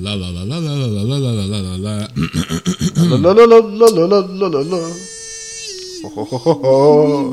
La 0.00 0.14
la 0.14 0.30
la 0.30 0.44
la 0.44 0.60
la 0.60 0.76
la 0.76 0.86
la 0.86 1.18
la 1.18 1.18
la 1.18 1.44
la 1.44 1.58
la 1.58 1.76
la. 1.76 2.08
La 3.10 3.18
la 3.18 3.34
la 3.34 3.58
la 3.58 3.86
la 3.90 4.06
la 4.06 4.20
la 4.30 4.48
la 4.48 4.62
la. 4.62 4.78
Ho 6.04 6.08
ho 6.14 6.24
ho 6.30 6.52
ho 6.52 6.62
ho. 6.62 7.32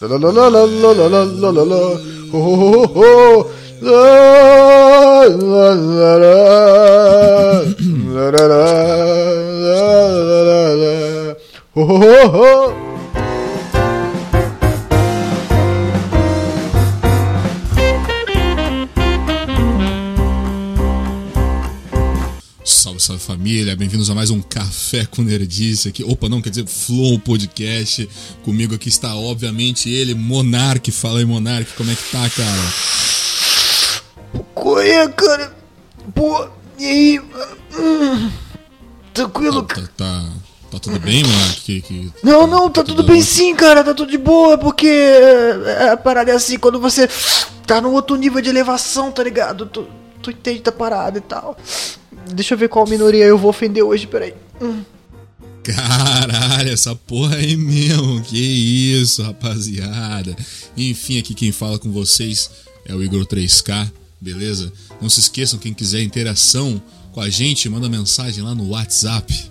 La 0.00 0.06
la 0.06 0.30
la 0.30 0.48
la 0.48 0.62
la 0.64 0.92
la 0.94 1.08
la 1.08 1.24
la 1.26 1.50
la 1.50 1.64
la. 1.64 1.80
Ho 2.30 2.38
ho 2.38 2.86
ho 2.86 2.94
ho. 2.94 3.50
La 3.82 3.98
la 5.26 5.74
la 5.74 6.12
la. 6.22 6.36
La 8.14 8.30
la 8.30 8.44
la 8.46 8.62
la 9.64 9.82
la 10.18 10.42
la 10.46 10.74
la. 10.76 11.36
Ho 11.74 11.82
ho 11.82 11.98
ho 11.98 12.38
ho. 12.38 12.87
Família, 23.48 23.74
bem-vindos 23.74 24.10
a 24.10 24.14
mais 24.14 24.28
um 24.28 24.42
Café 24.42 25.06
com 25.06 25.22
Nerdice 25.22 25.88
aqui. 25.88 26.04
Opa, 26.04 26.28
não, 26.28 26.42
quer 26.42 26.50
dizer 26.50 26.66
Flow 26.66 27.18
Podcast. 27.18 28.06
Comigo 28.44 28.74
aqui 28.74 28.90
está, 28.90 29.14
obviamente, 29.16 29.88
ele, 29.88 30.14
Monark. 30.14 30.90
Fala 30.92 31.20
aí, 31.20 31.24
Monark, 31.24 31.72
como 31.72 31.90
é 31.90 31.94
que 31.94 32.02
tá, 32.12 32.28
cara? 32.28 34.42
Qual 34.54 34.78
é, 34.82 35.08
cara? 35.08 35.56
Pô, 36.14 36.46
e 36.78 36.84
aí? 36.84 37.20
Hum, 37.78 38.30
tranquilo, 39.14 39.62
Tá, 39.62 39.76
cara? 39.76 39.90
tá, 39.96 40.04
tá, 40.24 40.28
tá 40.72 40.78
tudo 40.78 41.00
bem, 41.00 41.24
Monark? 41.24 41.60
Que, 41.62 41.80
que- 41.80 42.12
Não, 42.22 42.46
não, 42.46 42.68
tá 42.68 42.84
tudo 42.84 43.02
bem 43.02 43.22
sim, 43.22 43.54
cara, 43.54 43.82
tá 43.82 43.94
tudo 43.94 44.10
de 44.10 44.18
boa, 44.18 44.58
porque 44.58 44.86
é, 44.88 45.88
a 45.92 45.96
parada 45.96 46.32
é 46.32 46.34
assim, 46.34 46.58
quando 46.58 46.78
você 46.78 47.08
tá 47.66 47.80
num 47.80 47.92
outro 47.94 48.14
nível 48.16 48.42
de 48.42 48.50
elevação, 48.50 49.10
tá 49.10 49.22
ligado? 49.24 49.64
Tu, 49.64 49.88
tu 50.20 50.30
entende 50.30 50.60
da 50.60 50.70
parada 50.72 51.16
e 51.16 51.22
tal. 51.22 51.56
Deixa 52.32 52.54
eu 52.54 52.58
ver 52.58 52.68
qual 52.68 52.86
minoria 52.86 53.24
eu 53.24 53.38
vou 53.38 53.50
ofender 53.50 53.82
hoje, 53.82 54.06
peraí. 54.06 54.34
Hum. 54.60 54.82
Caralho, 55.62 56.72
essa 56.72 56.94
porra 56.94 57.36
aí 57.36 57.56
mesmo. 57.56 58.22
Que 58.22 58.38
isso, 58.38 59.22
rapaziada. 59.22 60.34
Enfim, 60.76 61.18
aqui 61.18 61.34
quem 61.34 61.52
fala 61.52 61.78
com 61.78 61.92
vocês 61.92 62.50
é 62.86 62.94
o 62.94 63.02
Igor 63.02 63.26
3K, 63.26 63.90
beleza? 64.20 64.72
Não 65.00 65.10
se 65.10 65.20
esqueçam, 65.20 65.58
quem 65.58 65.74
quiser 65.74 66.02
interação 66.02 66.80
com 67.12 67.20
a 67.20 67.28
gente, 67.28 67.68
manda 67.68 67.88
mensagem 67.88 68.42
lá 68.42 68.54
no 68.54 68.70
WhatsApp. 68.70 69.50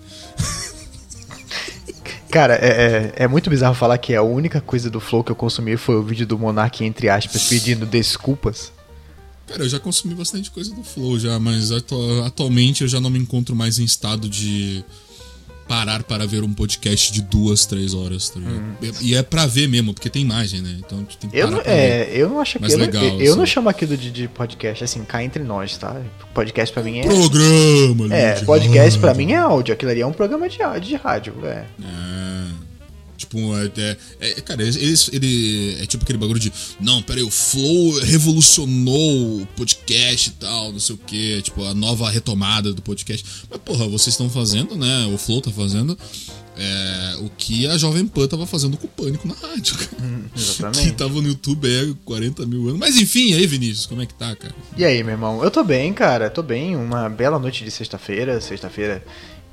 Cara, 2.31 2.55
é, 2.55 3.13
é, 3.17 3.23
é 3.23 3.27
muito 3.27 3.49
bizarro 3.49 3.75
falar 3.75 3.97
que 3.97 4.15
a 4.15 4.21
única 4.21 4.59
coisa 4.59 4.89
do 4.89 4.99
Flow 4.99 5.23
que 5.23 5.31
eu 5.31 5.35
consumi 5.35 5.77
foi 5.77 5.95
o 5.95 6.03
vídeo 6.03 6.25
do 6.25 6.37
Monark, 6.37 6.83
entre 6.83 7.09
aspas, 7.09 7.43
pedindo 7.43 7.85
desculpas. 7.85 8.71
Cara, 9.47 9.63
eu 9.63 9.69
já 9.69 9.79
consumi 9.79 10.13
bastante 10.13 10.51
coisa 10.51 10.73
do 10.75 10.83
Flow 10.83 11.17
já, 11.17 11.39
mas 11.39 11.71
atu- 11.71 12.21
atualmente 12.25 12.81
eu 12.81 12.87
já 12.87 12.99
não 12.99 13.09
me 13.09 13.17
encontro 13.19 13.55
mais 13.55 13.79
em 13.79 13.83
estado 13.85 14.27
de 14.27 14.83
parar 15.67 16.01
para 16.03 16.25
ver 16.25 16.43
um 16.43 16.53
podcast 16.53 17.11
de 17.11 17.21
duas, 17.21 17.65
três 17.65 17.93
horas, 17.93 18.29
tá 18.29 18.39
ligado? 18.39 19.01
E 19.01 19.15
é 19.15 19.21
pra 19.23 19.45
ver 19.45 19.67
mesmo, 19.67 19.93
porque 19.93 20.09
tem 20.09 20.21
imagem, 20.21 20.61
né? 20.61 20.75
Então 20.79 21.03
tu 21.03 21.17
tem 21.17 21.29
que 21.29 21.37
Eu 21.37 21.45
parar 21.47 21.55
não, 21.57 21.63
pra 21.63 21.73
ver. 21.73 21.79
é, 21.79 22.09
eu 22.13 22.29
não 22.29 22.39
acho 22.39 22.57
que. 22.59 22.71
Eu, 22.71 22.77
legal, 22.77 23.03
não, 23.03 23.21
eu 23.21 23.35
não 23.35 23.43
assim. 23.43 23.51
chamo 23.53 23.67
aquilo 23.69 23.97
de, 23.97 24.09
de 24.11 24.27
podcast, 24.29 24.83
assim, 24.83 25.03
cá 25.03 25.21
entre 25.23 25.43
nós, 25.43 25.77
tá? 25.77 26.01
Podcast 26.33 26.73
pra 26.73 26.83
mim 26.83 26.99
é. 26.99 27.03
Programa, 27.03 28.13
É, 28.15 28.39
podcast 28.45 28.97
pra 28.99 29.09
rádio. 29.09 29.25
mim 29.27 29.33
é 29.33 29.37
áudio. 29.37 29.73
Aquilo 29.73 29.91
ali 29.91 29.99
é 30.01 30.05
um 30.07 30.13
programa 30.13 30.47
de, 30.47 30.61
áudio- 30.61 30.87
de 30.89 30.95
rádio, 30.95 31.33
é. 31.45 31.65
É. 31.81 32.16
Tipo, 33.17 33.37
é, 33.57 33.71
é- 33.77 33.97
é- 34.31 34.41
cara, 34.41 34.61
eles, 34.63 35.09
ele 35.11 35.75
é 35.81 35.85
tipo 35.85 36.03
aquele 36.03 36.17
bagulho 36.19 36.39
de 36.39 36.51
não, 36.79 37.01
peraí, 37.01 37.23
o 37.23 37.31
Flow 37.31 37.99
revolucionou 38.01 39.41
o 39.41 39.45
podcast 39.55 40.29
e 40.29 40.33
tal, 40.33 40.71
não 40.71 40.79
sei 40.79 40.95
o 40.95 40.97
que, 40.97 41.41
tipo, 41.41 41.63
a 41.63 41.73
nova 41.73 42.09
retomada 42.09 42.71
do 42.73 42.81
podcast. 42.81 43.25
Mas, 43.49 43.59
porra, 43.61 43.85
vocês 43.87 44.13
estão 44.13 44.29
fazendo, 44.29 44.75
né? 44.75 45.07
O 45.13 45.17
Flow 45.17 45.41
tá 45.41 45.51
fazendo 45.51 45.97
é, 46.59 47.17
o 47.19 47.29
que 47.37 47.67
a 47.67 47.77
Jovem 47.77 48.07
Pan 48.07 48.27
tava 48.27 48.47
fazendo 48.47 48.77
com 48.77 48.87
o 48.87 48.89
Pânico 48.89 49.27
na 49.27 49.35
rádio, 49.35 49.75
cara. 49.77 49.97
Que 50.33 50.41
Exatamente. 50.41 50.91
tava 50.93 51.21
no 51.21 51.27
YouTube 51.27 51.67
há 51.67 51.95
40 52.05 52.45
mil 52.45 52.67
anos. 52.67 52.79
Mas 52.79 52.97
enfim, 52.97 53.33
aí, 53.33 53.45
Vinícius, 53.47 53.85
como 53.85 54.01
é 54.01 54.05
que 54.05 54.13
tá, 54.13 54.35
cara? 54.35 54.53
E 54.75 54.83
aí, 54.85 55.03
meu 55.03 55.13
irmão? 55.13 55.43
Eu 55.43 55.49
tô 55.51 55.63
bem, 55.63 55.93
cara. 55.93 56.29
Tô 56.29 56.41
bem. 56.43 56.75
Uma 56.75 57.09
bela 57.09 57.37
noite 57.39 57.63
de 57.63 57.71
sexta-feira. 57.71 58.39
Sexta-feira 58.41 59.03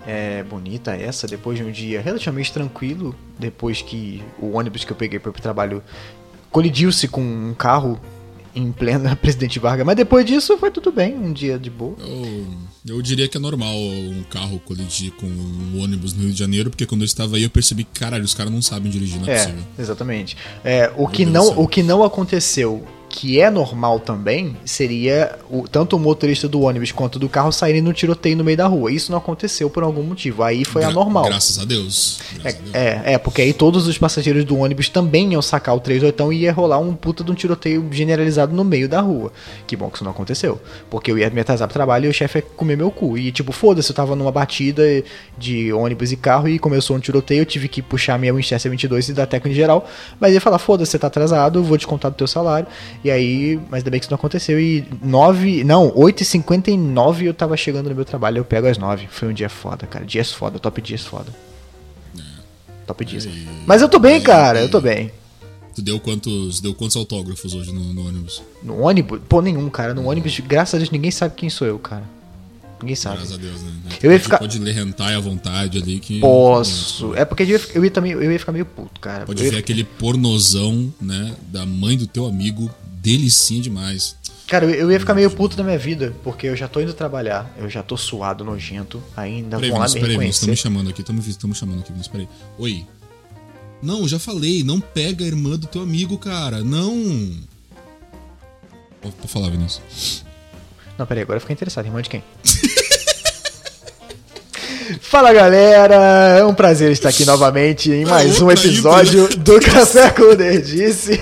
é 0.06 0.42
bonita 0.42 0.94
essa, 0.94 1.26
depois 1.26 1.59
de 1.59 1.65
um 1.65 1.70
dia 1.70 2.00
relativamente 2.00 2.53
tranquilo. 2.53 3.15
Depois 3.38 3.82
que 3.82 4.22
o 4.38 4.53
ônibus 4.56 4.84
que 4.84 4.92
eu 4.92 4.97
peguei 4.97 5.19
para 5.19 5.32
pro 5.32 5.42
trabalho 5.42 5.82
colidiu-se 6.50 7.09
com 7.09 7.20
um 7.22 7.54
carro 7.54 7.98
em 8.54 8.70
plena 8.70 9.16
Presidente 9.20 9.59
Vargas. 9.59 9.84
Mas 9.84 9.97
depois 9.97 10.25
disso 10.25 10.56
foi 10.59 10.70
tudo 10.70 10.92
bem. 10.92 11.15
Um 11.15 11.32
dia 11.32 11.59
de 11.59 11.69
boa. 11.70 11.97
Eu, 11.98 12.47
eu 12.97 13.03
diria 13.03 13.26
que 13.26 13.37
é 13.37 13.41
normal 13.41 13.75
um 13.75 14.22
carro 14.31 14.60
colidir 14.60 15.10
com 15.12 15.26
um 15.26 15.81
ônibus 15.82 16.12
no 16.15 16.22
Rio 16.22 16.32
de 16.32 16.38
Janeiro, 16.38 16.71
porque 16.71 16.86
quando 16.86 17.00
eu 17.00 17.06
estava 17.06 17.34
aí 17.36 17.42
eu 17.42 17.50
percebi 17.50 17.82
que, 17.84 17.98
caralho, 17.98 18.25
os 18.25 18.34
caras 18.34 18.53
não 18.53 18.62
sabem 18.62 18.91
dirigir, 18.91 19.21
não 19.21 19.28
é, 19.28 19.32
É, 19.32 19.38
possível. 19.38 19.65
exatamente. 19.78 20.36
É, 20.65 20.92
o, 20.97 21.09
que 21.09 21.25
não, 21.26 21.59
o 21.59 21.66
que 21.66 21.82
não 21.82 22.04
aconteceu, 22.04 22.84
que 23.15 23.41
é 23.41 23.49
normal 23.49 24.01
também, 24.01 24.57
seria 24.65 25.39
o, 25.49 25.69
tanto 25.69 25.95
o 25.95 26.01
motorista 26.01 26.49
do 26.49 26.63
ônibus 26.63 26.91
quanto 26.91 27.17
do 27.17 27.29
carro 27.29 27.53
saírem 27.53 27.81
no 27.81 27.93
tiroteio 27.93 28.37
no 28.37 28.43
meio 28.43 28.57
da 28.57 28.67
rua. 28.67 28.91
Isso 28.91 29.13
não 29.13 29.19
aconteceu 29.19 29.71
por 29.71 29.85
algum 29.85 30.03
motivo. 30.03 30.43
Aí 30.43 30.65
foi 30.65 30.83
Gra- 30.83 30.91
anormal. 30.91 31.27
Graças 31.27 31.61
a 31.61 31.65
Deus. 31.65 32.19
Graças 32.35 32.59
a 32.59 32.63
Deus. 32.63 32.75
É, 32.75 33.13
é, 33.13 33.19
porque 33.19 33.41
aí 33.41 33.53
todos 33.53 33.87
os 33.87 33.97
passageiros 33.97 34.45
do 34.45 34.59
ônibus 34.59 34.89
também 34.89 35.33
iam 35.33 35.41
sacar 35.41 35.77
o 35.77 35.81
38 35.81 36.33
e 36.33 36.39
ia 36.41 36.53
rolar 36.53 36.81
um 36.81 36.93
puta 36.93 37.23
de 37.23 37.31
um 37.31 37.35
tiroteio 37.35 37.87
generalizado 37.93 38.53
no 38.53 38.65
meio 38.65 38.89
da 38.89 39.01
rua. 39.01 39.33
Que 39.65 39.77
bom 39.77 39.89
que 39.89 39.99
isso 39.99 40.05
não 40.05 40.11
aconteceu. 40.11 40.61
Porque 40.91 41.13
eu 41.13 41.17
ia 41.17 41.31
me 41.31 41.41
atrasar 41.41 41.69
pro 41.69 41.75
trabalho 41.75 42.07
e 42.07 42.09
o 42.09 42.13
chefe 42.13 42.39
ia 42.39 42.43
comer 42.43 42.77
meu 42.77 42.91
cu. 42.91 43.17
E 43.17 43.31
tipo, 43.31 43.53
foda-se, 43.53 43.93
eu 43.93 43.95
tava 43.95 44.17
numa 44.17 44.33
batida 44.33 44.83
de 45.39 45.73
ônibus 45.73 46.11
e 46.11 46.17
carro 46.17 46.49
e 46.49 46.59
começou 46.59 46.97
um 46.97 47.01
tiroteio, 47.01 47.43
eu 47.43 47.47
tive 47.47 47.69
que 47.69 47.81
puxar 47.81 48.19
minha 48.19 48.35
Winchester 48.35 48.69
22 48.73 49.11
e 49.11 49.13
dar 49.13 49.27
técnica 49.27 49.51
em 49.53 49.55
geral. 49.57 49.89
Mas 50.19 50.35
ia 50.35 50.41
falar, 50.41 50.59
foda-se, 50.59 50.91
você 50.91 50.99
tá 50.99 51.07
atrasado, 51.07 51.61
eu 51.61 51.63
vou 51.63 51.77
descontar 51.77 52.11
do 52.11 52.17
teu 52.17 52.27
salário. 52.27 52.67
E 53.04 53.10
aí, 53.10 53.60
mas 53.70 53.81
ainda 53.81 53.91
bem 53.91 54.00
que 54.00 54.04
isso 54.06 54.10
não 54.10 54.16
aconteceu. 54.16 54.59
E 54.59 54.82
9, 55.03 55.62
não, 55.62 55.91
8h59 55.92 57.22
eu 57.25 57.34
tava 57.34 57.54
chegando 57.56 57.91
no 57.91 57.94
meu 57.94 58.04
trabalho, 58.04 58.38
eu 58.38 58.44
pego 58.44 58.66
às 58.66 58.78
9. 58.78 59.06
Foi 59.10 59.28
um 59.28 59.32
dia 59.34 59.50
foda, 59.50 59.87
cara. 59.87 60.06
Dias 60.06 60.32
foda, 60.32 60.59
top 60.59 60.81
dias 60.81 61.03
foda. 61.03 61.31
Top 62.87 63.04
dias. 63.04 63.25
E- 63.26 63.47
Mas 63.66 63.82
eu 63.82 63.88
tô 63.88 63.98
bem, 63.98 64.16
e- 64.16 64.20
cara, 64.20 64.60
eu 64.60 64.70
tô 64.70 64.81
bem. 64.81 65.10
Tu 65.75 65.82
deu 65.82 65.98
quantos, 65.98 66.60
deu 66.60 66.72
quantos 66.75 66.97
autógrafos 66.97 67.53
hoje 67.54 67.72
no, 67.72 67.92
no 67.92 68.06
ônibus? 68.06 68.42
No 68.62 68.81
ônibus? 68.81 69.21
Pô, 69.28 69.42
nenhum, 69.42 69.69
cara. 69.69 69.92
No 69.92 70.04
ônibus, 70.09 70.38
graças 70.41 70.75
a 70.75 70.78
Deus, 70.78 70.91
ninguém 70.91 71.10
sabe 71.10 71.34
quem 71.34 71.50
sou 71.50 71.66
eu, 71.66 71.78
cara. 71.78 72.04
Ninguém 72.81 72.94
sabe. 72.94 73.16
Graças 73.16 73.34
a 73.34 73.36
Deus, 73.38 73.60
né? 73.62 73.71
Eu 74.03 74.10
ia 74.12 74.19
Pode- 74.19 74.22
ficar- 74.22 74.38
Pode 74.38 74.59
ler 74.59 74.76
hentai 74.78 75.15
à 75.15 75.21
vontade 75.21 75.78
ali 75.78 75.98
que. 75.98 76.21
Posso. 76.21 77.15
É 77.16 77.25
porque 77.25 77.42
eu 77.42 77.48
ia, 77.48 77.60
eu 77.75 77.84
ia 77.84 77.91
também, 77.91 78.12
eu 78.12 78.31
ia 78.31 78.38
ficar 78.38 78.53
meio 78.53 78.66
puto, 78.66 79.00
cara. 79.00 79.25
Pode 79.25 79.41
Eu 79.41 79.47
ia- 79.47 79.53
ver 79.53 79.59
aquele 79.59 79.82
pornozão, 79.84 80.92
né? 81.00 81.34
Da 81.48 81.65
mãe 81.66 81.97
do 81.97 82.06
teu 82.06 82.26
amigo. 82.26 82.71
Delicinha 83.04 83.60
demais. 83.60 84.16
Cara, 84.47 84.65
eu, 84.65 84.91
ia 84.91 84.98
ficar 84.98 85.12
meio 85.12 85.31
puto 85.31 85.56
da 85.56 85.62
minha 85.62 85.76
vida, 85.78 86.15
porque 86.25 86.47
eu 86.47 86.56
já 86.56 86.66
tô 86.66 86.81
indo 86.81 86.94
trabalhar, 86.94 87.54
eu 87.59 87.69
já 87.69 87.82
tô 87.82 87.98
suado, 87.98 88.44
nojento, 88.44 89.03
ainda 89.15 89.56
Peraí, 89.56 89.70
vão 89.70 89.78
lá 89.78 89.84
Vinícius, 89.87 89.94
me 89.94 90.00
peraí, 90.00 90.16
reconhecer. 90.16 90.56
chamando 90.56 90.91
aqui, 90.91 91.04
me 91.12 91.54
chamando 91.54 91.81
aqui, 91.81 91.92
Vinícius, 91.92 92.09
peraí. 92.09 92.28
Oi. 92.59 92.87
Não, 93.82 94.00
eu 94.00 94.09
já 94.09 94.19
falei, 94.19 94.65
não 94.65 94.81
pega 94.81 95.22
a 95.22 95.26
irmã 95.26 95.59
do 95.59 95.66
teu 95.66 95.82
amigo, 95.82 96.16
cara. 96.16 96.65
Não. 96.65 97.31
Pode 99.03 99.15
falar, 99.28 99.50
Vinícius. 99.50 100.25
Não, 100.97 101.04
peraí, 101.04 101.22
agora 101.22 101.36
eu 101.36 101.41
fiquei 101.41 101.53
interessado. 101.53 101.84
Irmã 101.84 102.00
de 102.00 102.09
quem? 102.09 102.25
Fala 105.00 105.33
galera, 105.33 105.95
é 106.39 106.45
um 106.45 106.53
prazer 106.53 106.93
estar 106.93 107.09
aqui 107.09 107.25
novamente 107.25 107.91
em 107.91 108.05
mais 108.05 108.43
um 108.43 108.50
episódio 108.50 109.28
do 109.39 109.59
Café 109.65 110.11
com 110.11 110.22
o 110.25 110.34
Nerdice. 110.34 111.19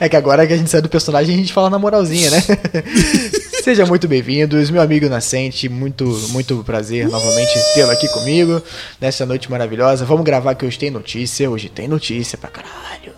É 0.00 0.08
que 0.08 0.16
agora 0.16 0.46
que 0.46 0.54
a 0.54 0.56
gente 0.56 0.70
sai 0.70 0.80
do 0.80 0.88
personagem 0.88 1.34
a 1.34 1.38
gente 1.38 1.52
fala 1.52 1.68
na 1.68 1.78
moralzinha, 1.78 2.30
né? 2.30 2.42
Sejam 3.62 3.86
muito 3.86 4.08
bem-vindos, 4.08 4.70
meu 4.70 4.80
amigo 4.80 5.06
Nascente, 5.08 5.68
muito, 5.68 6.04
muito 6.30 6.62
prazer 6.64 7.06
novamente 7.08 7.52
tê-lo 7.74 7.90
aqui 7.90 8.08
comigo 8.08 8.62
nessa 8.98 9.26
noite 9.26 9.50
maravilhosa. 9.50 10.06
Vamos 10.06 10.24
gravar 10.24 10.54
que 10.54 10.64
hoje 10.64 10.78
tem 10.78 10.90
notícia, 10.90 11.50
hoje 11.50 11.68
tem 11.68 11.86
notícia 11.86 12.38
pra 12.38 12.48
caralho. 12.48 13.12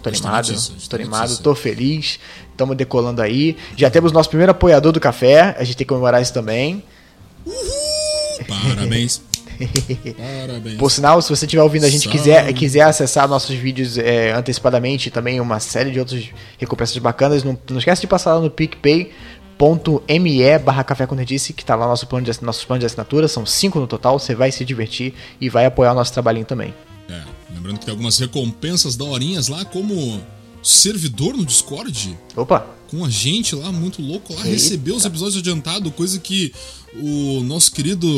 Tô 0.00 0.08
animado, 0.08 0.46
notícia, 0.48 0.74
tô 0.88 0.96
animado, 0.96 1.20
notícia. 1.22 1.42
tô 1.42 1.54
feliz. 1.56 2.20
Estamos 2.50 2.76
decolando 2.76 3.20
aí. 3.20 3.56
Já 3.76 3.90
temos 3.90 4.12
nosso 4.12 4.28
primeiro 4.28 4.52
apoiador 4.52 4.92
do 4.92 5.00
café, 5.00 5.56
a 5.58 5.64
gente 5.64 5.78
tem 5.78 5.84
que 5.84 5.88
comemorar 5.88 6.22
isso 6.22 6.32
também. 6.32 6.82
Parabéns. 8.44 9.22
Parabéns. 10.46 10.78
Por 10.78 10.90
sinal, 10.90 11.20
se 11.20 11.28
você 11.28 11.44
estiver 11.44 11.62
ouvindo 11.62 11.84
a 11.84 11.90
gente 11.90 12.04
Salve. 12.04 12.18
quiser, 12.18 12.52
quiser 12.52 12.82
acessar 12.82 13.28
nossos 13.28 13.54
vídeos 13.54 13.98
é, 13.98 14.32
antecipadamente 14.32 15.08
e 15.08 15.10
também 15.10 15.40
uma 15.40 15.60
série 15.60 15.90
de 15.90 15.98
outras 15.98 16.28
recompensas 16.58 16.96
bacanas, 16.98 17.44
não, 17.44 17.58
não 17.68 17.78
esquece 17.78 18.00
de 18.00 18.06
passar 18.06 18.34
lá 18.34 18.40
no 18.40 18.50
PicPay.me 18.50 19.10
barra 20.64 20.84
Café 20.84 21.06
com 21.06 21.14
Nerdice, 21.14 21.52
que 21.52 21.64
tá 21.64 21.74
lá 21.74 21.86
nosso 21.86 22.06
plano 22.06 22.24
de, 22.24 22.42
nossos 22.42 22.64
planos 22.64 22.80
de 22.80 22.86
assinatura, 22.86 23.28
são 23.28 23.44
cinco 23.44 23.78
no 23.78 23.86
total, 23.86 24.18
você 24.18 24.34
vai 24.34 24.50
se 24.50 24.64
divertir 24.64 25.14
e 25.40 25.48
vai 25.48 25.66
apoiar 25.66 25.92
o 25.92 25.94
nosso 25.94 26.12
trabalhinho 26.12 26.46
também. 26.46 26.74
É, 27.08 27.22
lembrando 27.52 27.78
que 27.78 27.84
tem 27.84 27.92
algumas 27.92 28.18
recompensas 28.18 28.96
daorinhas 28.96 29.48
lá, 29.48 29.64
como 29.64 30.20
servidor 30.62 31.36
no 31.36 31.44
Discord, 31.44 32.16
Opa, 32.36 32.66
com 32.90 33.04
a 33.04 33.08
gente 33.10 33.54
lá, 33.54 33.70
muito 33.70 34.02
louco 34.02 34.32
lá, 34.34 34.40
Eita. 34.40 34.50
recebeu 34.52 34.96
os 34.96 35.04
episódios 35.04 35.38
adiantados, 35.38 35.92
coisa 35.94 36.18
que 36.18 36.52
o 36.94 37.42
nosso 37.44 37.70
querido. 37.70 38.08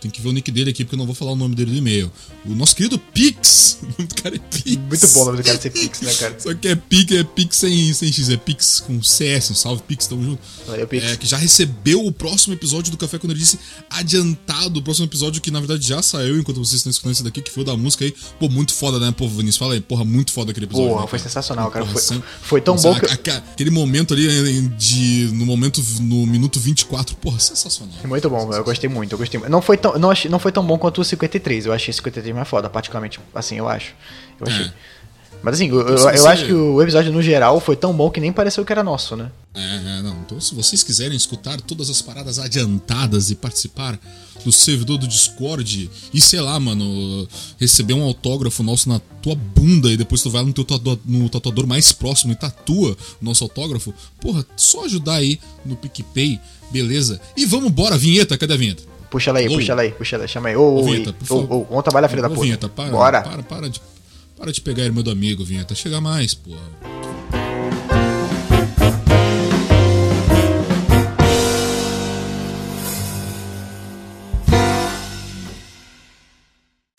Tem 0.00 0.10
que 0.10 0.20
ver 0.20 0.28
o 0.28 0.32
nick 0.32 0.50
dele 0.50 0.70
aqui, 0.70 0.84
porque 0.84 0.94
eu 0.94 0.98
não 0.98 1.06
vou 1.06 1.14
falar 1.14 1.32
o 1.32 1.36
nome 1.36 1.54
dele 1.54 1.72
no 1.72 1.76
e-mail. 1.76 2.10
O 2.46 2.54
nosso 2.54 2.74
querido 2.74 2.98
Pix. 2.98 3.66
O 3.86 3.86
nome 3.98 4.08
do 4.08 4.14
cara 4.14 4.34
é 4.34 4.38
Pix. 4.38 4.76
Muito 4.76 5.08
bom 5.08 5.20
o 5.20 5.24
nome 5.26 5.36
do 5.36 5.44
cara 5.44 5.60
ser 5.60 5.70
Pix, 5.70 6.00
né, 6.00 6.14
cara? 6.14 6.36
Só 6.38 6.54
que 6.54 6.68
é 6.68 6.74
Pix, 6.74 7.12
é 7.12 7.22
Pix 7.22 7.56
sem, 7.56 7.92
sem 7.92 8.10
X, 8.10 8.30
é 8.30 8.36
Pix 8.38 8.80
com 8.80 9.02
CS, 9.02 9.50
um 9.50 9.54
salve 9.54 9.82
Pix, 9.82 10.06
tamo 10.06 10.24
junto. 10.24 10.40
Valeu, 10.66 10.88
Pix. 10.88 11.04
É, 11.04 11.16
que 11.16 11.26
já 11.26 11.36
recebeu 11.36 12.04
o 12.06 12.10
próximo 12.10 12.54
episódio 12.54 12.90
do 12.90 12.96
Café 12.96 13.18
quando 13.18 13.32
ele 13.32 13.40
disse 13.40 13.58
adiantado, 13.90 14.80
o 14.80 14.82
próximo 14.82 15.06
episódio 15.06 15.42
que 15.42 15.50
na 15.50 15.58
verdade 15.60 15.86
já 15.86 16.00
saiu 16.00 16.38
enquanto 16.38 16.56
vocês 16.56 16.76
estão 16.76 16.90
escutando 16.90 17.12
esse 17.12 17.22
daqui, 17.22 17.42
que 17.42 17.50
foi 17.50 17.62
o 17.62 17.66
da 17.66 17.76
música 17.76 18.04
aí. 18.04 18.14
Pô, 18.40 18.48
muito 18.48 18.72
foda, 18.72 18.98
né, 18.98 19.12
pô, 19.12 19.28
Vinícius? 19.28 19.58
Fala 19.58 19.74
aí, 19.74 19.80
porra, 19.80 20.04
muito 20.04 20.32
foda 20.32 20.52
aquele 20.52 20.64
episódio. 20.66 20.88
Porra, 20.88 21.02
né, 21.02 21.08
foi 21.08 21.18
sensacional, 21.18 21.70
cara. 21.70 21.84
Porra, 21.84 22.00
Foi, 22.00 22.22
foi 22.40 22.60
tão 22.62 22.74
Nossa, 22.74 22.92
bom 22.92 22.98
que. 22.98 23.30
Aquele 23.30 23.70
momento 23.70 24.05
ali 24.14 24.26
eh, 24.26 24.60
de. 24.76 25.30
No 25.32 25.46
momento. 25.46 25.82
No 26.00 26.26
minuto 26.26 26.58
24, 26.58 27.16
porra, 27.16 27.38
sensacional. 27.38 27.94
Muito 28.04 28.28
bom, 28.30 28.52
eu 28.52 28.64
gostei 28.64 28.88
muito, 28.88 29.12
eu 29.12 29.18
gostei. 29.18 29.40
Não 29.48 29.60
foi 29.60 29.76
tão, 29.76 29.98
não, 29.98 30.10
achei, 30.10 30.30
não 30.30 30.38
foi 30.38 30.52
tão 30.52 30.64
bom 30.64 30.78
quanto 30.78 31.00
o 31.00 31.04
53, 31.04 31.66
eu 31.66 31.72
achei 31.72 31.90
o 31.90 31.94
53 31.94 32.34
mais 32.34 32.48
foda, 32.48 32.68
particularmente, 32.68 33.20
assim, 33.34 33.56
eu 33.56 33.68
acho. 33.68 33.94
Eu 34.40 34.46
achei. 34.46 34.66
É. 34.66 34.72
Mas 35.46 35.54
assim, 35.54 35.68
eu, 35.68 35.78
eu, 35.80 35.96
Se 35.96 36.04
eu 36.08 36.10
você- 36.18 36.26
acho 36.26 36.44
que 36.46 36.52
o 36.52 36.82
episódio 36.82 37.12
no 37.12 37.22
geral 37.22 37.60
foi 37.60 37.76
tão 37.76 37.92
bom 37.94 38.10
que 38.10 38.18
nem 38.18 38.32
pareceu 38.32 38.64
que 38.64 38.72
era 38.72 38.82
nosso, 38.82 39.14
né? 39.14 39.30
É, 39.54 39.60
é, 39.98 40.02
não. 40.02 40.16
Então, 40.26 40.40
se 40.40 40.52
vocês 40.56 40.82
quiserem 40.82 41.16
escutar 41.16 41.60
todas 41.60 41.88
as 41.88 42.02
paradas 42.02 42.40
adiantadas 42.40 43.30
e 43.30 43.36
participar 43.36 43.96
do 44.44 44.50
servidor 44.50 44.98
do 44.98 45.06
Discord 45.06 45.88
e, 46.12 46.20
sei 46.20 46.40
lá, 46.40 46.58
mano, 46.58 47.28
receber 47.60 47.94
um 47.94 48.02
autógrafo 48.02 48.64
nosso 48.64 48.88
na 48.88 48.98
tua 49.22 49.36
bunda 49.36 49.88
e 49.88 49.96
depois 49.96 50.20
tu 50.20 50.30
vai 50.30 50.40
lá 50.42 50.48
no 50.48 50.52
teu 50.52 50.64
tatuador, 50.64 50.98
no 51.06 51.28
tatuador 51.28 51.64
mais 51.64 51.92
próximo 51.92 52.32
e 52.32 52.34
tatua 52.34 52.96
o 53.22 53.24
nosso 53.24 53.44
autógrafo, 53.44 53.94
porra, 54.20 54.44
só 54.56 54.84
ajudar 54.86 55.14
aí 55.14 55.38
no 55.64 55.76
PicPay, 55.76 56.40
beleza? 56.72 57.20
E 57.36 57.46
vamos 57.46 57.68
embora, 57.68 57.96
vinheta, 57.96 58.36
cadê 58.36 58.54
a 58.54 58.56
vinheta? 58.56 58.82
Puxa 59.08 59.30
ela 59.30 59.38
aí, 59.38 59.46
Ô. 59.48 59.54
puxa 59.54 59.70
ela 59.72 59.82
aí, 59.82 59.92
puxa 59.92 60.16
ela 60.16 60.24
aí, 60.24 60.28
chama 60.28 60.48
aí. 60.48 60.56
Ô, 60.56 60.60
ô, 60.62 60.80
ô, 60.80 60.80
ô, 60.80 61.56
ô, 61.60 61.64
vamos 61.70 61.84
trabalhar, 61.84 62.08
filha 62.08 62.22
da 62.22 62.28
Ô, 62.28 62.32
puta. 62.32 62.42
Vinheta, 62.42 62.68
para, 62.68 62.90
Bora. 62.90 63.22
para, 63.22 63.42
para 63.44 63.70
de, 63.70 63.80
para 64.36 64.52
de 64.52 64.60
pegar 64.60 64.82
a 64.82 64.86
irmã 64.86 65.02
do 65.02 65.10
amigo, 65.10 65.44
Vinheta. 65.44 65.74
Chega 65.74 66.00
mais, 66.00 66.34
porra. 66.34 66.62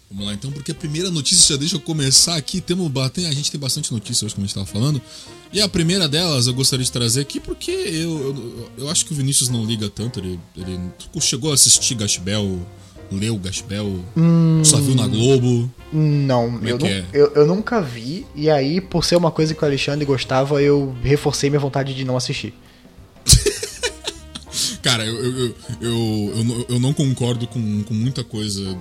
Vamos 0.10 0.26
lá 0.26 0.34
então, 0.34 0.52
porque 0.54 0.72
a 0.72 0.76
primeira 0.76 1.12
notícia, 1.12 1.54
já 1.56 1.60
deixa 1.60 1.76
eu 1.76 1.82
começar 1.82 2.38
aqui. 2.38 2.62
Temos, 2.62 2.90
tem- 3.12 3.28
a 3.28 3.34
gente 3.34 3.52
tem 3.52 3.60
bastante 3.60 3.92
notícia 3.92 4.26
hoje, 4.26 4.34
como 4.34 4.46
a 4.46 4.48
gente 4.48 4.58
estava 4.58 4.66
falando. 4.66 5.02
E 5.52 5.60
a 5.60 5.68
primeira 5.68 6.08
delas 6.08 6.48
eu 6.48 6.54
gostaria 6.54 6.84
de 6.86 6.92
trazer 6.92 7.22
aqui 7.22 7.40
porque 7.40 7.72
eu, 7.72 8.18
eu, 8.20 8.72
eu 8.78 8.90
acho 8.90 9.06
que 9.06 9.12
o 9.12 9.16
Vinícius 9.16 9.50
não 9.50 9.66
liga 9.66 9.90
tanto. 9.90 10.20
Ele, 10.20 10.40
ele 10.56 10.80
chegou 11.20 11.52
a 11.52 11.56
assistir 11.56 11.96
Gashbel, 11.96 12.66
leu 13.12 13.38
Gashbel, 13.38 14.00
só 14.64 14.78
viu 14.78 14.96
na 14.96 15.08
Globo. 15.08 15.72
Não, 15.92 16.60
é 16.64 16.72
eu, 16.72 16.78
é? 16.86 17.06
eu, 17.14 17.32
eu 17.34 17.48
nunca 17.48 17.82
vi, 17.82 18.26
e 18.36 18.50
aí, 18.50 18.82
por 18.82 19.06
ser 19.06 19.16
uma 19.16 19.32
coisa 19.32 19.54
que 19.54 19.64
o 19.64 19.66
Alexandre 19.66 20.06
gostava, 20.06 20.62
eu 20.62 20.96
reforcei 21.02 21.50
minha 21.50 21.60
vontade 21.60 21.94
de 21.94 22.04
não 22.04 22.18
assistir. 22.18 22.54
Cara, 24.82 25.06
eu, 25.06 25.16
eu, 25.16 25.56
eu, 25.82 26.66
eu, 26.70 26.80
não- 26.80 26.94
concordo 26.94 27.48
com, 27.48 27.84
com 27.84 27.94
muita 27.94 28.24
coisa 28.24 28.78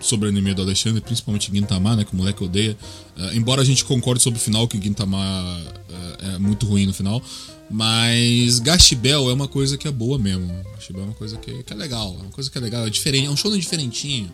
sobre 0.00 0.26
o 0.26 0.30
anime 0.30 0.54
do 0.54 0.62
Alexandre, 0.62 1.00
principalmente 1.00 1.50
Gintama, 1.52 1.96
né? 1.96 2.04
Que 2.04 2.12
o 2.12 2.16
moleque 2.16 2.44
odeia. 2.44 2.76
Ah, 3.16 3.30
embora 3.34 3.62
a 3.62 3.64
gente 3.64 3.84
concorde 3.84 4.22
sobre 4.22 4.38
o 4.38 4.42
final, 4.42 4.68
que 4.68 4.80
Gintama 4.80 5.18
ah, 5.18 6.34
é 6.34 6.38
muito 6.38 6.66
ruim 6.66 6.86
no 6.86 6.92
final. 6.92 7.22
Mas 7.68 8.58
Gashbel 8.60 9.28
é 9.28 9.32
uma 9.32 9.48
coisa 9.48 9.76
que 9.76 9.88
é 9.88 9.90
boa 9.90 10.18
mesmo. 10.18 10.46
Gashbel 10.74 11.02
é 11.02 11.04
uma 11.06 11.14
coisa 11.14 11.36
que, 11.36 11.62
que 11.62 11.72
é 11.72 11.76
legal. 11.76 12.14
É 12.18 12.22
uma 12.22 12.30
coisa 12.30 12.50
que 12.50 12.56
é 12.56 12.60
legal. 12.60 12.86
É 12.86 12.90
diferente. 12.90 13.26
É 13.26 13.30
um 13.30 13.36
show 13.36 13.50
diferentinho. 13.56 14.32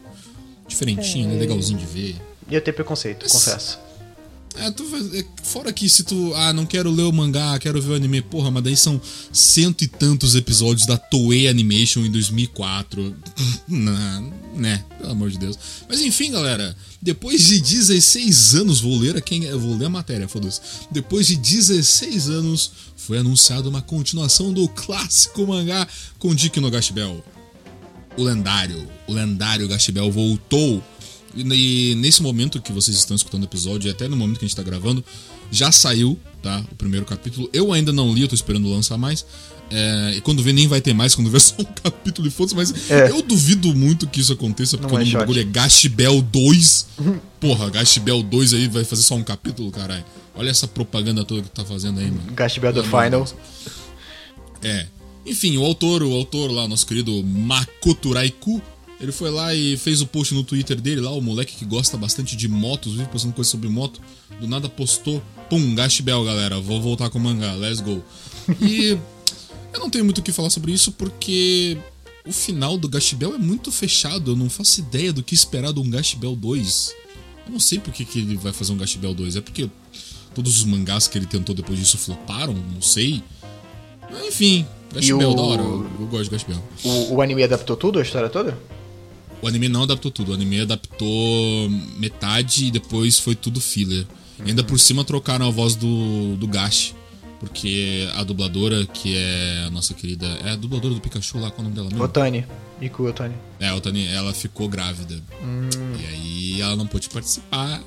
Diferentinho, 0.69 1.29
né? 1.29 1.39
Legalzinho 1.39 1.79
de 1.79 1.87
ver. 1.87 2.17
E 2.49 2.55
eu 2.55 2.61
tenho 2.61 2.75
preconceito, 2.75 3.23
Mas- 3.23 3.33
confesso. 3.33 3.79
É, 4.57 4.71
tu, 4.71 4.85
é, 5.15 5.25
fora 5.43 5.73
que 5.73 5.89
se 5.89 6.05
tu. 6.05 6.33
Ah, 6.35 6.53
não 6.53 6.67
quero 6.67 6.91
ler 6.91 7.03
o 7.03 7.13
mangá, 7.13 7.59
quero 7.59 7.81
ver 7.81 7.93
o 7.93 7.95
anime. 7.95 8.21
Porra, 8.21 8.51
mas 8.51 8.63
daí 8.63 8.77
são 8.77 9.01
cento 9.33 9.83
e 9.83 9.89
tantos 9.89 10.35
episódios 10.35 10.87
da 10.87 10.97
Toei 10.97 11.49
Animation 11.49 12.05
em 12.05 12.11
2004. 12.11 13.15
Não, 13.67 14.33
né, 14.55 14.85
pelo 14.99 15.13
amor 15.13 15.31
de 15.31 15.39
Deus. 15.39 15.59
Mas 15.89 16.01
enfim, 16.01 16.31
galera. 16.31 16.77
Depois 17.01 17.49
de 17.49 17.61
16 17.61 18.55
anos, 18.55 18.81
vou 18.81 18.97
ler 18.97 19.17
aqui, 19.17 19.43
eu 19.43 19.59
vou 19.59 19.77
ler 19.77 19.87
a 19.87 19.91
matéria, 19.91 20.29
foda-se. 20.29 20.61
Depois 20.89 21.27
de 21.27 21.35
16 21.35 22.29
anos, 22.29 22.71
foi 22.97 23.19
anunciada 23.19 23.69
uma 23.69 23.83
continuação 23.83 24.53
do 24.53 24.69
clássico 24.69 25.45
mangá 25.45 25.89
com 26.21 26.33
Dick 26.33 26.61
no 26.61 26.71
Gashbel. 26.71 27.25
O 28.17 28.23
lendário, 28.23 28.89
o 29.09 29.13
lendário 29.13 29.67
Gashbel 29.67 30.13
voltou. 30.13 30.83
E, 31.35 31.95
nesse 31.97 32.23
momento 32.23 32.61
que 32.61 32.73
vocês 32.73 32.97
estão 32.97 33.15
escutando 33.17 33.43
o 33.43 33.47
episódio, 33.47 33.89
e 33.89 33.91
até 33.91 34.09
no 34.09 34.17
momento 34.17 34.39
que 34.39 34.45
a 34.45 34.49
gente 34.49 34.57
tá 34.57 34.63
gravando, 34.63 35.05
já 35.51 35.71
saiu, 35.73 36.19
tá? 36.43 36.63
O 36.71 36.75
primeiro 36.75 37.07
capítulo. 37.07 37.49
Eu 37.53 37.73
ainda 37.73 37.93
não 37.93 38.13
li, 38.13 38.23
eu 38.23 38.29
tô 38.29 38.35
esperando 38.35 38.69
lançar 38.71 38.97
mais. 38.99 39.25
É, 39.71 40.15
e 40.17 40.21
quando 40.21 40.43
vê, 40.43 40.53
nem 40.53 40.69
vai 40.69 40.83
ter 40.83 40.93
mais, 40.93 41.15
quando 41.15 41.31
vê 41.31 41.41
só 41.41 41.55
um 41.59 41.65
capítulo 41.65 42.29
e 42.29 42.31
foda 42.31 42.53
mas 42.55 42.91
É. 42.91 43.11
eu 43.11 43.23
duvido 43.23 43.75
muito 43.75 44.07
que 44.07 44.21
isso 44.21 44.33
aconteça, 44.35 44.77
porque 44.77 44.93
Não 44.93 44.99
o 44.99 45.03
é 45.03 45.05
nome 45.05 45.13
do 45.15 45.19
bagulho 45.19 45.41
é 45.41 45.45
Gashbel 45.45 46.21
2. 46.21 46.87
Porra, 47.41 47.71
Gashbel 47.71 48.23
2 48.23 48.53
aí 48.55 48.69
vai 48.69 48.85
fazer 48.85 49.03
só 49.03 49.15
um 49.15 49.25
capítulo, 49.25 49.71
caralho. 49.71 50.05
Olha 50.35 50.51
essa 50.51 50.69
propaganda 50.69 51.25
toda 51.25 51.43
que 51.43 51.49
tá 51.51 51.65
fazendo 51.65 52.01
aí, 52.01 52.11
mano. 52.11 52.33
Gashbel 52.35 52.73
de 52.73 52.83
Final. 52.83 53.27
É. 54.63 54.87
Enfim, 55.25 55.57
o 55.57 55.65
autor, 55.65 56.03
o 56.03 56.13
autor 56.13 56.51
lá, 56.51 56.67
nosso 56.67 56.87
querido 56.87 57.23
Makoto 57.23 58.13
Raiku, 58.13 58.61
ele 59.03 59.13
foi 59.13 59.31
lá 59.31 59.53
e 59.55 59.77
fez 59.77 60.01
o 60.01 60.07
post 60.07 60.33
no 60.33 60.45
Twitter 60.45 60.81
dele 60.81 61.01
lá, 61.01 61.11
o 61.11 61.21
moleque 61.21 61.57
que 61.57 61.65
gosta 61.65 61.97
bastante 61.97 62.37
de 62.37 62.49
motos, 62.49 62.93
vive 62.95 63.09
postando 63.09 63.35
coisa 63.35 63.51
sobre 63.51 63.69
moto, 63.69 64.01
do 64.41 64.47
nada 64.47 64.69
postou, 64.69 65.21
pum, 65.51 65.75
Gashbel, 65.75 66.25
galera, 66.25 66.61
vou 66.61 66.81
voltar 66.81 67.11
com 67.11 67.19
o 67.19 67.21
mangá, 67.23 67.53
let's 67.55 67.81
go. 67.81 68.03
E 68.61 68.97
eu 69.75 69.81
não 69.81 69.91
tenho 69.91 70.05
muito 70.05 70.19
o 70.19 70.23
que 70.23 70.31
falar 70.33 70.51
sobre 70.51 70.71
isso 70.73 70.93
porque 70.93 71.77
o 72.25 72.33
final 72.33 72.79
do 72.79 72.89
Gashbel 72.89 73.35
é 73.35 73.39
muito 73.39 73.73
fechado, 73.73 74.31
eu 74.33 74.37
não 74.37 74.49
faço 74.49 74.81
ideia 74.81 75.13
do 75.13 75.23
que 75.23 75.35
esperar 75.35 75.73
de 75.73 75.81
um 75.81 75.91
Gashbel 75.91 76.37
2. 76.37 76.95
Eu 77.47 77.53
não 77.53 77.59
sei 77.61 77.81
por 77.81 77.93
que, 77.93 78.05
que 78.05 78.21
ele 78.21 78.37
vai 78.37 78.53
fazer 78.53 78.73
um 78.73 78.77
Gashbel 78.77 79.13
2, 79.15 79.35
é 79.37 79.41
porque 79.41 79.69
todos 80.33 80.59
os 80.59 80.65
mangás 80.65 81.09
que 81.09 81.19
ele 81.19 81.27
tentou 81.27 81.55
depois 81.55 81.77
disso 81.79 81.99
floparam, 81.99 82.55
não 82.55 82.81
sei. 82.81 83.21
Mas, 84.11 84.27
Enfim, 84.29 84.65
Gashbel, 84.95 85.31
o- 85.31 85.35
da 85.35 85.43
hora, 85.43 85.63
eu, 85.63 85.91
eu 86.01 86.07
gosto 86.07 86.25
de 86.25 86.31
Gashbel. 86.31 86.63
O, 86.85 87.15
o 87.17 87.21
anime 87.23 87.43
adaptou 87.43 87.77
tudo, 87.77 87.99
a 87.99 88.03
história 88.03 88.29
toda? 88.29 88.57
O 89.43 89.49
anime 89.49 89.69
não 89.69 89.83
adaptou 89.83 90.11
tudo, 90.11 90.31
o 90.31 90.35
anime 90.35 90.61
adaptou 90.61 91.69
metade 91.99 92.67
e 92.67 92.71
depois 92.71 93.19
foi 93.19 93.35
tudo 93.35 93.61
filler. 93.61 94.07
E 94.45 94.51
ainda 94.51 94.63
por 94.63 94.79
cima 94.79 95.05
trocaram 95.05 95.47
a 95.47 95.51
voz 95.51 95.75
do, 95.75 96.37
do 96.37 96.47
Gash. 96.47 96.95
Porque 97.41 98.09
a 98.15 98.23
dubladora, 98.23 98.87
que 98.87 99.17
é 99.17 99.65
a 99.67 99.71
nossa 99.71 99.95
querida. 99.95 100.27
É 100.45 100.51
a 100.51 100.57
dubladora 100.57 100.95
do 100.95 101.01
Pikachu 101.01 101.41
lá, 101.41 101.51
qual 101.51 101.59
é 101.59 101.61
o 101.61 101.65
nome 101.65 101.75
dela 101.75 101.89
mesmo? 101.89 102.05
Otani. 102.05 102.47
Miku 102.81 103.05
Otani. 103.05 103.35
É, 103.59 103.73
Otani, 103.73 104.07
ela 104.07 104.33
ficou 104.33 104.69
grávida. 104.69 105.21
E 106.01 106.07
aí 106.07 106.61
ela 106.61 106.77
não 106.77 106.87
pôde 106.87 107.09
participar. 107.09 107.83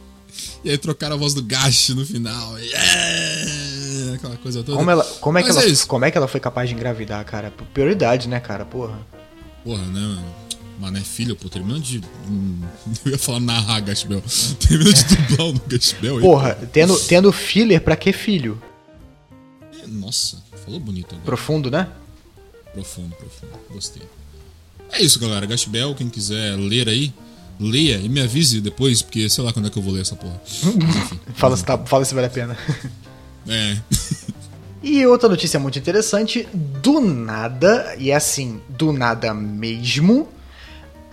E 0.61 0.69
aí 0.69 0.77
trocaram 0.77 1.15
a 1.15 1.17
voz 1.17 1.33
do 1.33 1.41
Gash 1.41 1.89
no 1.89 2.05
final. 2.05 2.59
Yeah! 2.59 4.15
Aquela 4.15 4.35
coisa 4.35 4.61
toda. 4.61 4.77
Como, 4.77 4.91
ela, 4.91 5.05
como, 5.21 5.37
é 5.37 5.41
que 5.41 5.47
Mas 5.47 5.57
ela, 5.57 5.71
é 5.71 5.85
como 5.87 6.03
é 6.03 6.11
que 6.11 6.17
ela 6.17 6.27
foi 6.27 6.41
capaz 6.41 6.67
de 6.67 6.75
engravidar, 6.75 7.23
cara? 7.23 7.53
Prioridade, 7.73 8.27
né, 8.27 8.41
cara? 8.41 8.65
Porra. 8.65 8.99
Porra, 9.63 9.85
né, 9.85 10.01
mano? 10.01 10.44
Mano, 10.79 10.97
é 10.97 11.01
filho, 11.01 11.35
pô, 11.35 11.47
terminando 11.47 11.81
de. 11.81 12.01
hum, 12.27 12.61
Eu 13.05 13.11
ia 13.13 13.17
falar 13.17 13.39
narrar 13.39 13.79
Gashbel. 13.79 14.21
Terminando 14.59 14.93
de 14.93 15.15
dublar 15.15 15.47
o 15.47 15.53
Gashbel 15.67 16.17
aí. 16.17 16.21
Porra, 16.21 16.55
tendo, 16.71 16.99
tendo 16.99 17.31
filler, 17.31 17.81
pra 17.81 17.95
que 17.95 18.11
filho? 18.11 18.61
É, 19.81 19.87
Nossa, 19.87 20.43
falou 20.65 20.79
bonito 20.79 21.11
agora. 21.11 21.25
Profundo, 21.25 21.71
né? 21.71 21.87
Profundo, 22.73 23.15
profundo. 23.15 23.53
Gostei. 23.71 24.03
É 24.91 25.01
isso, 25.01 25.19
galera. 25.19 25.45
Gashbel, 25.45 25.95
quem 25.95 26.09
quiser 26.09 26.55
ler 26.57 26.89
aí, 26.89 27.13
leia 27.59 27.97
e 27.97 28.09
me 28.09 28.21
avise 28.21 28.59
depois, 28.59 29.01
porque 29.01 29.29
sei 29.29 29.43
lá 29.43 29.53
quando 29.53 29.67
é 29.67 29.71
que 29.71 29.77
eu 29.77 29.83
vou 29.83 29.93
ler 29.93 30.01
essa 30.01 30.15
porra. 30.15 30.41
Enfim. 30.45 31.19
Fala 31.35 31.55
se, 31.55 31.63
tá, 31.63 31.77
fala 31.77 32.03
se 32.03 32.13
vale 32.13 32.27
a 32.27 32.29
pena. 32.29 32.57
É. 33.47 33.77
E 34.83 35.05
outra 35.05 35.27
notícia 35.29 35.59
muito 35.59 35.79
interessante, 35.79 36.47
do 36.53 36.99
nada, 36.99 37.95
e 37.97 38.11
é 38.11 38.15
assim, 38.15 38.61
do 38.69 38.93
nada 38.93 39.33
mesmo, 39.33 40.27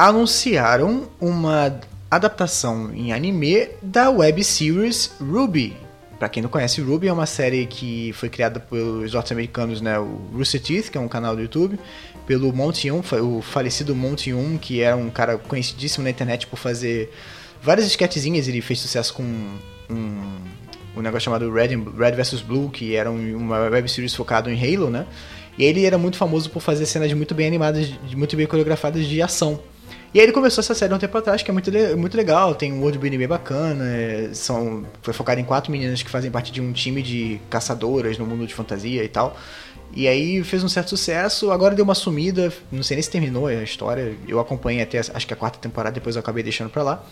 anunciaram 0.08 1.08
uma 1.20 1.78
adaptação 2.10 2.90
em 2.92 3.12
anime 3.12 3.68
da 3.80 4.10
web 4.10 4.42
series 4.42 5.12
Ruby. 5.20 5.76
Pra 6.18 6.28
quem 6.28 6.42
não 6.42 6.50
conhece, 6.50 6.80
Ruby 6.80 7.06
é 7.06 7.12
uma 7.12 7.24
série 7.24 7.66
que 7.66 8.12
foi 8.14 8.28
criada 8.28 8.58
pelos 8.58 9.12
norte-americanos, 9.12 9.80
né, 9.80 10.00
o 10.00 10.18
Rooster 10.34 10.60
Teeth, 10.60 10.90
que 10.90 10.98
é 10.98 11.00
um 11.00 11.06
canal 11.06 11.36
do 11.36 11.42
YouTube, 11.42 11.78
pelo 12.26 12.52
Monty 12.52 12.88
Young, 12.88 13.02
o 13.22 13.40
falecido 13.42 13.94
Monty 13.94 14.30
Young, 14.30 14.58
que 14.58 14.80
era 14.80 14.96
um 14.96 15.08
cara 15.08 15.38
conhecidíssimo 15.38 16.02
na 16.02 16.10
internet 16.10 16.48
por 16.48 16.58
fazer 16.58 17.12
várias 17.62 17.86
esquetezinhas, 17.86 18.48
ele 18.48 18.60
fez 18.60 18.80
sucesso 18.80 19.14
com 19.14 19.22
um 19.22 20.38
um 20.94 21.00
negócio 21.00 21.24
chamado 21.24 21.50
Red, 21.50 21.68
Red 21.98 22.12
vs 22.12 22.42
Blue, 22.42 22.68
que 22.68 22.94
era 22.94 23.10
um- 23.10 23.36
uma 23.36 23.60
web 23.60 23.88
series 23.88 24.14
focado 24.14 24.50
em 24.50 24.58
Halo, 24.60 24.90
né? 24.90 25.06
E 25.56 25.64
ele 25.64 25.86
era 25.86 25.96
muito 25.96 26.18
famoso 26.18 26.50
por 26.50 26.60
fazer 26.60 26.84
cenas 26.84 27.10
muito 27.14 27.34
bem 27.34 27.46
animadas, 27.46 27.88
muito 28.14 28.36
bem 28.36 28.46
coreografadas 28.46 29.06
de 29.06 29.22
ação. 29.22 29.58
E 30.14 30.20
aí 30.20 30.26
ele 30.26 30.32
começou 30.32 30.60
essa 30.60 30.74
série 30.74 30.92
há 30.92 30.96
um 30.96 30.98
tempo 30.98 31.16
atrás, 31.16 31.42
que 31.42 31.50
é 31.50 31.54
muito, 31.54 31.70
muito 31.96 32.16
legal, 32.16 32.54
tem 32.54 32.70
um 32.70 32.80
worldbuilding 32.80 33.16
bem 33.16 33.28
bacana, 33.28 33.84
é, 33.86 34.28
são, 34.34 34.84
foi 35.00 35.14
focado 35.14 35.40
em 35.40 35.44
quatro 35.44 35.72
meninas 35.72 36.02
que 36.02 36.10
fazem 36.10 36.30
parte 36.30 36.52
de 36.52 36.60
um 36.60 36.70
time 36.70 37.00
de 37.00 37.40
caçadoras 37.48 38.18
no 38.18 38.26
mundo 38.26 38.46
de 38.46 38.52
fantasia 38.52 39.02
e 39.02 39.08
tal. 39.08 39.34
E 39.94 40.06
aí 40.06 40.44
fez 40.44 40.62
um 40.62 40.68
certo 40.68 40.90
sucesso, 40.90 41.50
agora 41.50 41.74
deu 41.74 41.84
uma 41.84 41.94
sumida, 41.94 42.52
não 42.70 42.82
sei 42.82 42.96
nem 42.96 43.02
se 43.02 43.10
terminou 43.10 43.46
a 43.46 43.62
história, 43.62 44.14
eu 44.28 44.38
acompanhei 44.38 44.82
até 44.82 44.98
acho 44.98 45.26
que 45.26 45.32
a 45.32 45.36
quarta 45.36 45.58
temporada, 45.58 45.94
depois 45.94 46.14
eu 46.14 46.20
acabei 46.20 46.42
deixando 46.42 46.68
pra 46.68 46.82
lá. 46.82 47.04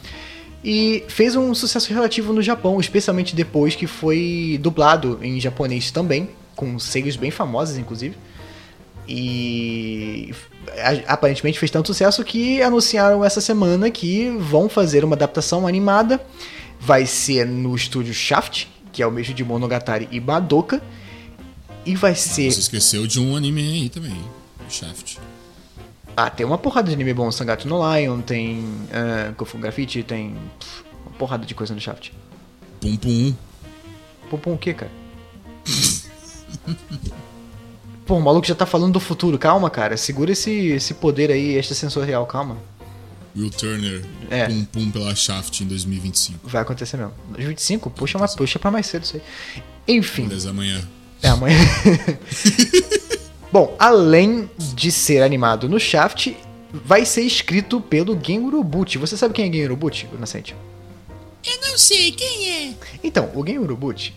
E 0.63 1.03
fez 1.09 1.37
um 1.37 1.55
sucesso 1.55 1.93
relativo 1.95 2.35
no 2.35 2.43
Japão, 2.43 2.79
especialmente 2.79 3.35
depois 3.35 3.75
que 3.75 3.87
foi 3.87 4.59
dublado 4.61 5.19
em 5.23 5.41
japonês 5.41 5.91
também, 5.91 6.29
com 6.55 6.79
seios 6.79 7.17
bem 7.17 7.31
famosos, 7.31 7.79
inclusive. 7.79 8.15
E 9.13 10.33
aparentemente 11.09 11.59
fez 11.59 11.69
tanto 11.69 11.89
sucesso 11.89 12.23
que 12.23 12.63
anunciaram 12.63 13.25
essa 13.25 13.41
semana 13.41 13.91
que 13.91 14.31
vão 14.39 14.69
fazer 14.69 15.05
uma 15.05 15.17
adaptação 15.17 15.67
animada. 15.67 16.25
Vai 16.79 17.07
ser 17.07 17.45
no 17.45 17.75
estúdio 17.75 18.15
Shaft, 18.15 18.69
que 18.93 19.03
é 19.03 19.07
o 19.07 19.11
mesmo 19.11 19.35
de 19.35 19.45
Monogatari 19.45 20.09
e 20.13 20.21
Madoka. 20.21 20.81
E 21.85 21.97
vai 21.97 22.15
ser. 22.15 22.53
Você 22.53 22.61
esqueceu 22.61 23.05
de 23.05 23.19
um 23.19 23.35
anime 23.35 23.61
aí 23.61 23.89
também, 23.89 24.17
Shaft. 24.69 25.19
Ah, 26.17 26.31
tem 26.31 26.47
uma 26.47 26.57
porrada 26.57 26.87
de 26.87 26.95
anime 26.95 27.13
bom. 27.13 27.33
Sangatsu 27.33 27.67
no 27.67 27.81
Lion, 27.93 28.21
tem 28.21 28.61
uh, 28.61 29.35
Gofu 29.37 29.59
Graffiti, 29.59 30.05
tem 30.05 30.37
pff, 30.61 30.85
uma 31.05 31.17
porrada 31.17 31.45
de 31.45 31.55
coisa 31.55 31.75
no 31.75 31.81
Shaft. 31.81 32.13
Pum 32.81 32.97
Pum. 32.97 33.35
Pum 34.31 34.39
pum 34.39 34.55
o 34.55 34.59
quê, 34.59 34.73
cara? 34.73 34.93
Pô, 38.11 38.17
o 38.17 38.21
maluco 38.21 38.45
já 38.45 38.57
tá 38.57 38.67
falando 38.67 38.95
do 38.95 38.99
futuro. 38.99 39.39
Calma, 39.39 39.71
cara. 39.71 39.97
Segura 39.97 40.33
esse, 40.33 40.51
esse 40.51 40.95
poder 40.95 41.31
aí 41.31 41.57
extrasensorial, 41.57 42.27
calma. 42.27 42.59
Will 43.37 43.51
Turner. 43.51 44.05
É. 44.29 44.49
Pum 44.49 44.65
Pum 44.65 44.91
pela 44.91 45.15
Shaft 45.15 45.61
em 45.61 45.67
2025. 45.69 46.49
Vai 46.49 46.63
acontecer 46.63 46.97
mesmo. 46.97 47.13
25? 47.39 47.89
Puxa, 47.89 48.19
uma, 48.19 48.27
puxa 48.27 48.59
pra 48.59 48.69
mais 48.69 48.87
cedo 48.87 49.05
isso 49.05 49.15
aí. 49.15 49.23
Enfim. 49.87 50.27
Beleza, 50.27 50.51
amanhã. 50.51 50.83
É, 51.23 51.29
amanhã. 51.29 51.57
Bom, 53.53 53.77
além 53.79 54.51
de 54.59 54.91
ser 54.91 55.23
animado 55.23 55.69
no 55.69 55.79
Shaft, 55.79 56.35
vai 56.73 57.05
ser 57.05 57.23
escrito 57.23 57.81
pelo 57.81 58.19
Gen 58.21 58.41
Urobuchi. 58.41 58.99
Você 58.99 59.17
sabe 59.17 59.35
quem 59.35 59.49
é 59.49 59.53
Gen 59.53 59.67
Urobuchi, 59.67 60.09
Nascente? 60.19 60.57
Eu 61.47 61.71
não 61.71 61.79
sei 61.79 62.11
quem 62.11 62.51
é. 62.51 62.75
Então, 63.05 63.31
o 63.37 63.47
Gen 63.47 63.61
Urobuchi... 63.61 64.15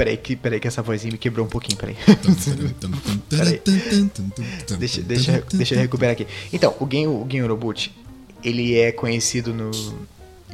Peraí 0.00 0.16
que, 0.16 0.34
peraí 0.34 0.58
que 0.58 0.66
essa 0.66 0.80
vozinha 0.80 1.12
me 1.12 1.18
quebrou 1.18 1.44
um 1.44 1.48
pouquinho, 1.50 1.76
peraí. 1.76 1.94
deixa, 4.78 5.02
deixa, 5.02 5.44
deixa 5.52 5.74
eu 5.74 5.78
recuperar 5.78 6.12
aqui. 6.12 6.26
Então, 6.50 6.74
o 6.80 6.88
Gen, 6.90 7.06
o 7.06 7.26
Gen 7.30 7.42
Urobuchi, 7.42 7.92
ele 8.42 8.78
é 8.78 8.92
conhecido 8.92 9.52
no, 9.52 9.70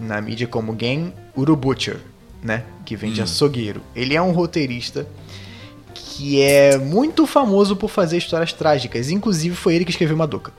na 0.00 0.20
mídia 0.20 0.48
como 0.48 0.76
Gen 0.76 1.12
Urobutcher, 1.36 2.00
né? 2.42 2.64
Que 2.84 2.96
vem 2.96 3.12
de 3.12 3.22
açougueiro. 3.22 3.80
Ele 3.94 4.16
é 4.16 4.20
um 4.20 4.32
roteirista 4.32 5.06
que 5.94 6.42
é 6.42 6.76
muito 6.76 7.24
famoso 7.24 7.76
por 7.76 7.88
fazer 7.88 8.18
histórias 8.18 8.52
trágicas. 8.52 9.10
Inclusive, 9.10 9.54
foi 9.54 9.76
ele 9.76 9.84
que 9.84 9.92
escreveu 9.92 10.16
Madoka. 10.16 10.52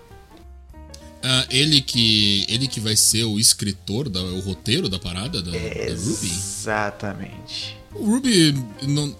Ah, 1.21 1.45
ele 1.49 1.81
que 1.81 2.45
ele 2.47 2.69
que 2.69 2.79
vai 2.79 2.95
ser 2.95 3.25
o 3.25 3.37
escritor, 3.37 4.07
da, 4.07 4.21
o 4.21 4.39
roteiro 4.39 4.87
da 4.87 4.97
parada 4.97 5.41
da, 5.41 5.51
da 5.51 5.57
Ruby. 5.57 6.27
Exatamente. 6.27 7.75
O 7.99 8.11
Ruby 8.11 8.55
não. 8.83 9.15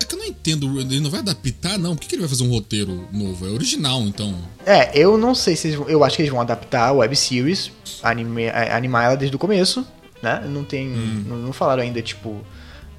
É 0.00 0.04
que 0.04 0.14
eu 0.14 0.18
não 0.18 0.26
entendo, 0.26 0.80
ele 0.80 1.00
não 1.00 1.10
vai 1.10 1.20
adaptar, 1.20 1.78
não. 1.78 1.94
Por 1.94 2.02
que, 2.02 2.08
que 2.08 2.14
ele 2.14 2.22
vai 2.22 2.28
fazer 2.28 2.44
um 2.44 2.50
roteiro 2.50 3.08
novo? 3.12 3.46
É 3.46 3.50
original, 3.50 4.02
então. 4.02 4.34
É, 4.64 4.90
eu 4.96 5.16
não 5.18 5.34
sei 5.34 5.56
se 5.56 5.68
eles 5.68 5.78
vão, 5.78 5.88
Eu 5.88 6.04
acho 6.04 6.16
que 6.16 6.22
eles 6.22 6.30
vão 6.30 6.40
adaptar 6.40 6.88
a 6.88 6.92
web 6.92 7.14
series, 7.16 7.70
anime, 8.02 8.44
é, 8.44 8.72
animar 8.72 9.04
ela 9.06 9.16
desde 9.16 9.34
o 9.34 9.38
começo, 9.38 9.86
né? 10.22 10.44
Não 10.48 10.64
tem. 10.64 10.88
Não, 10.88 11.36
não 11.36 11.52
falaram 11.52 11.82
ainda, 11.82 12.00
tipo. 12.02 12.44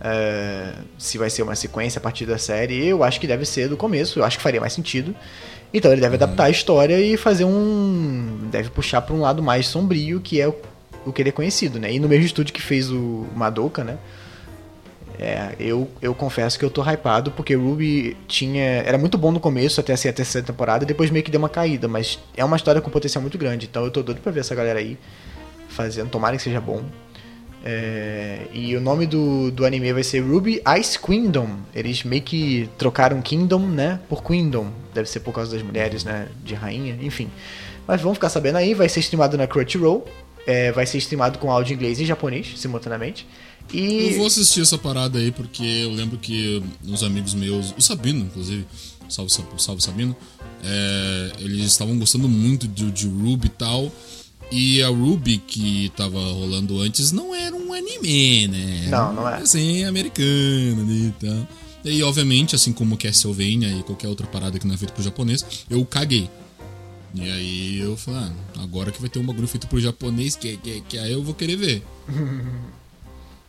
é, 0.01 0.74
se 0.98 1.17
vai 1.17 1.29
ser 1.29 1.43
uma 1.43 1.55
sequência 1.55 2.00
a 2.00 2.01
partir 2.01 2.25
da 2.25 2.38
série. 2.38 2.86
Eu 2.88 3.03
acho 3.03 3.19
que 3.19 3.27
deve 3.27 3.46
ser 3.46 3.69
do 3.69 3.77
começo, 3.77 4.19
eu 4.19 4.24
acho 4.25 4.38
que 4.38 4.43
faria 4.43 4.60
mais 4.60 4.74
sentido. 4.74 5.15
Então 5.74 5.91
ele 5.91 6.01
deve 6.01 6.15
adaptar 6.15 6.46
a 6.46 6.50
história 6.50 7.00
e 7.00 7.15
fazer 7.15 7.46
um. 7.46 8.48
Deve 8.51 8.69
puxar 8.69 9.01
pra 9.01 9.13
um 9.15 9.22
lado 9.22 9.43
mais 9.43 9.67
sombrio, 9.67 10.19
que 10.19 10.41
é 10.41 10.48
o, 10.48 10.55
o 11.05 11.13
que 11.13 11.22
ele 11.22 11.29
é 11.29 11.31
conhecido, 11.31 11.79
né? 11.79 11.93
E 11.93 12.00
no 12.00 12.10
mesmo 12.10 12.25
estúdio 12.25 12.53
que 12.53 12.62
fez 12.62 12.89
o 12.89 13.27
Madoka, 13.36 13.84
né? 13.84 13.98
É, 15.20 15.54
eu, 15.60 15.90
eu 16.02 16.16
confesso 16.16 16.58
que 16.58 16.64
eu 16.64 16.70
tô 16.70 16.82
hypado, 16.82 17.32
porque 17.32 17.54
Ruby 17.54 18.16
tinha. 18.26 18.64
Era 18.64 18.98
muito 18.98 19.18
bom 19.18 19.32
no 19.32 19.40
começo, 19.40 19.82
até 19.82 19.94
ser 19.96 20.10
a 20.10 20.14
terceira 20.14 20.48
temporada, 20.48 20.86
depois 20.86 21.12
meio 21.12 21.26
que 21.26 21.30
deu 21.30 21.40
uma 21.40 21.50
caída, 21.50 21.90
mas 21.90 22.18
é 22.38 22.46
uma 22.46 22.56
história 22.56 22.80
com 22.80 22.90
potencial 22.90 23.22
muito 23.22 23.38
grande, 23.38 23.68
então 23.70 23.84
eu 23.84 23.92
tô 23.92 24.02
doido 24.02 24.22
pra 24.22 24.32
ver 24.32 24.40
essa 24.40 24.56
galera 24.56 24.80
aí 24.80 24.98
fazendo, 25.68 26.10
tomara 26.10 26.38
que 26.38 26.42
seja 26.42 26.62
bom. 26.62 26.84
É, 27.64 28.44
e 28.54 28.74
o 28.78 28.80
nome 28.80 29.06
do, 29.06 29.52
do 29.52 29.66
anime 29.66 29.92
vai 29.92 30.04
ser 30.04 30.22
Ruby 30.22 30.62
Ice 30.80 30.98
Kingdom. 30.98 31.58
Eles 31.76 32.04
meio 32.04 32.22
que 32.22 32.70
trocaram 32.78 33.22
Kingdom, 33.22 33.68
né, 33.68 34.00
por 34.08 34.24
Queendom. 34.24 34.72
Deve 34.94 35.10
ser 35.10 35.20
por 35.20 35.34
causa 35.34 35.52
das 35.52 35.62
mulheres, 35.62 36.04
né, 36.04 36.30
de 36.44 36.56
rainha, 36.56 36.98
enfim. 37.02 37.30
Mas 37.86 38.02
vamos 38.02 38.18
ficar 38.18 38.30
sabendo 38.30 38.58
aí, 38.58 38.74
vai 38.74 38.88
ser 38.88 39.02
streamado 39.02 39.38
na 39.38 39.48
Crunchyroll. 39.48 40.06
É, 40.48 40.72
vai 40.72 40.86
ser 40.86 40.98
streamado 41.00 41.38
com 41.38 41.52
áudio 41.52 41.76
inglês 41.76 42.00
e 42.00 42.06
japonês, 42.06 42.54
simultaneamente. 42.56 43.28
E... 43.74 44.10
Eu 44.12 44.18
vou 44.18 44.28
assistir 44.28 44.62
essa 44.62 44.78
parada 44.78 45.20
aí 45.20 45.32
porque 45.32 45.64
eu 45.64 45.92
lembro 45.92 46.18
que 46.18 46.62
uns 46.86 47.04
amigos 47.04 47.34
meus, 47.34 47.74
o 47.78 47.82
Sabino, 47.82 48.26
inclusive, 48.26 48.66
salve, 49.08 49.32
Sa- 49.32 49.44
salve 49.58 49.84
Sabino, 49.84 50.16
é, 50.64 51.32
eles 51.40 51.66
estavam 51.66 51.98
gostando 51.98 52.28
muito 52.28 52.68
de, 52.68 52.90
de 52.92 53.08
Ruby 53.08 53.48
e 53.48 53.50
tal. 53.50 53.92
E 54.52 54.82
a 54.82 54.88
Ruby 54.90 55.38
que 55.38 55.92
tava 55.96 56.20
rolando 56.20 56.82
antes 56.82 57.12
não 57.12 57.36
era 57.36 57.56
um 57.56 57.72
anime, 57.72 58.48
né? 58.48 58.88
Não, 58.90 59.14
não 59.14 59.30
é. 59.30 59.36
Assim, 59.36 59.84
americana 59.84 60.82
ali 60.82 61.08
e 61.08 61.14
tal. 61.20 61.48
E 61.86 62.04
obviamente, 62.04 62.56
assim 62.56 62.74
como 62.74 62.98
Castlevania 62.98 63.70
e 63.70 63.84
qualquer 63.84 64.08
outra 64.08 64.26
parada 64.26 64.58
que 64.58 64.66
não 64.66 64.74
é 64.74 64.78
feita 64.78 64.94
pro 64.94 65.04
japonês, 65.04 65.46
eu 65.70 65.86
caguei. 65.86 66.28
E 67.14 67.22
aí 67.30 67.80
eu 67.80 67.96
falei, 67.96 68.22
ah, 68.22 68.62
agora 68.64 68.92
que 68.92 69.00
vai 69.00 69.10
ter 69.10 69.20
um 69.20 69.26
bagulho 69.26 69.48
feito 69.48 69.68
pro 69.68 69.80
japonês, 69.80 70.36
que, 70.36 70.58
que, 70.58 70.82
que 70.82 70.98
aí 70.98 71.12
eu 71.12 71.24
vou 71.24 71.34
querer 71.34 71.56
ver. 71.56 71.84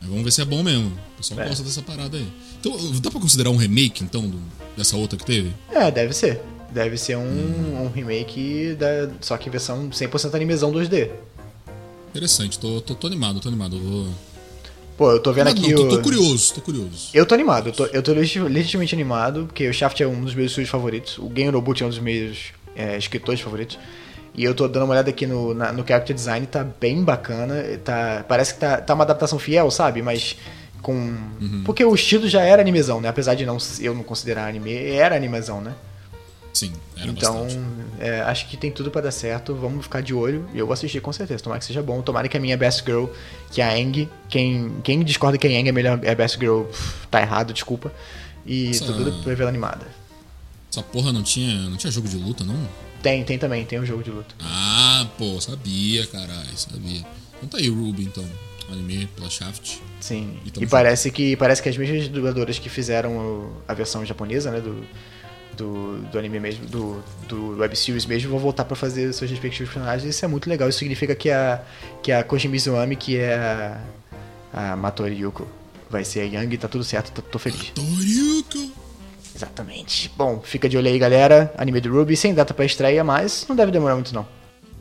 Mas 0.01 0.09
vamos 0.09 0.25
ver 0.25 0.31
se 0.33 0.41
é 0.41 0.45
bom 0.45 0.63
mesmo. 0.63 0.89
O 1.15 1.17
pessoal 1.19 1.41
É. 1.41 1.49
gosta 1.49 1.63
dessa 1.63 1.83
parada 1.83 2.17
aí. 2.17 2.27
Então, 2.61 2.77
dá 3.01 3.11
pra 3.11 3.21
considerar 3.21 3.51
um 3.51 3.57
remake, 3.57 4.03
então, 4.03 4.23
do- 4.29 4.41
dessa 4.77 4.97
outra 4.97 5.19
que 5.19 5.25
teve? 5.25 5.53
É, 5.71 5.91
deve 5.91 6.13
ser. 6.15 6.41
Deve 6.73 6.97
ser 6.97 7.17
um, 7.17 7.83
um 7.85 7.91
remake, 7.93 8.75
da, 8.79 9.11
só 9.21 9.37
que 9.37 9.51
versão 9.51 9.91
100% 9.91 10.35
animezão 10.35 10.71
2D. 10.73 11.11
Interessante, 12.11 12.59
tô, 12.59 12.81
tô, 12.81 12.95
tô 12.95 13.07
animado, 13.07 13.41
tô 13.41 13.49
animado. 13.49 13.79
Vou... 13.79 14.09
Pô, 14.97 15.13
eu 15.13 15.21
tô 15.21 15.33
vendo 15.33 15.49
aqui 15.49 15.73
não, 15.73 15.85
o... 15.85 15.89
tô, 15.89 15.97
tô 15.97 16.03
curioso, 16.03 16.55
tô 16.55 16.61
curioso. 16.61 17.09
Eu 17.15 17.25
tô 17.25 17.35
animado, 17.35 17.69
eu 17.69 17.73
tô, 17.73 17.87
eu 17.87 18.03
tô 18.03 18.13
legit- 18.13 18.39
legitimamente 18.41 18.95
animado, 18.95 19.47
porque 19.47 19.69
o 19.69 19.73
Shaft 19.73 20.01
é 20.01 20.07
um 20.07 20.23
dos 20.25 20.35
meus 20.35 20.51
estúdios 20.51 20.71
favoritos, 20.71 21.19
o 21.19 21.29
Game 21.29 21.51
Robot 21.51 21.83
é 21.83 21.87
um 21.87 21.89
dos 21.89 21.99
meus 21.99 22.39
é, 22.77 22.97
escritores 22.99 23.41
favoritos. 23.41 23.79
E 24.35 24.45
eu 24.45 24.55
tô 24.55 24.69
dando 24.69 24.85
uma 24.85 24.93
olhada 24.93 25.11
aqui 25.11 25.27
no, 25.27 25.53
na- 25.55 25.73
no 25.73 25.87
character 25.87 26.15
design, 26.15 26.47
tá 26.47 26.65
bem 26.65 27.03
bacana. 27.03 27.57
Tá, 27.85 28.25
parece 28.29 28.55
que 28.55 28.61
tá, 28.61 28.81
tá 28.81 28.95
uma 28.95 29.05
adaptação 29.05 29.39
fiel, 29.39 29.71
sabe? 29.71 30.03
Mas 30.03 30.37
com. 30.81 31.17
Porque 31.65 31.85
o 31.85 31.95
estilo 31.95 32.29
já 32.29 32.43
era 32.43 32.63
animezão, 32.63 33.01
né? 33.01 33.09
Apesar 33.09 33.35
de 33.35 33.45
não, 33.45 33.59
eu 33.81 33.95
não 33.95 34.03
considerar 34.03 34.47
anime, 34.49 34.73
era 34.87 35.15
animezão, 35.17 35.61
né? 35.61 35.75
Sim, 36.53 36.73
era 36.97 37.07
então, 37.09 37.47
é, 38.01 38.21
acho 38.23 38.49
que 38.49 38.57
tem 38.57 38.73
tudo 38.73 38.91
pra 38.91 39.01
dar 39.01 39.13
certo. 39.13 39.55
Vamos 39.55 39.85
ficar 39.85 40.01
de 40.03 40.13
olho. 40.13 40.49
E 40.53 40.59
eu 40.59 40.67
vou 40.67 40.73
assistir 40.75 41.01
com 41.01 41.13
certeza. 41.13 41.43
Tomara 41.43 41.61
que 41.61 41.65
seja 41.65 41.81
bom. 41.83 42.03
Tomara 42.03 42.29
que 42.29 42.37
a 42.37 42.41
minha 42.41 42.57
Best 42.57 42.85
Girl, 42.85 43.07
que 43.53 43.61
é 43.63 43.65
a 43.65 43.79
Eng, 43.79 44.09
quem, 44.29 44.73
quem 44.83 45.03
discorda 45.05 45.39
que 45.39 45.47
a 45.47 45.51
Eng 45.51 45.69
é 45.69 45.73
melhor 45.73 46.01
é 46.03 46.13
Best 46.15 46.39
Girl, 46.41 46.63
tá 47.11 47.21
errado, 47.21 47.53
desculpa. 47.53 47.93
E 48.45 48.71
Essa- 48.71 48.87
tô 48.87 48.95
tudo 48.95 49.13
pra 49.23 49.33
ver 49.35 49.43
ela 49.43 49.49
animada. 49.51 49.87
Essa 50.71 50.83
porra 50.83 51.13
não 51.13 51.23
tinha, 51.23 51.55
não 51.69 51.77
tinha 51.77 51.91
jogo 51.91 52.09
de 52.09 52.17
luta, 52.17 52.43
não? 52.43 52.57
Tem, 53.03 53.25
tem 53.25 53.39
também, 53.39 53.65
tem 53.65 53.81
um 53.81 53.87
jogo 53.87 54.03
de 54.03 54.11
luta. 54.11 54.35
Ah, 54.41 55.07
pô, 55.17 55.41
sabia, 55.41 56.07
caralho, 56.07 56.57
sabia. 56.57 57.05
Então 57.39 57.49
tá 57.49 57.59
aí, 57.59 57.69
Ruby, 57.69 58.05
então. 58.05 58.25
Anime 58.71 59.07
pela 59.17 59.29
Shaft. 59.29 59.79
Sim. 60.01 60.37
E 60.47 60.63
E, 60.63 60.67
parece 60.67 61.11
que 61.11 61.35
parece 61.37 61.61
que 61.61 61.69
as 61.69 61.77
mesmas 61.77 62.07
dubladoras 62.07 62.57
que 62.59 62.69
fizeram 62.69 63.17
o- 63.17 63.53
a 63.67 63.75
versão 63.75 64.07
japonesa, 64.07 64.51
né, 64.53 64.61
do, 64.61 64.85
do, 65.57 65.99
do 66.03 66.17
anime 66.19 66.39
mesmo, 66.39 66.67
do, 66.67 67.03
do 67.29 67.57
web 67.59 67.75
series 67.75 68.07
mesmo, 68.07 68.31
vão 68.31 68.39
voltar 68.39 68.65
pra 68.65 68.77
fazer 68.77 69.13
seus 69.13 69.29
respectivos 69.29 69.73
personagens. 69.73 70.09
Isso 70.15 70.25
é 70.25 70.29
muito 70.29 70.49
legal. 70.49 70.69
Isso 70.69 70.79
significa 70.79 71.17
que 71.17 71.31
a 71.31 71.61
que 72.01 72.13
a 72.13 72.23
Koji 72.23 72.47
Mizuami, 72.47 72.95
que 72.95 73.17
é 73.17 73.35
a, 74.53 74.73
a 74.73 74.77
Matori 74.77 75.17
Yuko, 75.17 75.49
vai 75.91 76.05
ser 76.05 76.21
a 76.21 76.25
Yang, 76.25 76.59
tá 76.59 76.69
tudo 76.69 76.85
certo, 76.85 77.11
tô, 77.11 77.23
tô 77.23 77.39
feliz. 77.41 77.73
Toriuko! 77.75 78.71
Exatamente. 79.41 80.11
Bom, 80.19 80.43
fica 80.45 80.69
de 80.69 80.77
olho 80.77 80.89
aí, 80.89 80.99
galera. 80.99 81.51
Anime 81.57 81.81
do 81.81 81.91
Ruby 81.91 82.15
sem 82.15 82.35
data 82.35 82.53
pra 82.53 82.67
estreia, 82.67 83.03
mas 83.03 83.47
não 83.49 83.57
deve 83.57 83.73
demorar 83.73 83.95
muito 83.95 84.13
não. 84.13 84.27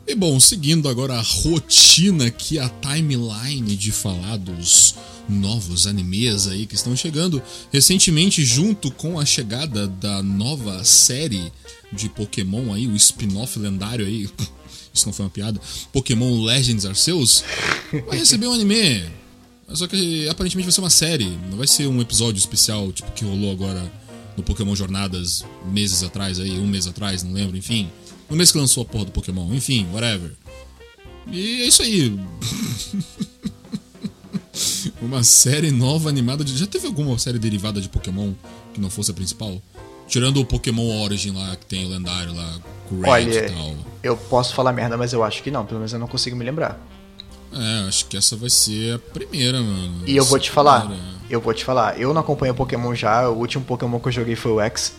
E 0.06 0.14
bom, 0.14 0.38
seguindo 0.38 0.86
agora 0.86 1.14
a 1.14 1.22
rotina 1.22 2.26
aqui, 2.26 2.58
a 2.58 2.68
timeline 2.68 3.74
de 3.74 3.90
falados, 3.90 4.96
novos 5.26 5.86
animes 5.86 6.46
aí 6.46 6.66
que 6.66 6.74
estão 6.74 6.94
chegando. 6.94 7.42
Recentemente, 7.72 8.44
junto 8.44 8.90
com 8.90 9.18
a 9.18 9.24
chegada 9.24 9.88
da 9.88 10.22
nova 10.22 10.84
série 10.84 11.50
de 11.90 12.10
Pokémon 12.10 12.74
aí, 12.74 12.86
o 12.86 12.96
spin-off 12.96 13.58
lendário 13.58 14.04
aí. 14.04 14.28
Isso 14.92 15.06
não 15.06 15.12
foi 15.12 15.24
uma 15.24 15.30
piada. 15.30 15.58
Pokémon 15.90 16.44
Legends 16.44 16.84
Arceus 16.84 17.44
vai 18.06 18.18
receber 18.18 18.46
um 18.46 18.52
anime. 18.52 19.04
Só 19.72 19.86
que 19.86 20.28
aparentemente 20.28 20.66
vai 20.66 20.72
ser 20.72 20.80
uma 20.80 20.90
série, 20.90 21.38
não 21.48 21.56
vai 21.56 21.66
ser 21.66 21.86
um 21.86 22.00
episódio 22.00 22.38
especial, 22.38 22.92
tipo 22.92 23.10
que 23.12 23.24
rolou 23.24 23.52
agora 23.52 23.90
no 24.36 24.42
Pokémon 24.42 24.74
Jornadas 24.74 25.44
meses 25.66 26.02
atrás 26.02 26.38
aí, 26.38 26.58
um 26.58 26.66
mês 26.66 26.86
atrás, 26.86 27.22
não 27.22 27.32
lembro, 27.32 27.56
enfim. 27.56 27.90
No 28.28 28.36
mês 28.36 28.52
que 28.52 28.58
lançou 28.58 28.82
a 28.82 28.86
porra 28.86 29.06
do 29.06 29.12
Pokémon, 29.12 29.52
enfim, 29.52 29.86
whatever. 29.92 30.32
E 31.26 31.62
é 31.62 31.66
isso 31.66 31.82
aí. 31.82 32.18
uma 35.00 35.22
série 35.22 35.70
nova 35.70 36.08
animada 36.08 36.44
de. 36.44 36.56
Já 36.56 36.66
teve 36.66 36.86
alguma 36.86 37.18
série 37.18 37.38
derivada 37.38 37.80
de 37.80 37.88
Pokémon 37.88 38.32
que 38.72 38.80
não 38.80 38.90
fosse 38.90 39.10
a 39.10 39.14
principal? 39.14 39.60
Tirando 40.06 40.40
o 40.40 40.44
Pokémon 40.44 41.02
Origin 41.02 41.32
lá, 41.32 41.54
que 41.56 41.66
tem 41.66 41.84
o 41.84 41.88
lendário 41.88 42.34
lá, 42.34 42.58
Red 42.90 43.08
Olha, 43.08 43.46
e 43.46 43.50
tal. 43.50 43.76
eu 44.02 44.16
posso 44.16 44.54
falar 44.54 44.72
merda, 44.72 44.96
mas 44.96 45.12
eu 45.12 45.22
acho 45.22 45.42
que 45.42 45.50
não. 45.50 45.64
Pelo 45.64 45.78
menos 45.78 45.92
eu 45.92 45.98
não 45.98 46.08
consigo 46.08 46.36
me 46.36 46.44
lembrar. 46.44 46.80
É, 47.52 47.88
acho 47.88 48.06
que 48.06 48.16
essa 48.16 48.36
vai 48.36 48.50
ser 48.50 48.94
a 48.94 48.98
primeira, 48.98 49.60
mano. 49.60 50.02
E 50.06 50.16
eu 50.16 50.24
vou 50.24 50.38
te 50.38 50.50
falar, 50.50 50.80
primeira. 50.80 51.19
Eu 51.30 51.40
vou 51.40 51.54
te 51.54 51.64
falar, 51.64 51.98
eu 51.98 52.12
não 52.12 52.20
acompanho 52.20 52.54
Pokémon 52.54 52.94
já, 52.94 53.28
o 53.28 53.38
último 53.38 53.64
Pokémon 53.64 53.98
que 54.00 54.08
eu 54.08 54.12
joguei 54.12 54.36
foi 54.36 54.52
o 54.52 54.60
X. 54.60 54.96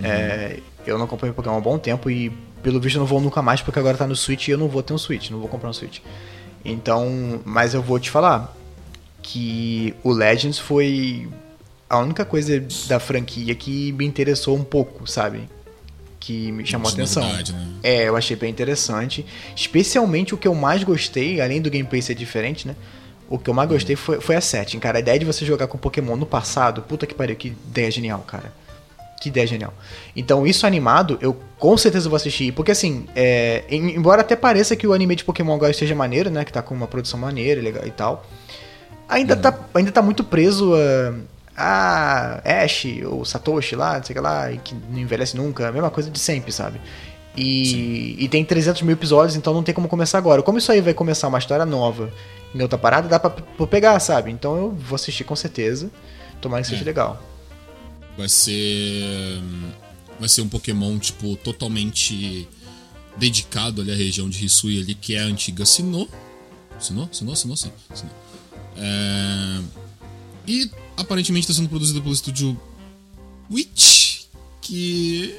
Uhum. 0.00 0.06
É, 0.06 0.58
eu 0.86 0.98
não 0.98 1.04
acompanho 1.04 1.32
Pokémon 1.32 1.54
há 1.54 1.58
um 1.58 1.62
bom 1.62 1.78
tempo 1.78 2.10
e 2.10 2.30
pelo 2.62 2.80
visto 2.80 2.96
eu 2.96 3.00
não 3.00 3.06
vou 3.06 3.20
nunca 3.20 3.40
mais 3.40 3.62
porque 3.62 3.78
agora 3.78 3.96
tá 3.96 4.06
no 4.06 4.16
Switch 4.16 4.48
e 4.48 4.50
eu 4.50 4.58
não 4.58 4.68
vou 4.68 4.82
ter 4.82 4.92
um 4.92 4.98
Switch, 4.98 5.30
não 5.30 5.38
vou 5.38 5.48
comprar 5.48 5.70
um 5.70 5.72
Switch. 5.72 6.00
Então, 6.64 7.40
mas 7.44 7.74
eu 7.74 7.82
vou 7.82 7.98
te 8.00 8.10
falar 8.10 8.54
que 9.22 9.94
o 10.02 10.12
Legends 10.12 10.58
foi 10.58 11.28
a 11.88 11.98
única 11.98 12.24
coisa 12.24 12.62
da 12.88 12.98
franquia 12.98 13.54
que 13.54 13.92
me 13.92 14.04
interessou 14.04 14.56
um 14.56 14.64
pouco, 14.64 15.06
sabe? 15.06 15.48
Que 16.18 16.50
me 16.50 16.66
chamou 16.66 16.88
a 16.88 16.92
atenção. 16.92 17.22
novidade, 17.22 17.52
né? 17.52 17.68
É, 17.82 18.08
eu 18.08 18.16
achei 18.16 18.36
bem 18.36 18.50
interessante. 18.50 19.24
Especialmente 19.54 20.34
o 20.34 20.38
que 20.38 20.48
eu 20.48 20.54
mais 20.54 20.82
gostei, 20.82 21.40
além 21.40 21.60
do 21.60 21.70
gameplay 21.70 22.00
ser 22.00 22.14
diferente, 22.14 22.66
né? 22.66 22.74
O 23.28 23.38
que 23.38 23.48
eu 23.48 23.54
mais 23.54 23.68
gostei 23.68 23.96
foi, 23.96 24.20
foi 24.20 24.36
a 24.36 24.40
setting, 24.40 24.78
cara. 24.78 24.98
A 24.98 25.00
ideia 25.00 25.18
de 25.18 25.24
você 25.24 25.44
jogar 25.44 25.66
com 25.66 25.78
Pokémon 25.78 26.14
no 26.16 26.26
passado, 26.26 26.82
puta 26.82 27.06
que 27.06 27.14
pariu, 27.14 27.34
que 27.36 27.48
ideia 27.48 27.90
genial, 27.90 28.20
cara. 28.26 28.52
Que 29.20 29.28
ideia 29.30 29.46
genial. 29.46 29.72
Então, 30.14 30.46
isso 30.46 30.66
animado, 30.66 31.16
eu 31.22 31.34
com 31.58 31.76
certeza 31.78 32.08
vou 32.08 32.16
assistir. 32.16 32.52
Porque, 32.52 32.70
assim, 32.70 33.06
é, 33.16 33.64
em- 33.70 33.96
embora 33.96 34.20
até 34.20 34.36
pareça 34.36 34.76
que 34.76 34.86
o 34.86 34.92
anime 34.92 35.16
de 35.16 35.24
Pokémon 35.24 35.54
agora 35.54 35.70
esteja 35.70 35.94
maneiro, 35.94 36.28
né? 36.30 36.44
Que 36.44 36.52
tá 36.52 36.60
com 36.60 36.74
uma 36.74 36.86
produção 36.86 37.18
maneira 37.18 37.58
e 37.60 37.62
legal 37.64 37.86
e 37.86 37.90
tal. 37.90 38.26
Ainda, 39.08 39.34
tá, 39.36 39.58
ainda 39.74 39.90
tá 39.90 40.02
muito 40.02 40.22
preso 40.22 40.72
a, 41.56 42.40
a 42.44 42.62
Ash 42.64 42.86
ou 43.06 43.24
Satoshi 43.24 43.74
lá, 43.76 43.96
não 43.96 44.02
sei 44.04 44.12
o 44.14 44.16
que 44.16 44.20
lá, 44.22 44.50
que 44.62 44.74
não 44.90 44.98
envelhece 44.98 45.36
nunca. 45.36 45.68
A 45.68 45.72
mesma 45.72 45.90
coisa 45.90 46.10
de 46.10 46.18
sempre, 46.18 46.52
sabe? 46.52 46.78
E, 47.36 48.16
e 48.18 48.28
tem 48.28 48.44
300 48.44 48.82
mil 48.82 48.92
episódios, 48.92 49.34
então 49.36 49.52
não 49.54 49.62
tem 49.62 49.74
como 49.74 49.88
começar 49.88 50.18
agora. 50.18 50.42
Como 50.42 50.58
isso 50.58 50.70
aí 50.70 50.80
vai 50.80 50.94
começar 50.94 51.28
uma 51.28 51.38
história 51.38 51.64
nova 51.64 52.10
em 52.54 52.62
outra 52.62 52.78
parada, 52.78 53.08
dá 53.08 53.18
pra, 53.18 53.30
pra 53.30 53.66
pegar, 53.66 53.98
sabe? 54.00 54.30
Então 54.30 54.56
eu 54.56 54.70
vou 54.70 54.94
assistir 54.96 55.24
com 55.24 55.34
certeza. 55.36 55.90
Tomara 56.40 56.62
que 56.62 56.68
seja 56.68 56.82
É. 56.82 56.84
legal. 56.84 57.22
Vai 58.16 58.28
ser. 58.28 59.40
Vai 60.20 60.28
ser 60.28 60.42
um 60.42 60.48
Pokémon, 60.48 60.98
tipo, 60.98 61.36
totalmente 61.36 62.48
dedicado 63.16 63.80
ali 63.82 63.90
à 63.90 63.94
região 63.94 64.28
de 64.28 64.44
Hisui 64.46 64.80
ali, 64.80 64.94
que 64.94 65.14
é 65.14 65.20
a 65.20 65.24
antiga 65.24 65.64
Sinnoh. 65.66 66.08
Sinnoh? 66.78 67.08
Sinnoh? 67.12 67.34
Sinnoh? 67.36 67.56
Sim. 67.56 67.72
Sinnoh. 67.94 68.12
É... 68.76 69.60
E 70.46 70.70
aparentemente 70.96 71.44
está 71.44 71.54
sendo 71.54 71.68
produzido 71.68 72.00
pelo 72.02 72.12
estúdio 72.14 72.60
Witch, 73.50 74.22
que. 74.60 75.34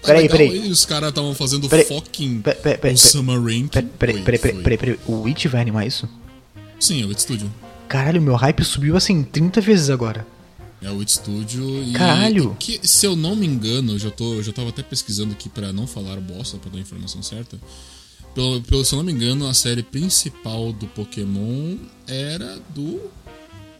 tá 0.00 0.08
Peraí, 0.08 0.22
legal 0.22 0.38
peraí. 0.38 0.62
aí, 0.62 0.70
Os 0.70 0.84
caras 0.84 1.08
estavam 1.10 1.34
fazendo 1.34 1.68
Peraí. 1.68 1.84
fucking 1.86 2.42
Pe- 2.42 2.54
pe- 2.54 2.60
pe- 2.72 2.78
pe- 2.78 2.92
Osama 2.92 3.34
Rank. 3.34 3.70
Peraí, 3.72 3.88
peraí, 3.98 4.22
peraí, 4.22 4.38
peraí, 4.38 4.62
peraí, 4.62 4.78
peraí. 4.78 4.98
O 5.06 5.22
Witch 5.22 5.46
vai 5.46 5.60
animar 5.62 5.86
isso? 5.86 6.08
Sim, 6.82 7.00
é 7.00 7.04
o 7.04 7.08
Witch 7.10 7.20
Studio. 7.20 7.48
Caralho, 7.86 8.20
meu 8.20 8.34
hype 8.34 8.64
subiu 8.64 8.96
assim 8.96 9.22
30 9.22 9.60
vezes 9.60 9.88
agora. 9.88 10.26
É 10.82 10.90
o 10.90 10.96
Witch 10.96 11.10
Studio 11.10 11.80
e. 11.84 11.92
Caralho! 11.92 12.56
Que, 12.58 12.80
se 12.82 13.06
eu 13.06 13.14
não 13.14 13.36
me 13.36 13.46
engano, 13.46 13.92
eu 13.92 13.98
já, 14.00 14.10
tô, 14.10 14.34
eu 14.34 14.42
já 14.42 14.52
tava 14.52 14.70
até 14.70 14.82
pesquisando 14.82 15.32
aqui 15.32 15.48
pra 15.48 15.72
não 15.72 15.86
falar 15.86 16.16
bosta, 16.16 16.58
pra 16.58 16.70
dar 16.72 16.78
a 16.78 16.80
informação 16.80 17.22
certa. 17.22 17.56
Pelo, 18.34 18.60
pelo, 18.62 18.84
se 18.84 18.94
eu 18.94 18.96
não 18.96 19.04
me 19.04 19.12
engano, 19.12 19.46
a 19.46 19.54
série 19.54 19.84
principal 19.84 20.72
do 20.72 20.88
Pokémon 20.88 21.76
era 22.08 22.58
do. 22.70 23.00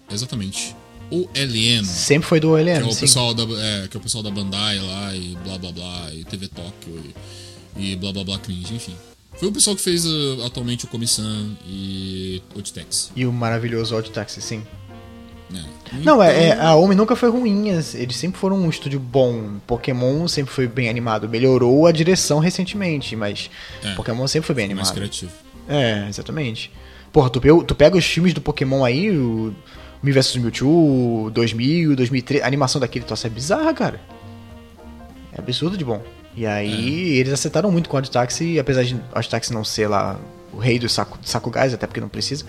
Exatamente. 0.09 0.77
O 1.11 1.29
LM. 1.35 1.85
Sempre 1.85 2.29
foi 2.29 2.39
do 2.39 2.55
Que 2.55 2.71
é 2.71 2.85
o 2.85 2.93
sim. 2.93 3.01
pessoal 3.01 3.35
da, 3.35 3.43
é, 3.43 3.89
que 3.89 3.97
é 3.97 3.99
o 3.99 4.03
pessoal 4.03 4.23
da 4.23 4.31
Bandai 4.31 4.79
lá 4.79 5.17
e 5.17 5.37
blá 5.45 5.59
blá 5.59 5.73
blá, 5.73 6.15
e 6.15 6.25
TV 6.25 6.47
Tóquio 6.47 7.03
e, 7.77 7.93
e 7.93 7.97
blá 7.97 8.13
blá 8.13 8.23
blá 8.23 8.39
cringe, 8.39 8.73
enfim. 8.75 8.95
Foi 9.37 9.49
o 9.49 9.53
pessoal 9.53 9.75
que 9.75 9.83
fez 9.83 10.05
uh, 10.07 10.45
atualmente 10.47 10.85
o 10.85 10.89
Comissão 10.89 11.57
e 11.67 12.43
o 12.55 12.63
Titex. 12.63 13.11
E 13.17 13.27
o 13.27 13.33
maravilhoso 13.33 13.97
Odd 13.97 14.11
Taxi, 14.11 14.41
sim. 14.41 14.63
né? 15.51 15.65
Não, 16.05 16.23
é, 16.23 16.33
é, 16.45 16.49
Então- 16.51 16.67
a 16.67 16.77
Omi 16.77 16.95
nunca 16.95 17.17
foi 17.17 17.29
ruim, 17.31 17.69
eles 17.69 18.17
sempre 18.17 18.39
foram 18.39 18.57
um 18.57 18.69
estúdio 18.71 19.01
bom. 19.01 19.57
Pokémon 19.67 20.29
sempre 20.29 20.53
foi 20.53 20.67
bem 20.69 20.89
animado. 20.89 21.29
Melhorou 21.29 21.87
a 21.87 21.93
direção 21.93 22.39
recentemente, 22.39 23.17
mas 23.17 23.51
É, 23.83 23.95
Pokémon 23.95 24.27
sempre 24.29 24.47
foi 24.47 24.55
bem 24.55 24.67
mais 24.75 24.89
animado. 24.91 24.95
criativo. 25.11 25.33
É, 25.69 26.07
exatamente. 26.09 26.71
Porra, 27.13 27.29
tu, 27.29 27.41
tu 27.65 27.75
pega 27.75 27.97
os 27.97 28.05
filmes 28.05 28.33
do 28.33 28.41
Pokémon 28.41 28.85
aí, 28.85 29.11
o 29.11 29.55
Me 30.03 30.13
vs 30.13 30.37
Mewtwo, 30.37 31.31
2000, 31.33 31.95
2003, 31.97 32.43
a 32.43 32.47
animação 32.47 32.81
daquele 32.81 33.05
troço 33.05 33.27
é 33.27 33.31
bizarra, 33.31 33.73
cara. 33.75 34.01
É 35.33 35.39
absurdo 35.41 35.77
de 35.77 35.85
bom. 35.85 36.03
E 36.35 36.47
aí, 36.47 37.11
eles 37.19 37.33
acertaram 37.33 37.71
muito 37.71 37.89
com 37.89 37.97
o 37.97 37.99
Odd 37.99 38.11
apesar 38.59 38.85
de 38.85 38.99
Odd 39.15 39.29
Taxi 39.29 39.53
não 39.53 39.65
ser 39.65 39.87
lá 39.87 40.19
o 40.53 40.59
rei 40.59 40.79
do 40.79 40.89
saco, 40.89 41.19
saco 41.23 41.51
gás, 41.51 41.75
até 41.75 41.87
porque 41.87 42.01
não 42.01 42.09
precisa. 42.09 42.45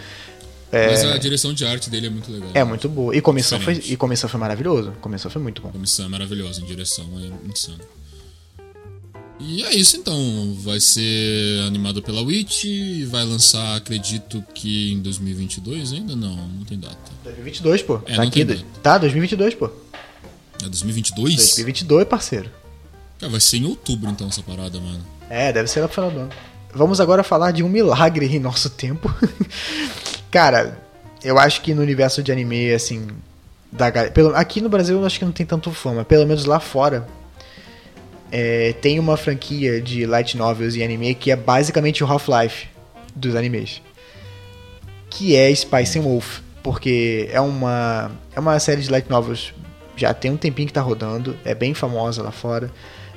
Mas 0.72 1.04
a 1.04 1.18
direção 1.18 1.54
de 1.54 1.66
arte 1.66 1.90
dele 1.90 2.08
é 2.08 2.10
muito 2.10 2.32
legal. 2.32 2.50
É 2.54 2.64
muito 2.64 2.90
boa. 2.90 3.16
E 3.16 3.22
comissão 3.22 3.60
foi, 3.60 3.76
e 3.86 3.96
comissão 3.96 4.28
foi 4.28 4.40
maravilhoso. 4.40 4.92
Comissão 5.02 5.30
foi 5.30 5.42
muito 5.42 5.62
bom. 5.62 5.70
Comissão 5.70 6.06
é 6.06 6.10
maravilhosa, 6.10 6.62
em 6.62 6.66
direção 6.66 7.06
é 7.20 7.50
insano. 7.50 7.80
E 9.40 9.64
é 9.64 9.76
isso 9.76 9.98
então, 9.98 10.56
vai 10.62 10.80
ser 10.80 11.62
animado 11.68 12.02
pela 12.02 12.22
Witch 12.22 12.64
e 12.64 13.04
vai 13.06 13.24
lançar, 13.26 13.76
acredito 13.76 14.44
que 14.54 14.94
em 14.94 15.02
2022 15.02 15.92
ainda 15.92 16.16
não, 16.16 16.36
não 16.48 16.64
tem 16.64 16.80
data. 16.80 16.98
2022, 17.24 17.82
pô. 17.84 18.00
É, 18.06 18.16
tá 18.16 18.24
aqui. 18.24 18.46
Tá, 18.82 18.98
2022, 18.98 19.56
pô. 19.56 19.70
É 20.64 20.70
2022? 20.70 21.36
2022, 21.36 22.08
parceiro. 22.08 22.50
Cara, 23.24 23.32
vai 23.32 23.40
ser 23.40 23.58
em 23.58 23.66
outubro 23.66 24.10
então 24.10 24.28
essa 24.28 24.44
parada, 24.44 24.78
mano. 24.82 25.00
É, 25.30 25.54
deve 25.54 25.70
ser 25.70 25.80
lá 25.80 25.88
pro 25.88 25.96
final 25.96 26.12
do 26.12 26.20
ano. 26.20 26.30
Vamos 26.74 27.00
agora 27.00 27.24
falar 27.24 27.52
de 27.52 27.64
um 27.64 27.70
milagre 27.70 28.26
em 28.26 28.38
nosso 28.38 28.70
tempo. 28.70 29.14
Cara, 30.30 30.78
eu 31.24 31.40
acho 31.40 31.62
que 31.62 31.74
no 31.74 31.82
universo 31.82 32.22
de 32.22 32.34
anime, 32.34 32.74
assim. 32.74 33.08
Da, 33.72 33.90
pelo, 34.12 34.36
aqui 34.36 34.60
no 34.60 34.68
Brasil 34.68 35.00
eu 35.00 35.06
acho 35.06 35.18
que 35.18 35.24
não 35.24 35.32
tem 35.32 35.46
tanto 35.46 35.72
fama. 35.72 36.04
Pelo 36.04 36.28
menos 36.28 36.44
lá 36.44 36.60
fora. 36.60 37.08
é, 38.30 38.74
tem 38.82 39.00
uma 39.00 39.16
franquia 39.16 39.80
de 39.80 40.06
light 40.06 40.36
novels 40.36 40.76
e 40.76 40.84
anime 40.84 41.16
que 41.16 41.32
é 41.32 41.36
basicamente 41.38 42.04
o 42.04 42.08
Half-Life 42.08 42.68
dos 43.16 43.38
animes. 43.38 43.82
Que 45.10 45.38
é 45.38 45.54
Spice 45.56 45.98
and 45.98 46.02
Wolf. 46.02 46.40
Porque 46.62 47.30
é 47.32 47.40
uma, 47.40 48.12
é 48.36 48.40
uma 48.42 48.60
série 48.60 48.82
de 48.82 48.92
light 48.92 49.10
novels. 49.10 49.54
Já 49.96 50.14
tem 50.14 50.30
um 50.30 50.38
tempinho 50.38 50.68
que 50.68 50.74
tá 50.74 50.82
rodando. 50.82 51.38
É 51.46 51.56
bem 51.56 51.74
famosa 51.74 52.22
lá 52.22 52.32
fora 52.32 52.70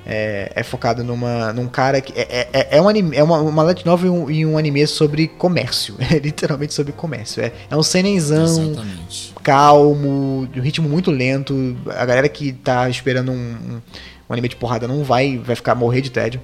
é, 0.07 0.53
é 0.55 0.63
focado 0.63 1.03
numa, 1.03 1.53
num 1.53 1.67
cara 1.67 2.01
que. 2.01 2.13
É, 2.17 2.49
é, 2.53 2.69
é 2.79 2.81
um 2.81 2.89
anime, 2.89 3.17
é 3.17 3.23
uma, 3.23 3.41
uma 3.41 3.63
light 3.65 3.85
novel 3.85 4.07
e 4.07 4.11
um, 4.11 4.31
e 4.31 4.47
um 4.47 4.57
anime 4.57 4.87
sobre 4.87 5.27
comércio. 5.27 5.97
É 6.09 6.19
literalmente 6.19 6.73
sobre 6.73 6.93
comércio. 6.93 7.43
É, 7.43 7.53
é 7.69 7.77
um 7.77 7.83
senenzão 7.83 8.71
Exatamente. 8.71 9.35
calmo, 9.43 10.49
de 10.53 10.61
um 10.61 10.63
ritmo 10.63 10.89
muito 10.89 11.11
lento. 11.11 11.77
A 11.89 12.07
galera 12.07 12.29
que 12.29 12.53
tá 12.53 12.89
esperando 12.89 13.33
um, 13.33 13.35
um, 13.35 13.83
um 14.31 14.33
anime 14.33 14.49
de 14.49 14.57
porrada 14.57 14.87
não 14.87 15.03
vai, 15.03 15.37
vai 15.37 15.57
ficar 15.57 15.75
morrer 15.75 16.01
de 16.01 16.11
tédio. 16.11 16.41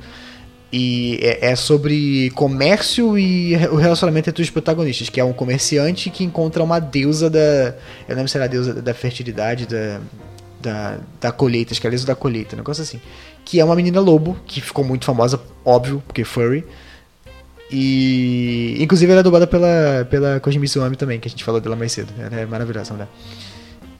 E 0.73 1.21
é, 1.23 1.51
é 1.51 1.57
sobre 1.57 2.31
comércio 2.31 3.17
e 3.17 3.55
o 3.71 3.77
relacionamento 3.77 4.31
entre 4.31 4.43
os 4.43 4.51
protagonistas, 4.51 5.09
que 5.09 5.21
é 5.21 5.25
um 5.25 5.33
comerciante 5.33 6.11
que 6.11 6.25
encontra 6.25 6.63
uma 6.65 6.81
deusa 6.81 7.31
da. 7.31 7.39
Eu 7.39 8.11
não 8.11 8.17
lembro 8.17 8.29
se 8.29 8.37
era 8.37 8.47
a 8.47 8.49
deusa 8.49 8.75
da 8.75 8.95
fertilidade, 8.95 9.67
da, 9.67 10.01
da, 10.63 10.99
da 11.21 11.33
colheita, 11.33 11.73
acho 11.73 11.81
que 11.81 11.87
é 11.87 11.91
deusa 11.91 12.07
da 12.07 12.15
colheita, 12.15 12.55
um 12.55 12.59
negócio 12.59 12.83
assim. 12.83 13.01
Que 13.45 13.61
é 13.61 13.65
uma 13.65 13.75
menina 13.75 14.01
lobo, 14.01 14.37
que 14.47 14.61
ficou 14.61 14.85
muito 14.85 15.05
famosa, 15.05 15.41
óbvio, 15.65 16.03
porque 16.07 16.25
furry. 16.25 16.65
E. 17.71 18.77
Inclusive 18.79 19.11
ela 19.11 19.21
é 19.21 19.25
dublada 19.25 19.47
pela, 19.47 20.07
pela 20.11 20.41
Koji 20.41 20.59
Mitsuami 20.59 20.97
também, 20.97 21.19
que 21.19 21.27
a 21.29 21.31
gente 21.31 21.43
falou 21.43 21.61
dela 21.61 21.75
mais 21.75 21.93
cedo. 21.93 22.13
Ela 22.19 22.41
é 22.41 22.47
maravilhosa, 22.47 22.93
mulher. 22.93 23.09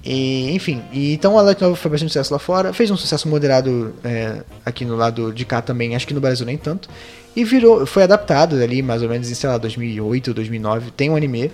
E, 0.05 0.51
enfim, 0.53 0.83
e, 0.93 1.13
então 1.13 1.39
a 1.39 1.43
Light 1.43 1.61
Novel 1.61 1.77
foi 1.77 1.91
bastante 1.91 2.11
sucesso 2.11 2.33
lá 2.33 2.39
fora, 2.39 2.73
fez 2.73 2.91
um 2.91 2.97
sucesso 2.97 3.29
moderado 3.29 3.95
é, 4.03 4.43
aqui 4.67 4.85
no 4.85 4.97
lado 4.97 5.33
de 5.33 5.45
cá 5.45 5.63
também, 5.63 5.95
acho 5.95 6.07
que 6.07 6.15
no 6.15 6.21
Brasil 6.21 6.45
nem 6.45 6.59
tanto. 6.59 6.89
E 7.37 7.45
virou, 7.45 7.87
foi 7.87 8.03
adaptado 8.03 8.57
ali 8.57 8.83
mais 8.83 9.03
ou 9.03 9.09
menos 9.09 9.31
em, 9.31 9.35
sei 9.35 9.49
lá, 9.49 9.59
2008, 9.59 10.35
2009, 10.35 10.91
tem 10.91 11.09
um 11.09 11.17
anime. 11.17 11.51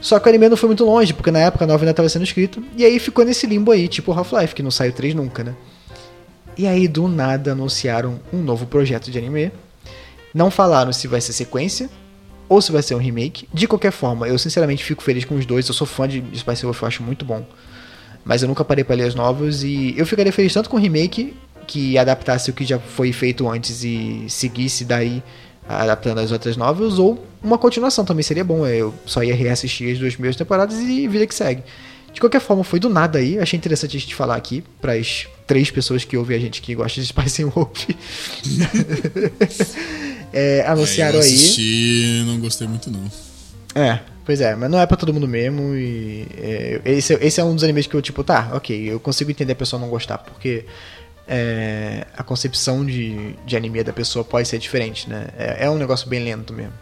Só 0.00 0.18
que 0.18 0.26
o 0.26 0.28
anime 0.28 0.48
não 0.48 0.56
foi 0.56 0.68
muito 0.68 0.84
longe, 0.84 1.12
porque 1.12 1.30
na 1.30 1.40
época 1.40 1.64
a 1.64 1.68
ainda 1.72 1.90
estava 1.90 2.08
sendo 2.08 2.24
escrito. 2.24 2.62
E 2.76 2.84
aí 2.84 2.98
ficou 2.98 3.24
nesse 3.24 3.46
limbo 3.46 3.72
aí, 3.72 3.88
tipo 3.88 4.12
Half-Life, 4.12 4.54
que 4.54 4.62
não 4.62 4.70
saiu 4.70 4.92
3 4.92 5.14
nunca, 5.14 5.42
né? 5.42 5.54
E 6.56 6.66
aí 6.66 6.88
do 6.88 7.06
nada 7.08 7.52
anunciaram 7.52 8.20
um 8.32 8.38
novo 8.38 8.66
projeto 8.66 9.10
de 9.10 9.18
anime. 9.18 9.52
Não 10.34 10.50
falaram 10.50 10.92
se 10.92 11.06
vai 11.08 11.20
ser 11.20 11.32
sequência 11.32 11.88
ou 12.48 12.60
se 12.60 12.72
vai 12.72 12.82
ser 12.82 12.94
um 12.94 12.98
remake. 12.98 13.48
De 13.52 13.66
qualquer 13.66 13.92
forma, 13.92 14.26
eu 14.26 14.38
sinceramente 14.38 14.84
fico 14.84 15.02
feliz 15.02 15.24
com 15.24 15.36
os 15.36 15.46
dois. 15.46 15.68
Eu 15.68 15.74
sou 15.74 15.86
fã 15.86 16.08
de 16.08 16.22
Spice 16.36 16.64
Wolf, 16.64 16.82
eu 16.82 16.88
acho 16.88 17.02
muito 17.02 17.24
bom. 17.24 17.44
Mas 18.24 18.42
eu 18.42 18.48
nunca 18.48 18.64
parei 18.64 18.84
para 18.84 18.96
ler 18.96 19.04
as 19.04 19.14
novas 19.14 19.62
e 19.62 19.94
eu 19.96 20.06
ficaria 20.06 20.32
feliz 20.32 20.52
tanto 20.52 20.68
com 20.68 20.76
o 20.76 20.80
remake 20.80 21.34
que 21.66 21.98
adaptasse 21.98 22.50
o 22.50 22.52
que 22.52 22.64
já 22.64 22.78
foi 22.78 23.12
feito 23.12 23.48
antes 23.48 23.84
e 23.84 24.24
seguisse 24.28 24.84
daí 24.84 25.22
adaptando 25.68 26.18
as 26.18 26.32
outras 26.32 26.56
novels, 26.56 26.98
ou 26.98 27.24
uma 27.42 27.58
continuação 27.58 28.04
também 28.04 28.22
seria 28.22 28.44
bom. 28.44 28.66
Eu 28.66 28.94
só 29.04 29.22
ia 29.22 29.34
reassistir 29.34 29.92
as 29.92 29.98
duas 29.98 30.14
primeiras 30.14 30.36
temporadas 30.36 30.78
e 30.78 31.06
vida 31.06 31.26
que 31.26 31.34
segue. 31.34 31.62
De 32.12 32.20
qualquer 32.20 32.40
forma, 32.40 32.64
foi 32.64 32.80
do 32.80 32.88
nada 32.88 33.18
aí. 33.18 33.38
Achei 33.38 33.56
interessante 33.56 33.96
a 33.96 34.00
gente 34.00 34.14
falar 34.14 34.36
aqui 34.36 34.64
para 34.80 34.94
as 34.94 35.26
três 35.46 35.70
pessoas 35.70 36.04
que 36.04 36.16
ouvem 36.16 36.36
a 36.36 36.40
gente 36.40 36.60
que 36.62 36.74
gostam 36.74 37.02
de 37.02 37.08
Spice 37.08 37.44
Wolf. 37.44 37.86
é, 40.32 40.64
anunciaram 40.66 41.14
é, 41.14 41.16
eu 41.16 41.20
assisti, 41.20 41.60
aí. 41.60 42.24
não 42.26 42.40
gostei 42.40 42.66
muito 42.66 42.90
não. 42.90 43.10
É, 43.74 44.00
pois 44.24 44.40
é, 44.40 44.56
mas 44.56 44.70
não 44.70 44.80
é 44.80 44.86
pra 44.86 44.96
todo 44.96 45.12
mundo 45.12 45.28
mesmo. 45.28 45.74
E 45.74 46.26
é, 46.38 46.80
esse, 46.86 47.14
esse 47.14 47.40
é 47.40 47.44
um 47.44 47.54
dos 47.54 47.62
animes 47.62 47.86
que 47.86 47.94
eu, 47.94 48.02
tipo, 48.02 48.24
tá, 48.24 48.50
ok, 48.54 48.90
eu 48.90 48.98
consigo 48.98 49.30
entender 49.30 49.52
a 49.52 49.56
pessoa 49.56 49.80
não 49.80 49.88
gostar, 49.88 50.18
porque 50.18 50.64
é, 51.28 52.06
a 52.16 52.22
concepção 52.22 52.84
de, 52.84 53.34
de 53.44 53.56
anime 53.56 53.84
da 53.84 53.92
pessoa 53.92 54.24
pode 54.24 54.48
ser 54.48 54.58
diferente, 54.58 55.08
né? 55.08 55.28
É, 55.36 55.66
é, 55.66 55.70
um 55.70 55.76
negócio 55.76 56.08
bem 56.08 56.24
lento 56.24 56.52
mesmo. 56.54 56.72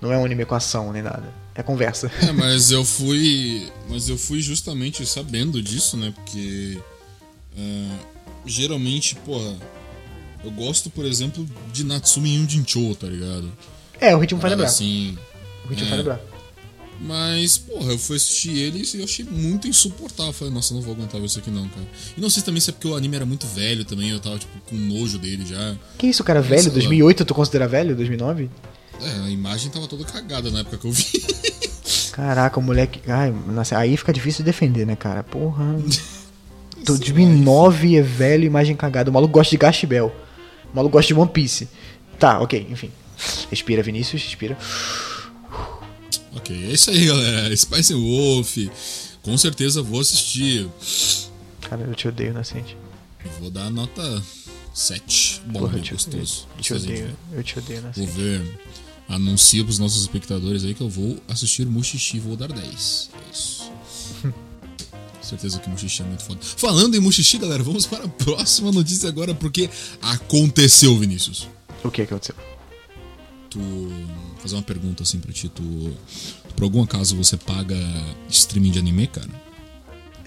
Não 0.00 0.10
é 0.12 0.16
um 0.16 0.24
anime 0.24 0.44
com 0.46 0.54
ação 0.54 0.90
nem 0.92 1.02
nada. 1.02 1.24
É 1.54 1.62
conversa. 1.62 2.10
É, 2.22 2.32
mas 2.32 2.70
eu 2.70 2.84
fui. 2.84 3.70
Mas 3.88 4.08
eu 4.08 4.16
fui 4.16 4.40
justamente 4.40 5.04
sabendo 5.06 5.62
disso, 5.62 5.96
né? 5.96 6.12
Porque. 6.14 6.78
Uh, 7.56 7.98
geralmente, 8.46 9.14
porra. 9.16 9.54
Eu 10.42 10.50
gosto, 10.50 10.90
por 10.90 11.06
exemplo, 11.06 11.46
de 11.72 11.84
Natsumi 11.84 12.36
Yunjincho, 12.36 12.94
tá 12.96 13.06
ligado? 13.06 13.50
É, 13.98 14.14
o 14.14 14.18
ritmo 14.18 14.40
faz 14.40 14.52
lembrar. 14.52 14.66
Assim, 14.66 15.16
o 15.64 15.68
ritmo 15.68 15.86
é, 15.86 15.88
faz 15.88 15.98
lembrar. 15.98 16.20
Mas, 17.00 17.58
porra, 17.58 17.92
eu 17.92 17.98
fui 17.98 18.16
assistir 18.16 18.56
ele 18.56 18.82
e 18.94 18.98
eu 18.98 19.04
achei 19.04 19.24
muito 19.24 19.68
insuportável. 19.68 20.32
Falei, 20.32 20.54
nossa, 20.54 20.72
não 20.74 20.80
vou 20.80 20.94
aguentar 20.94 21.20
ver 21.20 21.26
isso 21.26 21.38
aqui 21.38 21.50
não, 21.50 21.68
cara. 21.68 21.86
E 22.16 22.20
não 22.20 22.30
sei 22.30 22.42
também 22.42 22.60
se 22.60 22.70
é 22.70 22.72
porque 22.72 22.88
o 22.88 22.96
anime 22.96 23.16
era 23.16 23.26
muito 23.26 23.46
velho 23.46 23.84
também, 23.84 24.10
eu 24.10 24.20
tava, 24.20 24.38
tipo, 24.38 24.58
com 24.66 24.76
nojo 24.76 25.18
dele 25.18 25.44
já. 25.46 25.76
Que 25.98 26.06
isso, 26.06 26.22
cara, 26.24 26.40
velho? 26.40 26.70
2008 26.70 27.24
tu 27.24 27.34
considera 27.34 27.68
velho? 27.68 27.94
2009? 27.96 28.50
É, 29.02 29.26
a 29.26 29.30
imagem 29.30 29.70
tava 29.70 29.86
toda 29.88 30.04
cagada 30.04 30.50
na 30.50 30.60
época 30.60 30.78
que 30.78 30.86
eu 30.86 30.92
vi. 30.92 31.04
Caraca, 32.12 32.60
o 32.60 32.62
moleque. 32.62 33.00
Ai, 33.10 33.34
nossa, 33.48 33.76
aí 33.76 33.96
fica 33.96 34.12
difícil 34.12 34.44
de 34.44 34.50
defender, 34.50 34.86
né, 34.86 34.94
cara? 34.94 35.22
Porra. 35.22 35.76
2009 36.84 37.96
é 37.96 38.02
velho, 38.02 38.44
imagem 38.44 38.76
cagada. 38.76 39.10
O 39.10 39.12
maluco 39.12 39.32
gosta 39.32 39.50
de 39.50 39.56
Gashbel. 39.56 40.14
O 40.72 40.76
maluco 40.76 40.92
gosta 40.92 41.08
de 41.12 41.18
One 41.18 41.30
Piece. 41.30 41.68
Tá, 42.18 42.40
ok, 42.40 42.66
enfim. 42.70 42.90
Respira, 43.50 43.82
Vinícius, 43.82 44.22
respira. 44.22 44.56
Ok, 46.36 46.66
é 46.66 46.72
isso 46.72 46.90
aí, 46.90 47.06
galera. 47.06 47.56
Spice 47.56 47.94
Wolf. 47.94 48.56
Com 49.22 49.36
certeza 49.38 49.82
vou 49.82 50.00
assistir. 50.00 50.68
Cara, 51.62 51.82
eu 51.82 51.94
te 51.94 52.08
odeio, 52.08 52.34
Nascente. 52.34 52.76
Vou 53.40 53.50
dar 53.50 53.70
nota 53.70 54.22
7. 54.74 55.42
Bom, 55.46 55.60
Porra, 55.60 55.78
eu 55.78 55.92
gostoso. 55.92 56.46
Eu 56.56 56.62
te 56.62 56.74
odeio, 56.74 57.16
eu 57.32 57.42
te 57.42 57.58
odeio, 57.58 57.82
Nascente. 57.82 58.06
Vou 58.06 58.16
ver. 58.16 58.58
Anuncia 59.08 59.62
pros 59.62 59.78
nossos 59.78 60.02
espectadores 60.02 60.64
aí 60.64 60.74
que 60.74 60.80
eu 60.80 60.88
vou 60.88 61.18
assistir 61.28 61.66
Mushishi 61.66 62.16
e 62.16 62.20
vou 62.20 62.36
dar 62.36 62.48
10. 62.48 63.10
É 63.12 63.32
isso. 63.32 63.70
Certeza 65.22 65.58
que 65.58 65.68
Mushishi 65.70 66.02
é 66.02 66.04
muito 66.04 66.22
foda. 66.22 66.40
Falando 66.42 66.94
em 66.94 67.00
Mushishi, 67.00 67.38
galera, 67.38 67.62
vamos 67.62 67.86
para 67.86 68.04
a 68.04 68.08
próxima 68.08 68.72
notícia 68.72 69.08
agora, 69.08 69.34
porque 69.34 69.70
aconteceu, 70.02 70.98
Vinícius. 70.98 71.48
O 71.82 71.90
que 71.90 72.02
aconteceu? 72.02 72.34
Tu 73.54 73.60
fazer 74.40 74.56
uma 74.56 74.62
pergunta 74.62 75.04
assim 75.04 75.20
pra 75.20 75.32
ti. 75.32 75.48
Tu, 75.48 75.62
por 76.56 76.64
algum 76.64 76.82
acaso 76.82 77.14
você 77.14 77.36
paga 77.36 77.78
streaming 78.28 78.72
de 78.72 78.80
anime, 78.80 79.06
cara? 79.06 79.30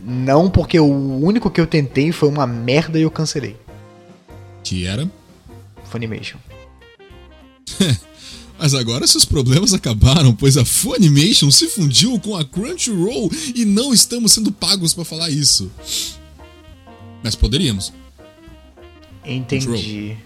Não, 0.02 0.50
porque 0.50 0.80
o 0.80 1.20
único 1.20 1.52
que 1.52 1.60
eu 1.60 1.68
tentei 1.68 2.14
foi 2.14 2.30
uma 2.30 2.48
merda 2.48 2.98
e 2.98 3.02
eu 3.02 3.12
cancelei. 3.12 3.58
Que 4.64 4.86
era? 4.86 5.12
Funimation. 5.92 6.38
Mas 8.58 8.74
agora 8.74 9.06
seus 9.06 9.26
problemas 9.26 9.74
acabaram, 9.74 10.34
pois 10.34 10.56
a 10.56 10.64
Funimation 10.64 11.52
se 11.52 11.68
fundiu 11.68 12.18
com 12.22 12.34
a 12.34 12.46
Crunchyroll 12.46 13.30
e 13.54 13.66
não 13.66 13.94
estamos 13.94 14.32
sendo 14.32 14.54
pagos 14.54 14.94
para 14.94 15.04
falar 15.04 15.30
isso. 15.30 15.70
Mas 17.22 17.36
poderíamos. 17.36 17.92
Entendi. 19.26 20.18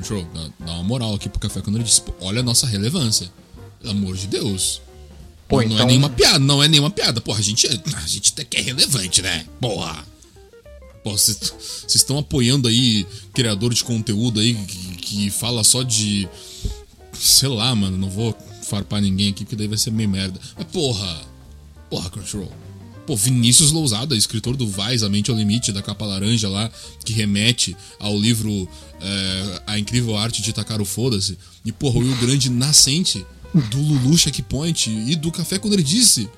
Control, 0.00 0.26
dá, 0.34 0.66
dá, 0.66 0.72
uma 0.72 0.82
moral 0.82 1.14
aqui 1.14 1.28
pro 1.28 1.38
café 1.38 1.60
quando 1.60 1.76
ele 1.76 1.84
diz, 1.84 2.02
olha 2.20 2.40
a 2.40 2.42
nossa 2.42 2.66
relevância. 2.66 3.30
Pelo 3.80 3.92
amor 3.92 4.16
de 4.16 4.26
Deus. 4.26 4.80
Pô, 5.48 5.56
não, 5.56 5.62
então... 5.62 5.68
não 5.68 5.72
é 5.72 5.74
então- 5.74 5.86
nenhuma 5.86 6.10
piada, 6.10 6.38
não 6.38 6.62
é 6.62 6.68
nenhuma 6.68 6.90
piada. 6.90 7.20
Porra, 7.20 7.38
a 7.38 7.42
gente, 7.42 7.66
é, 7.66 7.70
a 7.96 8.06
gente 8.06 8.32
até 8.32 8.44
que 8.44 8.56
é 8.56 8.60
relevante, 8.60 9.22
né? 9.22 9.46
Porra. 9.60 10.06
Vocês 11.02 11.54
estão 11.88 12.18
apoiando 12.18 12.68
aí 12.68 13.06
criador 13.32 13.72
de 13.72 13.82
conteúdo 13.82 14.38
aí 14.38 14.54
que, 14.54 14.96
que 14.96 15.30
fala 15.30 15.64
só 15.64 15.82
de. 15.82 16.28
Sei 17.14 17.48
lá, 17.48 17.74
mano, 17.74 17.96
não 17.96 18.10
vou 18.10 18.36
farpar 18.62 19.00
ninguém 19.00 19.30
aqui 19.30 19.44
porque 19.44 19.56
daí 19.56 19.66
vai 19.66 19.78
ser 19.78 19.90
meio 19.90 20.08
merda. 20.08 20.38
Mas 20.56 20.66
porra. 20.66 21.22
Porra, 21.88 22.10
Crunchyroll. 22.10 22.52
Pô, 23.10 23.16
Vinícius 23.16 23.72
Lousada, 23.72 24.14
escritor 24.14 24.56
do 24.56 24.68
Vais, 24.68 25.02
A 25.02 25.08
Mente 25.08 25.32
ao 25.32 25.36
Limite, 25.36 25.72
da 25.72 25.82
capa 25.82 26.06
laranja 26.06 26.48
lá, 26.48 26.70
que 27.04 27.12
remete 27.12 27.76
ao 27.98 28.16
livro 28.16 28.68
é, 29.00 29.62
A 29.66 29.76
Incrível 29.80 30.16
Arte 30.16 30.40
de 30.40 30.52
Tacar 30.52 30.80
o 30.80 30.84
Foda-se. 30.84 31.36
E, 31.64 31.72
porra, 31.72 31.98
o 31.98 32.16
Grande 32.18 32.48
nascente 32.48 33.26
do 33.52 33.78
Lulu 33.80 34.16
Checkpoint 34.16 34.88
e 34.88 35.16
do 35.16 35.32
Café 35.32 35.58
ele 35.60 35.82
disse. 35.82 36.30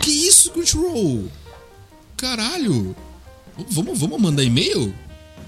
Que 0.00 0.10
isso, 0.10 0.50
Crunchyroll? 0.50 1.30
Caralho! 2.16 2.96
Vamos, 3.68 3.98
vamos 3.98 4.18
mandar 4.18 4.44
e-mail? 4.44 4.94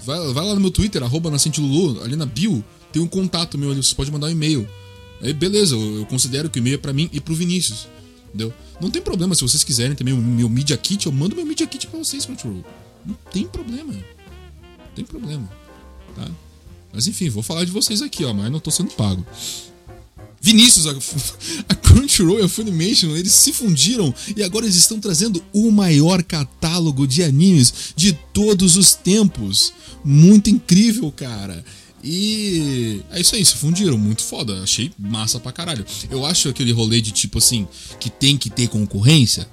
Vai, 0.05 0.31
vai 0.31 0.45
lá 0.45 0.53
no 0.53 0.61
meu 0.61 0.69
Twitter, 0.69 1.01
arroba 1.01 1.31
Lulu, 1.57 2.03
ali 2.03 2.15
na 2.15 2.27
bio, 2.27 2.63
tem 2.91 3.01
um 3.01 3.07
contato 3.07 3.57
meu 3.57 3.71
ali, 3.71 3.81
você 3.81 3.95
pode 3.95 4.11
mandar 4.11 4.27
um 4.27 4.31
e-mail. 4.31 4.69
Aí 5.23 5.33
beleza, 5.33 5.73
eu, 5.73 6.01
eu 6.01 6.05
considero 6.05 6.51
que 6.51 6.59
o 6.59 6.61
e-mail 6.61 6.75
é 6.75 6.77
pra 6.77 6.93
mim 6.93 7.09
e 7.11 7.19
pro 7.19 7.33
Vinícius. 7.33 7.87
Entendeu? 8.33 8.51
Não 8.81 8.89
tem 8.89 9.01
problema, 9.01 9.35
se 9.35 9.41
vocês 9.41 9.63
quiserem 9.63 9.95
também 9.95 10.13
o 10.13 10.17
meu 10.17 10.49
Media 10.49 10.75
Kit, 10.75 11.05
eu 11.05 11.11
mando 11.11 11.35
meu 11.35 11.45
Media 11.45 11.67
Kit 11.67 11.85
pra 11.85 11.99
vocês, 11.99 12.25
Crunchyroll. 12.25 12.65
Não 13.05 13.15
tem 13.31 13.45
problema. 13.45 13.93
Não 13.93 14.95
tem 14.95 15.05
problema. 15.05 15.47
Tá? 16.15 16.27
Mas 16.91 17.07
enfim, 17.07 17.29
vou 17.29 17.43
falar 17.43 17.63
de 17.63 17.71
vocês 17.71 18.01
aqui, 18.01 18.25
ó, 18.25 18.33
mas 18.33 18.51
não 18.51 18.59
tô 18.59 18.71
sendo 18.71 18.91
pago. 18.91 19.23
Vinícius, 20.41 20.87
a, 20.87 20.95
Crunchyroll 21.75 22.39
e 22.39 22.43
a 22.43 22.49
Funimation, 22.49 23.15
eles 23.15 23.33
se 23.33 23.53
fundiram 23.53 24.13
e 24.35 24.43
agora 24.43 24.65
eles 24.65 24.75
estão 24.75 24.99
trazendo 24.99 25.43
o 25.53 25.71
maior 25.71 26.23
catálogo 26.23 27.07
de 27.07 27.23
animes 27.23 27.93
de 27.95 28.13
todos 28.33 28.75
os 28.75 28.93
tempos. 28.95 29.73
Muito 30.03 30.49
incrível, 30.49 31.11
cara. 31.11 31.63
E 32.03 33.01
é 33.11 33.21
isso 33.21 33.35
aí, 33.35 33.45
se 33.45 33.55
fundiram, 33.55 33.97
muito 33.97 34.23
foda. 34.23 34.61
Achei 34.61 34.91
massa 34.99 35.39
pra 35.39 35.53
caralho. 35.53 35.85
Eu 36.09 36.25
acho 36.25 36.49
aquele 36.49 36.73
rolê 36.73 36.99
de 36.99 37.11
tipo 37.11 37.37
assim, 37.37 37.67
que 37.99 38.09
tem 38.09 38.37
que 38.37 38.49
ter 38.49 38.67
concorrência. 38.67 39.47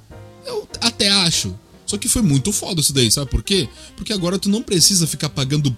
Eu 0.45 0.69
até 0.81 1.09
acho. 1.09 1.55
Só 1.87 1.99
que 1.99 2.09
foi 2.09 2.23
muito 2.23 2.53
foda 2.53 2.81
isso 2.81 2.93
daí, 2.93 3.11
sabe 3.11 3.29
por 3.29 3.43
quê? 3.43 3.69
Porque 3.97 4.13
agora 4.13 4.39
tu 4.39 4.49
não 4.49 4.63
precisa 4.63 5.09
ficar 5.09 5.29
pagando 5.29 5.77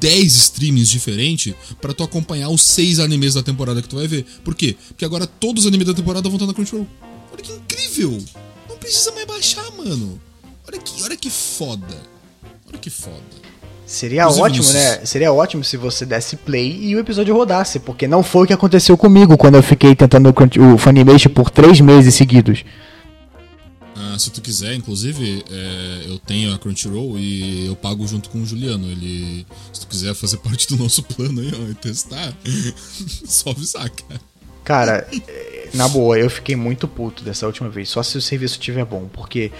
10 0.00 0.34
streamings 0.34 0.90
diferentes 0.90 1.54
para 1.80 1.94
tu 1.94 2.02
acompanhar 2.02 2.48
os 2.48 2.62
6 2.62 2.98
animes 2.98 3.34
da 3.34 3.44
temporada 3.44 3.80
que 3.80 3.88
tu 3.88 3.94
vai 3.94 4.08
ver. 4.08 4.24
Por 4.44 4.56
quê? 4.56 4.76
Porque 4.88 5.04
agora 5.04 5.24
todos 5.24 5.62
os 5.62 5.68
animes 5.68 5.86
da 5.86 5.94
temporada 5.94 6.28
vão 6.28 6.36
estar 6.36 6.46
na 6.46 6.54
Crunchyroll. 6.54 6.86
Olha 7.32 7.42
que 7.42 7.52
incrível! 7.52 8.24
Não 8.68 8.76
precisa 8.76 9.12
mais 9.12 9.24
baixar, 9.24 9.70
mano. 9.72 10.20
Olha 10.66 10.80
que, 10.80 11.02
olha 11.04 11.16
que 11.16 11.30
foda. 11.30 12.02
Olha 12.66 12.78
que 12.78 12.90
foda. 12.90 13.51
Seria 13.86 14.28
ótimo, 14.28 14.66
né? 14.72 15.04
Seria 15.04 15.32
ótimo 15.32 15.62
se 15.62 15.76
você 15.76 16.06
desse 16.06 16.36
play 16.36 16.78
e 16.82 16.96
o 16.96 16.98
episódio 16.98 17.34
rodasse, 17.34 17.78
porque 17.78 18.06
não 18.06 18.22
foi 18.22 18.44
o 18.44 18.46
que 18.46 18.52
aconteceu 18.52 18.96
comigo 18.96 19.36
quando 19.36 19.56
eu 19.56 19.62
fiquei 19.62 19.94
tentando 19.94 20.28
o 20.30 20.78
Funimation 20.78 21.30
por 21.30 21.50
três 21.50 21.80
meses 21.80 22.14
seguidos. 22.14 22.64
Ah, 23.94 24.18
se 24.18 24.30
tu 24.30 24.40
quiser, 24.40 24.74
inclusive, 24.74 25.44
é, 25.50 26.02
eu 26.06 26.18
tenho 26.18 26.52
a 26.54 26.58
Crunchyroll 26.58 27.18
e 27.18 27.66
eu 27.66 27.76
pago 27.76 28.06
junto 28.06 28.30
com 28.30 28.42
o 28.42 28.46
Juliano. 28.46 28.90
Ele, 28.90 29.46
se 29.72 29.80
tu 29.80 29.86
quiser 29.86 30.14
fazer 30.14 30.36
parte 30.44 30.68
do 30.68 30.76
nosso 30.76 31.02
plano 31.02 31.40
aí, 31.40 31.52
ó, 31.54 31.70
e 31.70 31.74
testar, 31.74 32.32
só 33.24 33.50
avisar, 33.50 33.90
cara. 33.90 34.20
Cara, 34.64 35.08
na 35.74 35.88
boa, 35.88 36.18
eu 36.18 36.28
fiquei 36.28 36.54
muito 36.54 36.86
puto 36.86 37.24
dessa 37.24 37.46
última 37.46 37.68
vez, 37.68 37.88
só 37.88 38.02
se 38.02 38.18
o 38.18 38.20
serviço 38.20 38.54
estiver 38.54 38.84
bom, 38.84 39.08
porque 39.12 39.50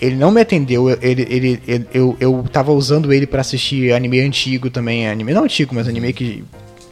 ele 0.00 0.14
não 0.14 0.30
me 0.30 0.40
atendeu, 0.40 0.88
ele, 1.02 1.26
ele, 1.28 1.62
ele 1.66 1.86
eu, 1.92 2.16
eu 2.20 2.44
tava 2.52 2.72
usando 2.72 3.12
ele 3.12 3.26
para 3.26 3.40
assistir 3.40 3.92
anime 3.92 4.20
antigo 4.20 4.70
também, 4.70 5.08
anime 5.08 5.34
não 5.34 5.44
antigo, 5.44 5.74
mas 5.74 5.88
anime 5.88 6.12
que 6.12 6.44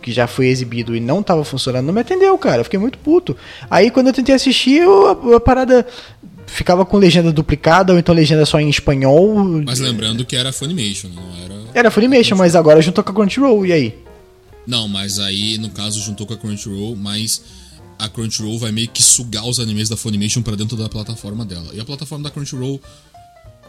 que 0.02 0.12
já 0.12 0.26
foi 0.26 0.48
exibido 0.48 0.94
e 0.94 1.00
não 1.00 1.22
tava 1.22 1.42
funcionando, 1.46 1.86
não 1.86 1.94
me 1.94 2.02
atendeu, 2.02 2.36
cara. 2.36 2.60
Eu 2.60 2.64
fiquei 2.64 2.78
muito 2.78 2.98
puto. 2.98 3.34
Aí 3.70 3.90
quando 3.90 4.08
eu 4.08 4.12
tentei 4.12 4.34
assistir, 4.34 4.82
eu, 4.82 5.32
a, 5.32 5.36
a 5.36 5.40
parada 5.40 5.86
ficava 6.46 6.84
com 6.84 6.98
legenda 6.98 7.32
duplicada 7.32 7.92
ou 7.92 7.98
então 7.98 8.14
legenda 8.14 8.44
só 8.44 8.60
em 8.60 8.68
espanhol. 8.68 9.34
Mas 9.64 9.80
lembrando 9.80 10.24
que 10.24 10.36
era 10.36 10.52
Funimation, 10.52 11.08
não 11.08 11.22
era. 11.42 11.54
Era 11.72 11.90
Funimation, 11.90 12.36
mas 12.36 12.54
agora 12.54 12.82
juntou 12.82 13.02
com 13.02 13.12
a 13.12 13.14
Crunchyroll, 13.14 13.64
e 13.64 13.72
aí? 13.72 13.94
Não, 14.66 14.86
mas 14.88 15.18
aí 15.18 15.56
no 15.56 15.70
caso 15.70 16.00
juntou 16.00 16.26
com 16.26 16.34
a 16.34 16.36
Crunchyroll, 16.36 16.94
mas 16.96 17.42
a 17.98 18.08
Crunchyroll 18.08 18.58
vai 18.58 18.72
meio 18.72 18.88
que 18.88 19.02
sugar 19.02 19.46
os 19.46 19.60
animes 19.60 19.88
da 19.88 19.96
Funimation 19.96 20.42
pra 20.42 20.56
dentro 20.56 20.76
da 20.76 20.88
plataforma 20.88 21.44
dela. 21.44 21.68
E 21.72 21.80
a 21.80 21.84
plataforma 21.84 22.24
da 22.24 22.30
Crunchyroll, 22.30 22.80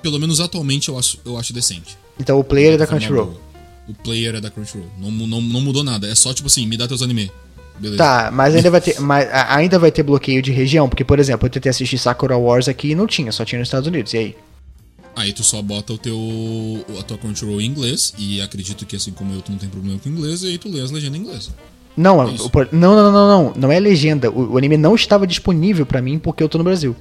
pelo 0.02 0.20
menos 0.20 0.40
atualmente, 0.40 0.90
eu 0.90 0.98
acho, 0.98 1.20
eu 1.26 1.38
acho 1.38 1.54
decente. 1.54 1.98
Então 2.20 2.40
o 2.40 2.44
player 2.44 2.74
é 2.74 2.78
da 2.78 2.86
Forma 2.86 3.00
Crunchyroll. 3.00 3.26
boa. 3.28 3.42
O 3.88 3.94
player 3.94 4.36
é 4.36 4.42
da 4.42 4.50
Crunchyroll. 4.50 4.90
Não, 4.98 5.12
não, 5.12 5.42
não 5.42 5.62
mudou 5.62 5.84
nada. 5.84 6.08
É 6.08 6.16
só 6.16 6.34
tipo 6.34 6.48
assim, 6.48 6.66
me 6.66 6.78
dá 6.78 6.88
teus 6.88 7.02
anime. 7.02 7.32
Beleza. 7.78 7.98
Tá, 7.98 8.32
mas 8.32 8.56
ainda 8.56 8.72
vai 8.72 8.80
ter, 8.82 9.00
mas 9.02 9.28
ainda 9.50 9.78
vai 9.78 9.92
ter 9.92 10.02
bloqueio 10.02 10.42
de 10.42 10.52
região, 10.52 10.88
porque 10.88 11.04
por 11.04 11.20
exemplo, 11.20 11.46
eu 11.46 11.50
tentei 11.50 11.70
assistir 11.70 11.98
Sakura 11.98 12.38
Wars 12.38 12.70
aqui 12.70 12.92
e 12.92 12.96
não 12.96 13.06
tinha, 13.06 13.32
só 13.34 13.44
tinha 13.44 13.60
nos 13.60 13.68
Estados 13.68 13.88
Unidos. 13.88 14.14
E 14.14 14.18
aí? 14.18 14.36
Aí 15.16 15.34
tu 15.34 15.44
só 15.44 15.62
bota 15.62 15.94
o 15.94 15.98
teu 15.98 16.86
a 17.00 17.04
tua 17.04 17.18
Crunchyroll 17.18 17.62
em 17.62 17.66
inglês 17.66 18.14
e 18.18 18.42
acredito 18.42 18.86
que 18.86 18.96
assim 18.96 19.12
como 19.12 19.34
eu 19.34 19.42
tu 19.42 19.52
não 19.52 19.58
tem 19.58 19.70
problema 19.70 20.00
com 20.00 20.10
inglês 20.10 20.44
e 20.44 20.48
aí 20.48 20.58
tu 20.58 20.70
lê 20.70 20.82
as 20.82 20.92
legendas 20.92 21.20
em 21.20 21.24
inglês. 21.24 21.50
Não, 21.98 22.18
o 22.20 22.26
não, 22.72 22.96
não, 22.96 23.12
não, 23.12 23.28
não, 23.28 23.54
não 23.56 23.72
é 23.72 23.80
legenda. 23.80 24.30
O, 24.30 24.54
o 24.54 24.58
anime 24.58 24.76
não 24.78 24.96
estava 24.96 25.26
disponível 25.26 25.86
pra 25.86 26.02
mim 26.02 26.20
porque 26.20 26.44
eu 26.44 26.50
tô 26.50 26.58
no 26.58 26.64
Brasil. 26.64 26.96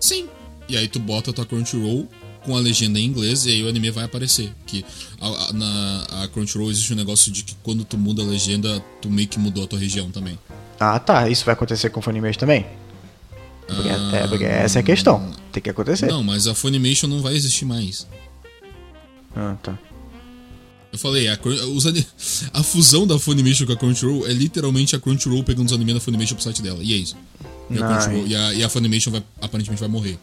Sim. 0.00 0.26
E 0.68 0.76
aí 0.76 0.88
tu 0.88 0.98
bota 0.98 1.30
a 1.30 1.34
tua 1.34 1.44
Crunchyroll 1.44 2.08
com 2.44 2.56
a 2.56 2.60
legenda 2.60 2.98
em 2.98 3.04
inglês 3.04 3.44
e 3.46 3.50
aí 3.50 3.62
o 3.62 3.68
anime 3.68 3.90
vai 3.90 4.04
aparecer. 4.04 4.50
Que 4.66 4.84
a, 5.20 5.26
a- 5.26 5.52
na 5.52 6.06
a 6.22 6.28
Crunchyroll 6.28 6.70
existe 6.70 6.92
um 6.92 6.96
negócio 6.96 7.30
de 7.30 7.42
que 7.44 7.54
quando 7.62 7.84
tu 7.84 7.98
muda 7.98 8.22
a 8.22 8.24
legenda, 8.24 8.82
tu 9.02 9.10
meio 9.10 9.28
que 9.28 9.38
mudou 9.38 9.64
a 9.64 9.66
tua 9.66 9.78
região 9.78 10.10
também. 10.10 10.38
Ah, 10.80 10.98
tá. 10.98 11.28
Isso 11.28 11.44
vai 11.44 11.52
acontecer 11.54 11.90
com 11.90 12.00
o 12.00 12.02
Funimation 12.02 12.38
também? 12.38 12.64
Porque, 13.66 13.88
é, 13.88 14.26
porque 14.28 14.44
essa 14.44 14.78
é 14.78 14.80
a 14.80 14.84
questão. 14.84 15.30
Tem 15.52 15.62
que 15.62 15.68
acontecer. 15.68 16.06
Não, 16.06 16.22
mas 16.24 16.46
a 16.46 16.54
Funimation 16.54 17.06
não 17.08 17.20
vai 17.20 17.34
existir 17.34 17.66
mais. 17.66 18.06
Ah, 19.36 19.56
tá. 19.62 19.78
Eu 20.92 20.98
falei, 20.98 21.28
a, 21.28 21.38
os 21.74 21.86
a 22.52 22.62
fusão 22.62 23.06
da 23.06 23.18
Funimation 23.18 23.66
com 23.66 23.72
a 23.72 23.76
Crunchyroll 23.76 24.26
é 24.26 24.32
literalmente 24.32 24.96
a 24.96 24.98
Crunchyroll 25.00 25.44
pegando 25.44 25.66
os 25.66 25.72
animes 25.72 25.94
da 25.94 26.00
Funimation 26.00 26.34
pro 26.34 26.44
site 26.44 26.62
dela. 26.62 26.78
E 26.82 26.94
é 26.94 26.96
isso. 26.96 27.16
E 27.70 27.78
a, 27.78 27.96
Nice. 27.96 28.24
E 28.26 28.34
a, 28.34 28.54
e 28.54 28.64
a 28.64 28.68
Funimation 28.68 29.10
vai, 29.10 29.22
aparentemente 29.40 29.80
vai 29.80 29.88
morrer. 29.88 30.18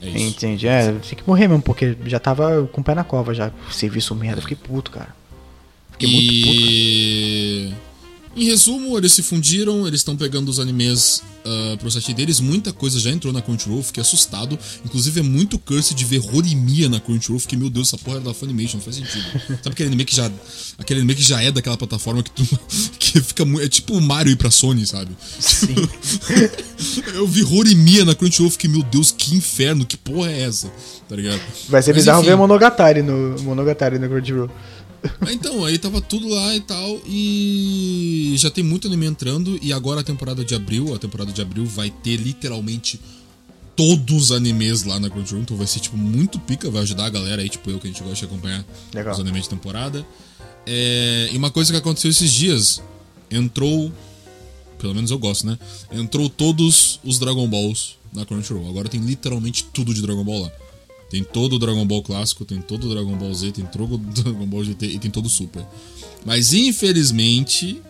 É 0.00 0.08
isso. 0.08 0.18
Entendi. 0.18 0.68
É, 0.68 0.92
tem 0.92 1.18
que 1.18 1.26
morrer 1.26 1.48
mesmo, 1.48 1.62
porque 1.62 1.96
já 2.06 2.20
tava 2.20 2.68
com 2.72 2.80
o 2.80 2.84
pé 2.84 2.94
na 2.94 3.02
cova 3.02 3.34
já. 3.34 3.50
Serviço 3.72 4.14
merda. 4.14 4.40
Fiquei 4.40 4.56
puto, 4.56 4.90
cara. 4.90 5.14
Fiquei 5.92 6.08
muito 6.08 6.46
puto. 6.46 6.60
cara. 6.60 6.70
Em 8.36 8.44
resumo, 8.44 8.98
eles 8.98 9.12
se 9.12 9.22
fundiram, 9.22 9.86
eles 9.86 10.00
estão 10.00 10.14
pegando 10.14 10.50
os 10.50 10.60
animes 10.60 11.22
ah, 11.46 11.76
pro 11.78 11.90
site 11.90 12.12
deles. 12.12 12.40
Muita 12.40 12.72
coisa 12.72 12.98
já 12.98 13.10
entrou 13.10 13.32
na 13.32 13.40
Crunchyroll, 13.40 13.82
fiquei 13.82 14.00
assustado. 14.00 14.58
Inclusive, 14.84 15.20
é 15.20 15.22
muito 15.22 15.58
curse 15.58 15.94
de 15.94 16.04
ver 16.04 16.20
Horimiya 16.32 16.88
na 16.88 16.98
Crunchyroll. 16.98 17.38
Fiquei, 17.38 17.56
meu 17.56 17.70
Deus, 17.70 17.88
essa 17.88 17.98
porra 17.98 18.18
é 18.18 18.20
da 18.20 18.34
Funimation, 18.34 18.78
não 18.78 18.84
faz 18.84 18.96
sentido. 18.96 19.24
Sabe 19.62 19.70
aquele 19.70 19.88
anime 19.88 20.04
que 20.04 20.14
já. 20.14 20.30
Aquele 20.76 21.00
anime 21.00 21.14
que 21.14 21.22
já 21.22 21.40
é 21.40 21.52
daquela 21.52 21.76
plataforma 21.76 22.22
que 22.22 22.30
tu. 22.30 22.44
que 22.98 23.20
fica 23.20 23.44
muito. 23.44 23.64
É 23.64 23.68
tipo 23.68 23.94
o 23.94 24.00
Mario 24.00 24.32
ir 24.32 24.36
pra 24.36 24.50
Sony, 24.50 24.84
sabe? 24.86 25.16
Sim. 25.38 25.74
Eu 27.14 27.26
vi 27.26 27.44
Horimiya 27.44 28.04
na 28.04 28.14
Crunchyroll, 28.14 28.50
fiquei, 28.50 28.68
meu 28.68 28.82
Deus, 28.82 29.12
que 29.12 29.34
inferno, 29.34 29.86
que 29.86 29.96
porra 29.96 30.30
é 30.30 30.42
essa? 30.42 30.70
Tá 31.08 31.14
ligado? 31.14 31.40
Vai 31.68 31.80
ser 31.80 31.92
Mas, 31.92 32.02
bizarro 32.02 32.20
enfim. 32.20 32.30
ver 32.30 32.36
Monogatari 32.36 33.02
no 33.02 33.40
Monogatari 33.42 33.98
no 33.98 34.08
Crunchyroll. 34.08 34.50
Então, 35.30 35.64
aí 35.64 35.78
tava 35.78 36.00
tudo 36.00 36.28
lá 36.28 36.54
e 36.54 36.60
tal, 36.60 37.00
e 37.06 38.34
já 38.36 38.50
tem 38.50 38.64
muito 38.64 38.86
anime 38.86 39.06
entrando, 39.06 39.58
e 39.62 39.72
agora 39.72 40.00
a 40.00 40.04
temporada 40.04 40.44
de 40.44 40.54
abril, 40.54 40.94
a 40.94 40.98
temporada 40.98 41.32
de 41.32 41.40
abril 41.40 41.64
vai 41.64 41.90
ter 41.90 42.16
literalmente 42.16 43.00
todos 43.74 44.16
os 44.16 44.32
animes 44.32 44.84
lá 44.84 44.98
na 44.98 45.10
Crunchyroll, 45.10 45.42
então 45.42 45.56
vai 45.56 45.66
ser, 45.66 45.80
tipo, 45.80 45.96
muito 45.96 46.38
pica, 46.38 46.70
vai 46.70 46.82
ajudar 46.82 47.06
a 47.06 47.10
galera 47.10 47.42
aí, 47.42 47.48
tipo 47.48 47.70
eu, 47.70 47.78
que 47.78 47.86
a 47.86 47.90
gente 47.90 48.02
gosta 48.02 48.16
de 48.16 48.24
acompanhar 48.24 48.64
Legal. 48.94 49.14
os 49.14 49.20
animes 49.20 49.42
de 49.42 49.50
temporada. 49.50 50.06
É, 50.66 51.28
e 51.30 51.36
uma 51.36 51.50
coisa 51.50 51.72
que 51.72 51.78
aconteceu 51.78 52.10
esses 52.10 52.32
dias, 52.32 52.82
entrou, 53.30 53.92
pelo 54.78 54.94
menos 54.94 55.10
eu 55.10 55.18
gosto, 55.18 55.46
né? 55.46 55.58
Entrou 55.92 56.28
todos 56.28 56.98
os 57.04 57.18
Dragon 57.18 57.46
Balls 57.46 57.96
na 58.12 58.24
Crunchyroll, 58.24 58.68
agora 58.68 58.88
tem 58.88 59.00
literalmente 59.00 59.64
tudo 59.72 59.92
de 59.92 60.00
Dragon 60.00 60.24
Ball 60.24 60.42
lá. 60.42 60.52
Tem 61.10 61.22
todo 61.22 61.54
o 61.54 61.58
Dragon 61.58 61.86
Ball 61.86 62.02
clássico, 62.02 62.44
tem 62.44 62.60
todo 62.60 62.84
o 62.86 62.90
Dragon 62.94 63.16
Ball 63.16 63.32
Z, 63.32 63.52
tem 63.52 63.64
todo 63.64 63.94
o 63.94 63.98
Dragon 63.98 64.46
Ball 64.46 64.64
GT 64.64 64.86
e 64.86 64.98
tem 64.98 65.10
todo 65.10 65.26
o 65.26 65.30
Super. 65.30 65.64
Mas 66.24 66.52
infelizmente 66.52 67.80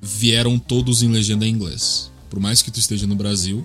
vieram 0.00 0.58
todos 0.58 1.02
em 1.02 1.08
legenda 1.08 1.46
em 1.46 1.50
inglês. 1.50 2.10
Por 2.28 2.40
mais 2.40 2.60
que 2.62 2.70
tu 2.70 2.78
esteja 2.78 3.06
no 3.06 3.14
Brasil, 3.14 3.64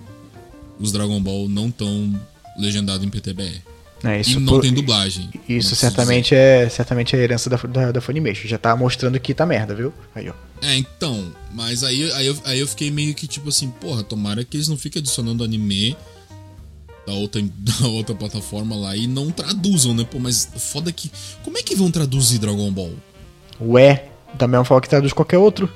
os 0.78 0.92
Dragon 0.92 1.20
Ball 1.20 1.48
não 1.48 1.68
estão 1.68 2.18
legendados 2.58 3.06
em 3.06 3.10
PTBR. 3.10 3.60
É, 4.02 4.16
E 4.16 4.20
isso 4.22 4.40
não 4.40 4.54
por- 4.54 4.62
tem 4.62 4.72
dublagem. 4.72 5.28
Isso 5.46 5.76
certamente 5.76 6.34
é, 6.34 6.66
certamente 6.70 7.14
é 7.14 7.18
a 7.18 7.22
herança 7.22 7.50
da, 7.50 7.56
da, 7.58 7.92
da 7.92 8.00
Funimation. 8.00 8.48
Já 8.48 8.56
tá 8.56 8.74
mostrando 8.74 9.20
que 9.20 9.34
tá 9.34 9.44
merda, 9.44 9.74
viu? 9.74 9.92
Aí, 10.14 10.30
ó. 10.30 10.32
É, 10.62 10.74
então, 10.76 11.30
mas 11.52 11.84
aí, 11.84 12.10
aí, 12.12 12.26
eu, 12.26 12.38
aí 12.44 12.58
eu 12.58 12.66
fiquei 12.66 12.90
meio 12.90 13.14
que 13.14 13.26
tipo 13.26 13.50
assim, 13.50 13.68
porra, 13.70 14.02
tomara 14.02 14.42
que 14.42 14.56
eles 14.56 14.68
não 14.68 14.78
fiquem 14.78 15.00
adicionando 15.00 15.44
anime 15.44 15.94
da 17.10 17.16
outra, 17.16 17.42
da 17.80 17.88
outra 17.88 18.14
plataforma 18.14 18.76
lá 18.76 18.96
e 18.96 19.06
não 19.06 19.30
traduzam, 19.30 19.92
né? 19.94 20.06
Pô, 20.08 20.18
mas 20.18 20.48
foda 20.56 20.92
que. 20.92 21.10
Como 21.42 21.58
é 21.58 21.62
que 21.62 21.74
vão 21.74 21.90
traduzir 21.90 22.38
Dragon 22.38 22.70
Ball? 22.70 22.92
Ué, 23.60 24.08
da 24.34 24.46
mesma 24.46 24.64
forma 24.64 24.80
que 24.80 24.88
traduz 24.88 25.12
qualquer 25.12 25.38
outro. 25.38 25.68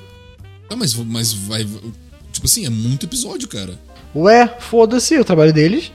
Ah, 0.71 0.77
mas, 0.77 0.95
mas 0.95 1.33
vai. 1.33 1.67
Tipo 2.33 2.47
assim, 2.47 2.65
é 2.65 2.71
muito 2.71 3.07
episódio, 3.07 3.49
cara. 3.49 3.79
Ué, 4.15 4.47
foda-se, 4.61 5.19
o 5.19 5.25
trabalho 5.25 5.53
deles. 5.53 5.93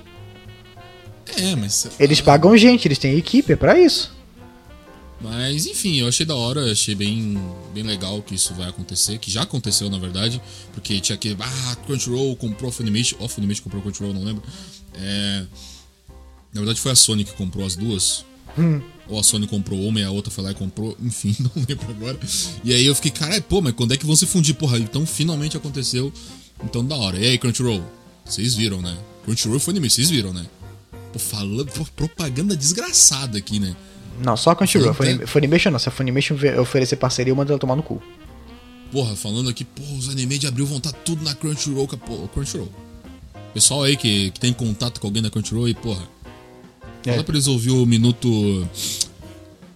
É, 1.37 1.55
mas. 1.55 1.87
Eles 1.99 2.21
pagam 2.21 2.55
gente, 2.57 2.87
eles 2.87 2.97
têm 2.97 3.17
equipe, 3.17 3.53
é 3.53 3.55
pra 3.55 3.79
isso. 3.79 4.18
Mas 5.21 5.65
enfim, 5.65 5.97
eu 5.97 6.07
achei 6.07 6.25
da 6.25 6.35
hora, 6.35 6.71
achei 6.71 6.95
bem, 6.95 7.37
bem 7.73 7.83
legal 7.83 8.21
que 8.21 8.35
isso 8.35 8.53
vai 8.53 8.69
acontecer, 8.69 9.17
que 9.17 9.29
já 9.29 9.41
aconteceu 9.43 9.89
na 9.89 9.97
verdade, 9.97 10.41
porque 10.73 10.99
tinha 10.99 11.17
que. 11.17 11.35
Ah, 11.39 11.75
Crunchyroll 11.85 12.35
comprou 12.37 12.69
a 12.69 12.71
Funimation. 12.71 13.17
Ó, 13.19 13.27
Funimation 13.27 13.63
comprou 13.63 13.81
Crunchyroll, 13.81 14.13
não 14.13 14.23
lembro. 14.23 14.43
É. 14.95 15.45
Na 16.53 16.61
verdade 16.61 16.79
foi 16.79 16.91
a 16.91 16.95
Sony 16.95 17.23
que 17.23 17.33
comprou 17.33 17.65
as 17.65 17.75
duas. 17.75 18.25
Ou 19.07 19.19
a 19.19 19.23
Sony 19.23 19.47
comprou 19.47 19.79
uma 19.81 19.99
e 19.99 20.03
a 20.03 20.11
outra 20.11 20.31
foi 20.31 20.43
lá 20.43 20.51
e 20.51 20.55
comprou, 20.55 20.95
enfim, 21.01 21.35
não 21.39 21.51
lembro 21.55 21.89
agora. 21.89 22.19
E 22.63 22.73
aí 22.73 22.85
eu 22.85 22.95
fiquei, 22.95 23.11
caralho, 23.11 23.41
pô, 23.43 23.61
mas 23.61 23.73
quando 23.73 23.93
é 23.93 23.97
que 23.97 24.05
vão 24.05 24.15
se 24.15 24.25
fundir? 24.25 24.55
Porra, 24.55 24.79
então 24.79 25.05
finalmente 25.05 25.57
aconteceu. 25.57 26.11
Então 26.63 26.85
da 26.85 26.95
hora. 26.95 27.17
E 27.17 27.25
aí, 27.25 27.37
Crunchyroll? 27.37 27.83
Vocês 28.25 28.53
viram, 28.55 28.81
né? 28.81 28.97
Crunchyroll 29.25 29.57
e 29.57 29.59
Funimation, 29.59 29.95
vocês 29.95 30.09
viram, 30.09 30.33
né? 30.33 30.45
Pô, 31.11 31.19
falando, 31.19 31.71
pô, 31.71 31.85
propaganda 31.95 32.55
desgraçada 32.55 33.37
aqui, 33.37 33.59
né? 33.59 33.75
Não, 34.23 34.35
só 34.37 34.51
a 34.51 34.55
Crunchyroll. 34.55 34.93
Funim- 34.93 35.25
Funimation 35.25 35.71
não. 35.71 35.79
Se 35.79 35.89
a 35.89 35.91
Funimation 35.91 36.35
oferecer 36.61 36.95
parceria, 36.97 37.31
eu 37.31 37.35
mando 37.35 37.51
ela 37.51 37.59
tomar 37.59 37.75
no 37.75 37.83
cu. 37.83 38.01
Porra, 38.91 39.15
falando 39.15 39.49
aqui, 39.49 39.63
pô, 39.63 39.83
os 39.97 40.09
animes 40.09 40.39
de 40.39 40.47
abril 40.47 40.65
vão 40.65 40.77
estar 40.77 40.91
tudo 40.91 41.23
na 41.23 41.33
Crunchyroll, 41.35 41.87
pô, 41.87 42.27
Crunchyroll. 42.29 42.69
Pessoal 43.53 43.83
aí 43.83 43.95
que, 43.95 44.31
que 44.31 44.39
tem 44.39 44.51
contato 44.53 44.99
com 44.99 45.07
alguém 45.07 45.21
da 45.23 45.29
Crunchyroll 45.29 45.69
e, 45.69 45.73
porra, 45.73 46.03
É. 47.05 47.11
fala 47.11 47.23
pra 47.23 47.33
eles 47.35 47.47
ouvir 47.47 47.71
o 47.71 47.85
minuto. 47.85 48.67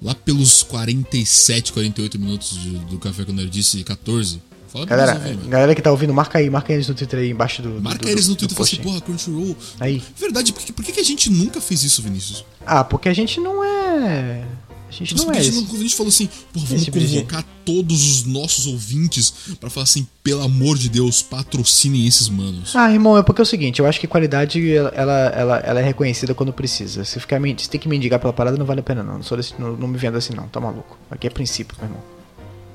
Lá 0.02 0.14
pelos 0.14 0.64
47, 0.64 1.72
48 1.72 2.20
minutos 2.20 2.60
de- 2.62 2.78
do 2.80 2.98
Café 3.00 3.24
com 3.24 3.32
Nerdice 3.32 3.84
14. 3.84 4.42
Galera, 4.86 5.20
galera 5.48 5.76
que 5.76 5.82
tá 5.82 5.92
ouvindo, 5.92 6.14
marca 6.14 6.40
aí, 6.40 6.50
marca 6.50 6.74
eles 6.74 6.88
no 6.88 6.96
Twitter 6.96 7.20
aí 7.20 7.30
embaixo 7.30 7.62
do. 7.62 7.76
do- 7.76 7.82
Marca 7.82 8.00
do- 8.04 8.10
eles 8.10 8.28
no 8.28 8.34
do 8.36 8.40
Twitter 8.40 8.54
e 8.54 8.58
fala 8.58 8.68
assim, 8.68 8.78
porra, 8.78 9.02
Crunchyroll. 9.02 9.56
Aí. 9.80 10.02
Verdade, 10.18 10.52
por 10.54 10.62
que, 10.64 10.74
por 10.74 10.84
que 10.86 11.00
a 11.00 11.04
gente 11.04 11.30
nunca 11.30 11.62
fez 11.62 11.84
isso, 11.84 12.02
Vinícius? 12.02 12.44
Ah, 12.66 12.84
porque 12.84 13.08
a 13.10 13.14
gente 13.14 13.40
não 13.40 13.64
é. 13.64 14.44
A 14.88 14.96
gente 14.96 15.16
Tipo, 15.16 15.24
não 15.26 15.34
é 15.34 15.38
a, 15.40 15.42
gente 15.42 15.58
esse. 15.58 15.68
não- 15.74 15.76
a 15.76 15.82
gente 15.82 15.96
falou 15.96 16.10
assim, 16.10 16.30
porra, 16.54 16.66
vamos 16.68 16.84
tipo 16.84 17.00
convocar 17.00 17.44
todos 17.66 18.04
os 18.12 18.26
nossos 18.26 18.68
ouvintes 18.68 19.34
pra 19.60 19.68
falar 19.68 19.86
assim, 19.86 20.06
pelo 20.22 20.44
amor 20.44 20.78
de 20.78 20.88
Deus, 20.88 21.20
patrocinem 21.24 22.06
esses 22.06 22.30
manos. 22.30 22.76
Ah, 22.76 22.92
irmão, 22.92 23.18
é 23.18 23.24
porque 23.24 23.42
é 23.42 23.44
o 23.44 23.46
seguinte, 23.46 23.80
eu 23.80 23.88
acho 23.88 24.00
que 24.00 24.06
qualidade 24.06 24.72
ela, 24.72 24.90
ela, 24.90 25.60
ela, 25.66 25.80
é 25.80 25.84
reconhecida 25.84 26.36
quando 26.36 26.54
precisa. 26.54 27.04
Se 27.06 27.20
ficar 27.20 27.42
se 27.58 27.68
tem 27.70 27.80
que 27.82 27.88
mendigar 27.90 28.20
pela 28.20 28.32
parada, 28.34 28.56
não 28.56 28.68
vale 28.68 28.82
a 28.82 28.84
pena 28.84 29.02
não. 29.02 29.18
Não, 29.18 29.38
desse- 29.38 29.56
não, 29.58 29.76
não 29.76 29.88
me 29.88 29.98
vendo 29.98 30.16
assim 30.18 30.34
não, 30.36 30.48
tá 30.48 30.60
maluco. 30.60 30.96
Aqui 31.10 31.26
é 31.26 31.30
princípio, 31.32 31.76
meu 31.80 31.88
irmão. 31.90 32.13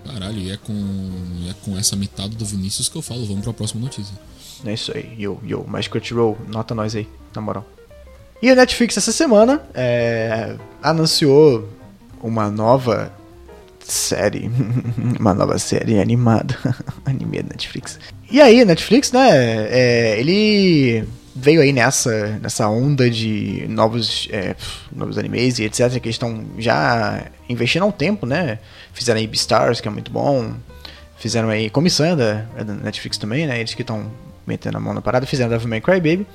Caralho, 0.05 0.39
e 0.39 0.51
é 0.51 0.57
com, 0.57 0.73
é 1.49 1.55
com 1.65 1.77
essa 1.77 1.97
metade 1.97 2.37
do 2.37 2.45
Vinícius 2.45 2.89
que 2.89 2.97
eu 2.97 3.03
falo. 3.03 3.27
Vamos 3.27 3.43
pra 3.43 3.53
próxima 3.53 3.81
notícia. 3.83 4.15
É 4.65 4.73
isso 4.73 4.93
aí, 4.95 5.15
yo, 5.19 5.39
yo. 5.45 5.65
Mas 5.67 5.87
Crunchyroll, 5.87 6.37
nota 6.49 6.75
nós 6.75 6.95
aí, 6.95 7.09
na 7.35 7.41
moral. 7.41 7.67
E 8.41 8.51
a 8.51 8.55
Netflix 8.55 8.97
essa 8.97 9.13
semana 9.13 9.63
é, 9.75 10.57
anunciou 10.83 11.69
uma 12.23 12.51
nova 12.51 13.13
série. 13.81 14.51
uma 15.19 15.35
nova 15.35 15.59
série 15.59 16.01
animada. 16.01 16.57
Anime 17.05 17.43
da 17.43 17.51
Netflix. 17.51 17.99
E 18.31 18.41
aí, 18.41 18.65
Netflix, 18.65 19.11
né? 19.13 19.29
é, 19.71 20.21
ele 20.21 21.05
veio 21.41 21.61
aí 21.61 21.73
nessa, 21.73 22.39
nessa 22.43 22.69
onda 22.69 23.09
de 23.09 23.65
novos, 23.69 24.29
é, 24.31 24.57
novos 24.95 25.17
animes 25.17 25.59
e 25.59 25.65
etc. 25.65 26.01
que 26.01 26.09
estão 26.09 26.45
já 26.59 27.27
investindo 27.49 27.85
há 27.85 27.87
um 27.87 27.93
tempo, 27.93 28.27
né? 28.27 28.59
Fizeram 28.93 29.21
aí 29.21 29.27
Beastars, 29.27 29.81
que 29.81 29.89
é 29.89 29.91
muito 29.91 30.11
bom. 30.11 30.53
Fizeram 31.19 31.49
aí 31.49 31.71
Comissão 31.71 32.17
da, 32.17 32.45
é 32.57 32.65
da 32.65 32.75
Netflix 32.75 33.17
também, 33.19 33.47
né? 33.47 33.61
Eles 33.61 33.75
que 33.75 33.83
estão 33.83 34.11
metendo 34.47 34.77
a 34.77 34.81
mão 34.81 34.93
na 34.93 35.01
parada. 35.01 35.27
Fizeram 35.27 35.51
Devil 35.51 35.69
May 35.69 35.81
Cry 35.81 36.01
Baby. 36.01 36.27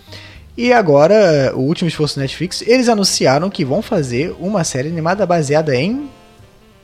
E 0.56 0.72
agora, 0.72 1.52
o 1.56 1.62
último 1.62 1.88
esforço 1.88 2.16
da 2.16 2.22
Netflix, 2.22 2.62
eles 2.62 2.88
anunciaram 2.88 3.50
que 3.50 3.66
vão 3.66 3.82
fazer 3.82 4.36
uma 4.40 4.64
série 4.64 4.88
animada 4.88 5.26
baseada 5.26 5.76
em 5.76 6.08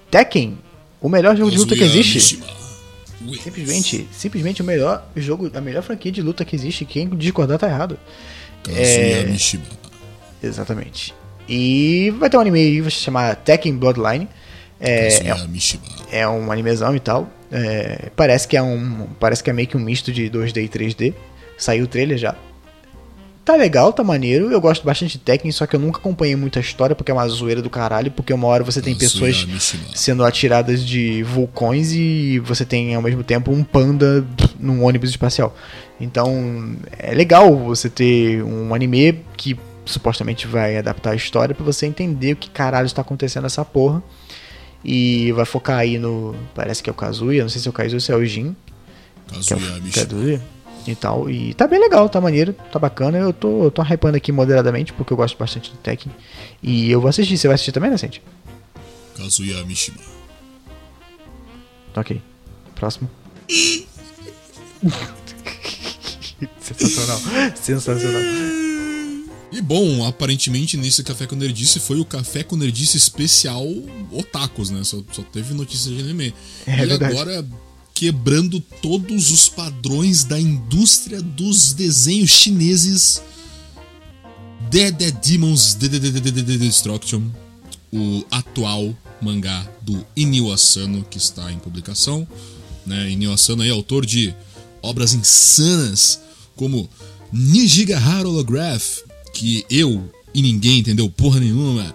Tekken, 0.10 0.58
o 1.00 1.08
melhor 1.08 1.36
jogo 1.38 1.52
de 1.52 1.58
luta 1.58 1.76
que 1.76 1.84
existe. 1.84 2.42
Simplesmente, 3.44 4.08
simplesmente 4.12 4.62
o 4.62 4.66
melhor 4.66 5.06
jogo, 5.16 5.52
a 5.54 5.62
melhor 5.62 5.84
franquia 5.84 6.12
de 6.12 6.22
luta 6.22 6.46
que 6.46 6.56
existe. 6.56 6.86
Quem 6.86 7.10
discordar 7.10 7.60
tá 7.60 7.68
errado. 7.68 8.00
Kazuya 8.64 9.28
Mishima. 9.28 9.66
Exatamente. 10.42 11.14
E 11.48 12.14
vai 12.18 12.30
ter 12.30 12.38
um 12.38 12.42
anime 12.42 12.60
aí 12.60 12.82
vai 12.82 12.92
se 12.92 12.98
chamar 12.98 13.36
Tekken 13.36 13.76
Bloodline. 13.76 14.28
É, 14.80 15.10
Kazuya 15.10 15.48
Mishima. 15.48 15.84
é 16.12 16.28
um 16.28 16.52
animezão 16.52 16.96
e 16.96 17.00
tal. 17.00 17.30
É, 17.52 18.10
parece 18.16 18.48
que 18.48 18.56
é 18.56 18.62
um. 18.62 19.08
Parece 19.20 19.44
que 19.44 19.50
é 19.50 19.54
meio 19.54 19.68
que 19.68 19.76
um 19.76 19.82
misto 19.82 20.12
de 20.12 20.30
2D 20.30 20.64
e 20.64 20.70
3D. 20.70 21.14
Saiu 21.58 21.84
o 21.86 21.88
trailer 21.88 22.18
já. 22.18 22.36
Tá 23.50 23.56
legal, 23.56 23.92
tá 23.92 24.04
maneiro. 24.04 24.52
Eu 24.52 24.62
gosto 24.62 24.86
bastante 24.86 25.14
de 25.14 25.18
Tekken, 25.18 25.52
só 25.52 25.66
que 25.66 25.76
eu 25.76 25.80
nunca 25.80 25.98
acompanhei 25.98 26.36
muita 26.36 26.60
história, 26.60 26.96
porque 26.96 27.10
é 27.10 27.14
uma 27.16 27.28
zoeira 27.28 27.64
do 27.64 27.70
caralho, 27.70 28.12
porque 28.12 28.32
uma 28.32 28.46
hora 28.46 28.64
você 28.64 28.80
tem 28.80 28.94
Kazuya 28.94 29.34
pessoas 29.34 29.76
sendo 29.96 30.24
atiradas 30.24 30.86
de 30.86 31.24
vulcões 31.24 31.92
e 31.92 32.38
você 32.38 32.64
tem 32.64 32.94
ao 32.94 33.02
mesmo 33.02 33.24
tempo 33.24 33.52
um 33.52 33.64
panda 33.64 34.24
num 34.60 34.84
ônibus 34.84 35.10
espacial. 35.10 35.58
Então 36.00 36.76
é 36.96 37.12
legal 37.12 37.58
você 37.58 37.90
ter 37.90 38.44
um 38.44 38.72
anime 38.72 39.20
que 39.36 39.58
supostamente 39.84 40.46
vai 40.46 40.78
adaptar 40.78 41.14
a 41.14 41.16
história 41.16 41.56
pra 41.56 41.66
você 41.66 41.88
entender 41.88 42.34
o 42.34 42.36
que 42.36 42.52
caralho 42.52 42.86
está 42.86 43.02
acontecendo 43.02 43.46
nessa 43.46 43.66
porra. 43.66 44.04
E 44.86 45.32
vai 45.32 45.46
focar 45.46 45.80
aí 45.80 45.98
no. 45.98 46.36
Parece 46.54 46.84
que 46.84 46.90
é 46.92 46.94
o 46.94 46.96
Kazuya, 46.96 47.42
não 47.42 47.50
sei 47.50 47.60
se 47.60 47.68
é 47.68 47.72
o 47.72 47.74
Kazuya 47.74 47.96
ou 47.96 48.00
se 48.00 48.12
é 48.12 48.16
o 48.16 48.24
Jin. 48.24 48.56
Que 49.28 49.54
é 49.54 49.56
Kazuya 49.56 49.80
o. 49.80 49.92
Kazuya. 49.92 50.42
E 50.90 50.96
tal. 50.96 51.30
E 51.30 51.54
tá 51.54 51.68
bem 51.68 51.80
legal, 51.80 52.10
tá 52.10 52.20
maneiro, 52.20 52.52
tá 52.72 52.80
bacana. 52.80 53.20
Eu 53.20 53.32
tô, 53.32 53.66
eu 53.66 53.72
tô 53.72 53.84
hypando 53.84 54.18
aqui 54.18 54.32
moderadamente, 54.32 54.92
porque 54.92 55.14
eu 55.14 55.18
gosto 55.18 55.38
bastante 55.38 55.70
do 55.70 55.78
Tekken. 55.78 56.12
E 56.64 56.90
eu 56.90 57.00
vou 57.00 57.08
assistir. 57.08 57.38
Você 57.38 57.48
vai 57.48 57.54
assistir 57.54 57.72
também, 57.72 57.92
Nascente? 57.92 58.24
Kazuya 59.16 59.64
Mishima. 59.66 60.00
Ok. 61.96 62.20
Próximo. 62.74 63.08
Sensacional. 66.60 67.20
Sensacional. 67.56 68.22
E 69.52 69.62
bom, 69.62 70.08
aparentemente 70.08 70.76
nesse 70.78 71.04
Café 71.04 71.28
com 71.28 71.36
Nerdice 71.36 71.80
foi 71.80 72.00
o 72.00 72.06
Café 72.06 72.44
com 72.44 72.56
Nerdice 72.56 72.98
especial 72.98 73.66
Otakus, 74.12 74.72
né? 74.72 74.84
Só, 74.84 75.04
só 75.12 75.22
teve 75.22 75.54
notícia 75.54 75.92
de 75.92 76.00
anime. 76.00 76.34
É 76.66 76.74
e 76.74 76.86
verdade. 76.88 77.14
agora 77.16 77.46
quebrando 78.00 78.62
todos 78.82 79.30
os 79.30 79.50
padrões 79.50 80.24
da 80.24 80.40
indústria 80.40 81.22
dos 81.22 81.74
desenhos 81.74 82.30
chineses. 82.30 83.22
Dead 84.72 84.96
Demons 85.22 85.74
Destruction, 85.74 87.24
o 87.92 88.24
atual 88.32 88.96
mangá 89.22 89.70
do 89.82 90.06
Inio 90.16 90.50
Asano 90.50 91.06
que 91.10 91.18
está 91.18 91.52
em 91.52 91.60
publicação. 91.60 92.26
Né? 92.86 93.12
Inio 93.12 93.34
Asano 93.34 93.66
é 93.66 93.70
autor 93.70 94.06
de 94.06 94.34
obras 94.82 95.14
insanas 95.14 96.22
como 96.56 96.90
Nijigahara 97.34 98.30
Holograph, 98.30 99.00
que 99.34 99.66
eu 99.70 100.10
e 100.34 100.42
ninguém 100.42 100.80
entendeu 100.80 101.10
porra 101.10 101.42
nenhuma. 101.42 101.94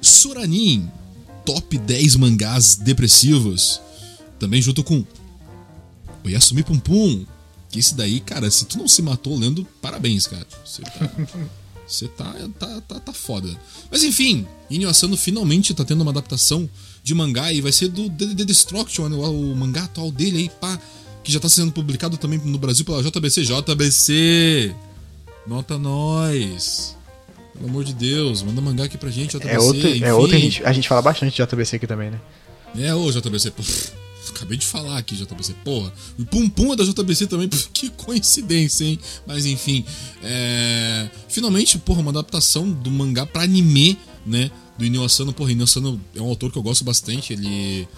Suranin, 0.00 0.90
top 1.44 1.78
10 1.78 2.16
mangás 2.16 2.74
depressivos. 2.74 3.85
Também 4.38 4.60
junto 4.60 4.84
com 4.84 5.04
o 6.24 6.28
Yasumi 6.28 6.62
Pum 6.62 6.78
Pum. 6.78 7.24
Que 7.68 7.80
esse 7.80 7.94
daí, 7.94 8.20
cara, 8.20 8.50
se 8.50 8.64
tu 8.64 8.78
não 8.78 8.88
se 8.88 9.02
matou 9.02 9.36
lendo, 9.36 9.66
parabéns, 9.82 10.26
cara. 10.26 10.46
Você 10.64 10.82
tá, 10.82 11.10
você 11.86 12.08
tá, 12.08 12.34
tá, 12.58 12.80
tá, 12.82 13.00
tá 13.00 13.12
foda. 13.12 13.48
Mas 13.90 14.04
enfim, 14.04 14.46
Inyo 14.70 14.88
Asano 14.88 15.16
finalmente 15.16 15.74
tá 15.74 15.84
tendo 15.84 16.02
uma 16.02 16.10
adaptação 16.10 16.68
de 17.02 17.14
mangá 17.14 17.52
e 17.52 17.60
vai 17.60 17.72
ser 17.72 17.88
do 17.88 18.08
The, 18.10 18.44
Destruction, 18.44 19.08
né, 19.08 19.16
o, 19.16 19.52
o 19.52 19.56
mangá 19.56 19.84
atual 19.84 20.10
dele 20.10 20.38
aí, 20.38 20.50
pá. 20.60 20.78
Que 21.22 21.32
já 21.32 21.40
tá 21.40 21.48
sendo 21.48 21.72
publicado 21.72 22.16
também 22.16 22.38
no 22.38 22.56
Brasil 22.56 22.84
pela 22.84 23.02
JBC. 23.02 23.42
JBC! 23.42 24.74
Nota 25.44 25.76
nós! 25.76 26.96
Pelo 27.52 27.68
amor 27.68 27.84
de 27.84 27.94
Deus, 27.94 28.42
manda 28.42 28.60
mangá 28.60 28.84
aqui 28.84 28.96
pra 28.96 29.10
gente, 29.10 29.36
JBC. 29.36 29.54
É 29.54 29.58
outro, 29.58 29.88
enfim. 29.88 30.04
é 30.04 30.14
outro 30.14 30.36
a, 30.36 30.38
gente, 30.38 30.64
a 30.64 30.72
gente 30.72 30.88
fala 30.88 31.02
bastante 31.02 31.34
de 31.34 31.42
JBC 31.42 31.76
aqui 31.76 31.86
também, 31.86 32.10
né? 32.10 32.20
É, 32.78 32.94
ô 32.94 33.10
JBC, 33.10 33.50
pô, 33.50 33.62
acabei 34.36 34.56
de 34.56 34.66
falar 34.66 34.98
aqui, 34.98 35.16
JBC, 35.16 35.54
porra. 35.64 35.92
O 36.18 36.24
Pum 36.24 36.48
Pum 36.48 36.72
é 36.72 36.76
da 36.76 36.84
JBC 36.84 37.26
também, 37.26 37.48
que 37.72 37.90
coincidência, 37.90 38.84
hein? 38.84 38.98
Mas 39.26 39.46
enfim, 39.46 39.84
é... 40.22 41.08
finalmente, 41.28 41.78
porra, 41.78 42.00
uma 42.00 42.10
adaptação 42.10 42.70
do 42.70 42.90
mangá 42.90 43.26
pra 43.26 43.42
anime, 43.42 43.98
né? 44.24 44.50
Do 44.78 44.84
Inyo 44.84 45.04
Asano, 45.04 45.32
porra, 45.32 45.52
Inyo 45.52 45.64
Asano 45.64 46.00
é 46.14 46.20
um 46.20 46.26
autor 46.26 46.52
que 46.52 46.58
eu 46.58 46.62
gosto 46.62 46.84
bastante, 46.84 47.32
ele... 47.32 47.88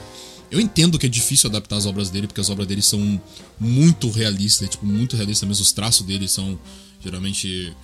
Eu 0.51 0.59
entendo 0.59 0.98
que 0.98 1.05
é 1.05 1.09
difícil 1.09 1.51
adaptar 1.51 1.77
as 1.77 1.85
obras 1.85 2.09
dele, 2.09 2.27
porque 2.27 2.40
as 2.40 2.48
obras 2.48 2.66
dele 2.66 2.81
são 2.81 3.20
muito 3.61 4.09
realistas, 4.11 4.66
tipo, 4.70 4.87
muito 4.87 5.14
realistas 5.14 5.46
mesmo, 5.46 5.62
os 5.62 5.72
traços 5.72 6.07
dele 6.07 6.27
são 6.27 6.59
geralmente 7.03 7.77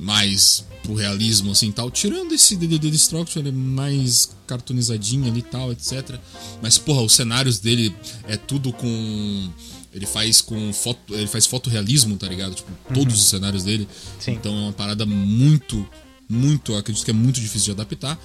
mais 0.00 0.64
pro 0.82 0.94
realismo, 0.94 1.52
assim, 1.52 1.70
tal. 1.70 1.90
Tirando 1.90 2.32
esse 2.32 2.56
The 2.56 2.78
Destruction, 2.78 3.40
ele 3.40 3.50
é 3.50 3.52
mais 3.52 4.30
cartoonizadinho 4.46 5.26
ali 5.26 5.40
e 5.40 5.42
tal, 5.42 5.70
etc. 5.70 6.18
Mas, 6.62 6.78
porra, 6.78 7.02
os 7.02 7.12
cenários 7.12 7.58
dele 7.58 7.94
é 8.26 8.36
tudo 8.36 8.72
com... 8.72 9.50
Ele 9.92 10.06
faz 10.06 10.40
com 10.40 10.72
foto... 10.72 11.14
Ele 11.14 11.26
faz 11.26 11.46
fotorrealismo, 11.46 12.16
tá 12.16 12.26
ligado? 12.26 12.54
Tipo, 12.54 12.70
todos 12.94 13.14
os 13.14 13.28
cenários 13.28 13.62
dele. 13.62 13.86
Sim. 14.18 14.32
Então 14.32 14.52
é 14.52 14.60
uma 14.62 14.72
parada 14.72 15.04
muito, 15.04 15.86
muito... 16.28 16.74
Acredito 16.74 17.04
que 17.04 17.10
é 17.10 17.14
muito 17.14 17.40
difícil 17.40 17.66
de 17.66 17.80
adaptar. 17.80 18.18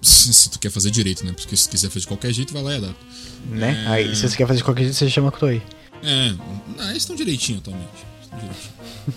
Se, 0.00 0.32
se 0.32 0.50
tu 0.50 0.58
quer 0.58 0.70
fazer 0.70 0.90
direito, 0.90 1.24
né? 1.24 1.32
Porque 1.32 1.56
se 1.56 1.68
quiser 1.68 1.88
fazer 1.88 2.00
de 2.00 2.06
qualquer 2.06 2.32
jeito, 2.32 2.52
vai 2.52 2.62
lá 2.62 2.74
e 2.74 2.76
adapta. 2.76 3.04
Né? 3.50 3.86
Aí, 3.88 4.14
se 4.14 4.28
você 4.28 4.36
quer 4.36 4.46
fazer 4.46 4.58
de 4.58 4.64
qualquer 4.64 4.82
jeito, 4.82 4.94
você 4.94 5.10
chama 5.10 5.32
Kutoi. 5.32 5.60
É, 6.02 6.34
não, 6.76 6.90
eles 6.90 6.98
estão 6.98 7.16
direitinho 7.16 7.58
atualmente. 7.58 8.13
Direitinho. 8.40 8.72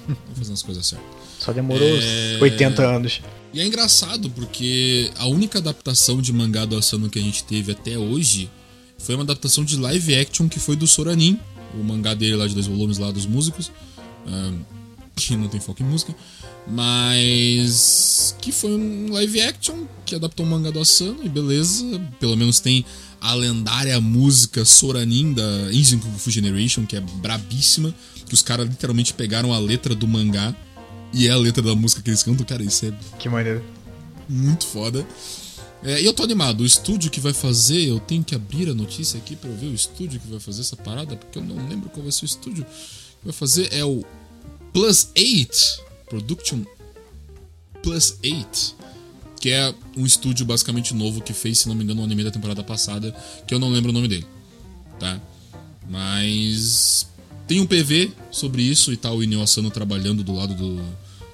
Estão 0.09 0.35
fazendo 0.35 0.53
as 0.53 0.63
coisas 0.63 0.85
certas. 0.87 1.07
Só 1.39 1.51
demorou 1.53 1.87
É. 1.87 2.37
80 2.41 2.83
anos. 2.83 3.21
E 3.53 3.59
é 3.61 3.65
engraçado 3.65 4.29
porque 4.31 5.09
a 5.17 5.25
única 5.27 5.59
adaptação 5.59 6.21
de 6.21 6.31
mangá 6.33 6.65
do 6.65 6.77
Asano 6.77 7.09
que 7.09 7.17
a 7.17 7.21
gente 7.21 7.43
teve 7.43 7.71
até 7.71 7.97
hoje 7.97 8.49
foi 8.97 9.15
uma 9.15 9.23
adaptação 9.23 9.63
de 9.63 9.77
live 9.77 10.15
action 10.15 10.49
que 10.49 10.59
foi 10.59 10.75
do 10.75 10.85
Soranin, 10.85 11.39
o 11.73 11.83
mangá 11.83 12.13
dele 12.13 12.35
lá 12.35 12.47
de 12.47 12.53
dois 12.53 12.67
volumes 12.67 12.97
lá 12.97 13.11
dos 13.11 13.25
músicos, 13.25 13.71
que 15.15 15.35
não 15.35 15.47
tem 15.47 15.59
foco 15.59 15.81
em 15.81 15.85
música, 15.85 16.13
mas 16.69 18.35
que 18.41 18.51
foi 18.51 18.71
um 18.71 19.11
live 19.11 19.41
action 19.41 19.85
que 20.05 20.15
adaptou 20.15 20.45
o 20.45 20.49
mangá 20.49 20.71
do 20.71 20.79
Asano 20.79 21.19
e 21.23 21.29
beleza, 21.29 21.83
pelo 22.19 22.35
menos 22.35 22.59
tem 22.59 22.85
a 23.19 23.33
lendária 23.33 23.99
música 23.99 24.63
Soranin 24.63 25.33
da 25.33 25.43
Instant 25.73 26.01
Kung 26.01 26.17
Fu 26.17 26.29
Generation, 26.29 26.85
que 26.85 26.95
é 26.95 27.01
brabíssima, 27.01 27.93
que 28.25 28.33
os 28.33 28.41
caras 28.41 28.67
literalmente 28.67 29.13
pegaram 29.13 29.53
a 29.53 29.59
letra 29.59 29.95
do 29.95 30.07
mangá 30.07 30.55
e 31.13 31.27
é 31.27 31.31
a 31.31 31.37
letra 31.37 31.63
da 31.63 31.75
música 31.75 32.01
que 32.01 32.09
eles 32.09 32.21
cantam, 32.23 32.45
cara, 32.45 32.63
isso 32.63 32.85
é 32.85 32.93
Que 33.17 33.27
maneiro. 33.29 33.63
muito 34.29 34.65
foda. 34.67 35.05
É, 35.83 36.01
e 36.01 36.05
eu 36.05 36.13
tô 36.13 36.23
animado. 36.23 36.61
O 36.61 36.65
estúdio 36.65 37.09
que 37.09 37.19
vai 37.19 37.33
fazer, 37.33 37.87
eu 37.87 37.99
tenho 37.99 38.23
que 38.23 38.35
abrir 38.35 38.69
a 38.69 38.73
notícia 38.73 39.17
aqui 39.17 39.35
pra 39.35 39.49
eu 39.49 39.55
ver 39.55 39.67
o 39.67 39.73
estúdio 39.73 40.19
que 40.19 40.27
vai 40.27 40.39
fazer 40.39 40.61
essa 40.61 40.75
parada, 40.75 41.15
porque 41.15 41.37
eu 41.37 41.43
não 41.43 41.55
lembro 41.69 41.89
qual 41.89 42.03
vai 42.03 42.11
ser 42.11 42.25
o 42.25 42.27
estúdio 42.27 42.63
que 42.65 43.25
vai 43.25 43.33
fazer. 43.33 43.69
É 43.71 43.85
o 43.85 44.03
Plus 44.73 45.09
8 45.17 45.86
Production 46.09 46.63
Plus 47.81 48.17
8, 48.23 48.75
que 49.39 49.49
é 49.49 49.73
um 49.95 50.05
estúdio 50.05 50.45
basicamente 50.45 50.93
novo 50.93 51.21
que 51.21 51.33
fez, 51.33 51.59
se 51.59 51.67
não 51.67 51.75
me 51.75 51.83
engano, 51.83 52.01
um 52.01 52.03
anime 52.03 52.23
da 52.23 52.31
temporada 52.31 52.63
passada, 52.63 53.15
que 53.45 53.53
eu 53.53 53.59
não 53.59 53.69
lembro 53.69 53.91
o 53.91 53.93
nome 53.93 54.07
dele, 54.07 54.25
tá? 54.99 55.19
Mas 55.89 57.07
tem 57.47 57.61
um 57.61 57.65
PV 57.65 58.11
sobre 58.29 58.61
isso 58.61 58.91
e 58.91 58.97
tal, 58.97 59.17
o 59.17 59.23
Inyo 59.23 59.41
Asano 59.41 59.71
trabalhando 59.71 60.23
do 60.23 60.33
lado 60.33 60.53
do, 60.53 60.75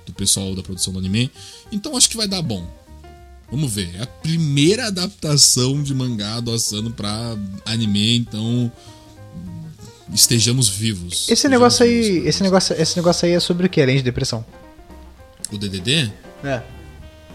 do 0.06 0.14
pessoal 0.14 0.54
da 0.54 0.62
produção 0.62 0.94
do 0.94 1.00
anime. 1.00 1.32
Então 1.72 1.98
acho 1.98 2.10
que 2.10 2.18
vai 2.18 2.28
dar 2.28 2.42
bom. 2.42 2.68
Vamos 3.50 3.72
ver. 3.72 3.96
É 3.96 4.04
a 4.04 4.08
primeira 4.08 4.88
adaptação 4.88 5.82
de 5.82 5.94
mangá 5.94 6.40
do 6.40 6.52
Asano 6.52 6.92
pra 6.92 7.38
anime, 7.66 8.18
então 8.18 8.72
estejamos 10.14 10.70
vivos. 10.70 11.24
Esse 11.30 11.34
Estejamos 11.34 11.52
negócio 11.52 11.86
aí. 11.86 12.28
Esse 12.28 12.44
negócio, 12.44 12.76
esse 12.80 12.96
negócio 12.96 13.26
aí 13.26 13.34
é 13.34 13.40
sobre 13.40 13.68
o 13.68 13.70
que, 13.70 13.82
além 13.82 13.98
de 13.98 14.04
depressão? 14.04 14.46
O 15.54 15.58
DDD? 15.58 16.12
É. 16.44 16.62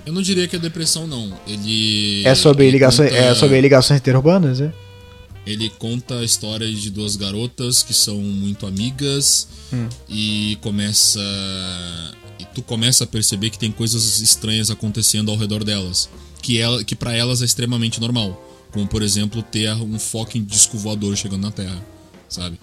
Eu 0.04 0.12
não 0.12 0.22
diria 0.22 0.46
que 0.48 0.56
é 0.56 0.58
depressão, 0.58 1.06
não. 1.06 1.32
Ele. 1.46 2.22
É 2.26 2.34
sobre 2.34 2.64
ele 2.64 2.72
ligações, 2.72 3.10
conta- 3.10 3.22
é 3.22 3.34
sobre 3.34 3.60
ligações 3.60 4.00
interurbanas, 4.00 4.60
é? 4.60 4.72
Ele 5.46 5.70
conta 5.78 6.18
a 6.18 6.24
história 6.24 6.70
de 6.70 6.90
duas 6.90 7.16
garotas 7.16 7.82
que 7.82 7.94
são 7.94 8.16
muito 8.16 8.66
amigas 8.66 9.48
e 10.08 10.58
começa. 10.60 11.20
E 12.38 12.44
tu 12.54 12.62
começa 12.62 13.04
a 13.04 13.06
perceber 13.06 13.50
que 13.50 13.58
tem 13.58 13.70
coisas 13.72 14.20
estranhas 14.20 14.70
acontecendo 14.70 15.30
ao 15.30 15.36
redor 15.36 15.64
delas. 15.64 16.08
Que, 16.42 16.58
ela, 16.60 16.84
que 16.84 16.94
para 16.94 17.14
elas 17.14 17.42
é 17.42 17.44
extremamente 17.44 18.00
normal. 18.00 18.44
Como, 18.72 18.86
por 18.86 19.02
exemplo, 19.02 19.42
ter 19.42 19.72
um 19.74 19.98
fucking 19.98 20.44
disco 20.44 20.76
voador 20.76 21.16
chegando 21.16 21.42
na 21.42 21.50
Terra, 21.50 21.82
sabe? 22.28 22.60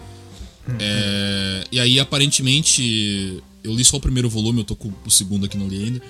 É, 0.80 1.64
e 1.72 1.80
aí, 1.80 2.00
aparentemente, 2.00 3.44
eu 3.66 3.74
li 3.74 3.84
só 3.84 3.98
o 3.98 4.00
primeiro 4.00 4.30
volume, 4.30 4.60
eu 4.60 4.64
tô 4.64 4.76
com 4.76 4.92
o 5.06 5.12
segundo 5.12 5.46
aqui 5.46 5.58
não 5.58 5.68
li 5.68 5.84
ainda. 5.84 6.02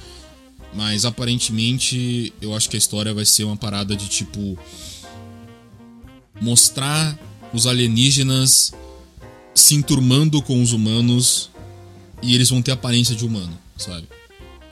Mas 0.73 1.05
aparentemente, 1.05 2.33
eu 2.41 2.53
acho 2.53 2.69
que 2.69 2.75
a 2.75 2.77
história 2.77 3.13
vai 3.13 3.25
ser 3.25 3.45
uma 3.45 3.55
parada 3.55 3.95
de 3.95 4.07
tipo. 4.07 4.57
Mostrar 6.41 7.17
os 7.53 7.65
alienígenas 7.65 8.73
se 9.53 9.73
enturmando 9.73 10.41
com 10.41 10.61
os 10.61 10.73
humanos 10.73 11.49
e 12.21 12.35
eles 12.35 12.49
vão 12.49 12.61
ter 12.61 12.71
aparência 12.71 13.15
de 13.15 13.25
humano, 13.25 13.57
sabe? 13.77 14.05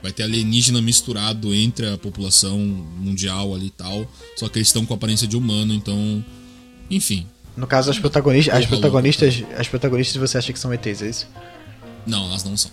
Vai 0.01 0.11
ter 0.11 0.23
alienígena 0.23 0.81
misturado 0.81 1.53
entre 1.53 1.87
a 1.87 1.97
população 1.97 2.59
mundial 2.59 3.55
ali 3.55 3.67
e 3.67 3.69
tal. 3.69 4.05
Só 4.35 4.49
que 4.49 4.57
eles 4.57 4.67
estão 4.67 4.85
com 4.85 4.93
aparência 4.93 5.25
de 5.25 5.37
humano, 5.37 5.73
então. 5.73 6.23
Enfim. 6.91 7.25
No 7.55 7.65
caso, 7.65 7.89
as 7.89 7.97
protagonistas, 7.97 8.53
as 8.53 8.65
protagonistas, 8.65 9.43
as 9.57 9.67
protagonistas 9.69 10.17
você 10.17 10.37
acha 10.37 10.51
que 10.51 10.59
são 10.59 10.73
ETs, 10.73 11.01
é 11.01 11.09
isso? 11.09 11.27
Não, 12.05 12.25
elas 12.25 12.43
não 12.43 12.55
são. 12.57 12.71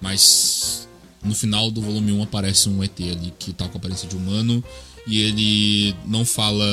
Mas 0.00 0.88
no 1.22 1.34
final 1.34 1.70
do 1.70 1.80
volume 1.80 2.12
1 2.12 2.22
aparece 2.22 2.68
um 2.68 2.82
ET 2.82 2.98
ali 3.00 3.32
que 3.38 3.52
tá 3.52 3.66
com 3.68 3.74
a 3.74 3.78
aparência 3.78 4.08
de 4.08 4.16
humano 4.16 4.62
e 5.06 5.20
ele 5.22 5.94
não 6.06 6.24
fala. 6.24 6.64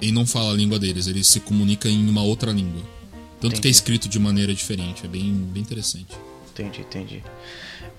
Ele 0.00 0.12
não 0.12 0.26
fala 0.26 0.52
a 0.52 0.54
língua 0.54 0.78
deles, 0.78 1.06
ele 1.06 1.22
se 1.22 1.40
comunica 1.40 1.88
em 1.88 2.08
uma 2.08 2.22
outra 2.22 2.50
língua. 2.52 2.82
Tanto 3.40 3.52
que 3.52 3.58
Entendi. 3.58 3.68
é 3.68 3.70
escrito 3.70 4.08
de 4.08 4.18
maneira 4.18 4.54
diferente, 4.54 5.04
é 5.04 5.08
bem, 5.08 5.32
bem 5.32 5.62
interessante. 5.62 6.08
Entendi, 6.52 6.80
entendi. 6.80 7.22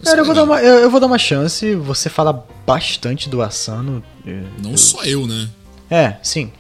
Cara, 0.04 0.20
eu 0.22 0.26
vou, 0.26 0.34
dar 0.36 0.44
uma, 0.44 0.60
eu, 0.62 0.80
eu 0.80 0.90
vou 0.90 1.00
dar 1.00 1.06
uma 1.08 1.18
chance. 1.20 1.76
Você 1.76 2.10
fala 2.10 2.46
bastante 2.66 3.30
do 3.30 3.42
Asano. 3.42 4.04
eu- 4.26 4.48
Não 4.62 4.72
eu- 4.72 4.78
só 4.78 5.04
eu, 5.04 5.26
né? 5.28 5.50
É, 5.90 6.16
sim. 6.24 6.52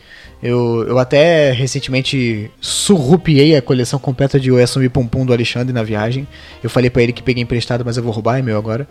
Eu, 0.43 0.85
eu 0.87 0.97
até 0.97 1.51
recentemente 1.51 2.49
surrupiei 2.59 3.55
a 3.55 3.61
coleção 3.61 3.99
completa 3.99 4.39
de 4.39 4.51
Oesumi 4.51 4.89
Pum 4.89 5.05
Pum 5.05 5.25
do 5.25 5.31
Alexandre 5.33 5.71
na 5.73 5.83
viagem. 5.83 6.27
Eu 6.63 6.69
falei 6.69 6.89
pra 6.89 7.03
ele 7.03 7.13
que 7.13 7.21
peguei 7.21 7.43
emprestado, 7.43 7.85
mas 7.85 7.95
eu 7.97 8.03
vou 8.03 8.11
roubar, 8.11 8.39
é 8.39 8.41
meu 8.41 8.57
agora. 8.57 8.87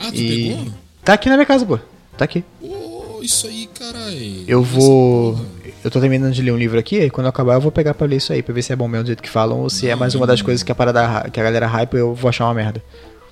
Ah, 0.00 0.10
tu 0.10 0.16
E. 0.16 0.48
pegou? 0.54 0.66
Tá 1.04 1.12
aqui 1.12 1.28
na 1.28 1.36
minha 1.36 1.46
casa, 1.46 1.64
pô. 1.64 1.78
Tá 2.18 2.24
aqui. 2.24 2.42
Ô, 2.60 3.20
isso 3.22 3.46
aí, 3.46 3.68
caralho. 3.78 4.44
Eu 4.48 4.62
vou. 4.64 5.38
Eu 5.84 5.90
tô 5.90 6.00
terminando 6.00 6.32
de 6.32 6.42
ler 6.42 6.50
um 6.50 6.56
livro 6.58 6.78
aqui, 6.78 6.98
e 6.98 7.10
quando 7.10 7.26
eu 7.26 7.30
acabar 7.30 7.54
eu 7.54 7.60
vou 7.60 7.70
pegar 7.70 7.94
pra 7.94 8.06
ler 8.06 8.16
isso 8.16 8.32
aí, 8.32 8.42
pra 8.42 8.54
ver 8.54 8.62
se 8.62 8.72
é 8.72 8.76
bom 8.76 8.88
mesmo 8.88 9.04
do 9.04 9.06
jeito 9.08 9.22
que 9.22 9.28
falam, 9.30 9.60
ou 9.60 9.70
se 9.70 9.88
é 9.88 9.94
mais 9.94 10.14
uma 10.14 10.26
das 10.26 10.40
coisas 10.42 10.62
que 10.62 10.72
a 10.72 10.74
parada 10.74 11.28
que 11.30 11.38
a 11.38 11.42
galera 11.42 11.66
hype 11.66 11.94
eu 11.94 12.14
vou 12.14 12.28
achar 12.28 12.46
uma 12.46 12.54
merda. 12.54 12.82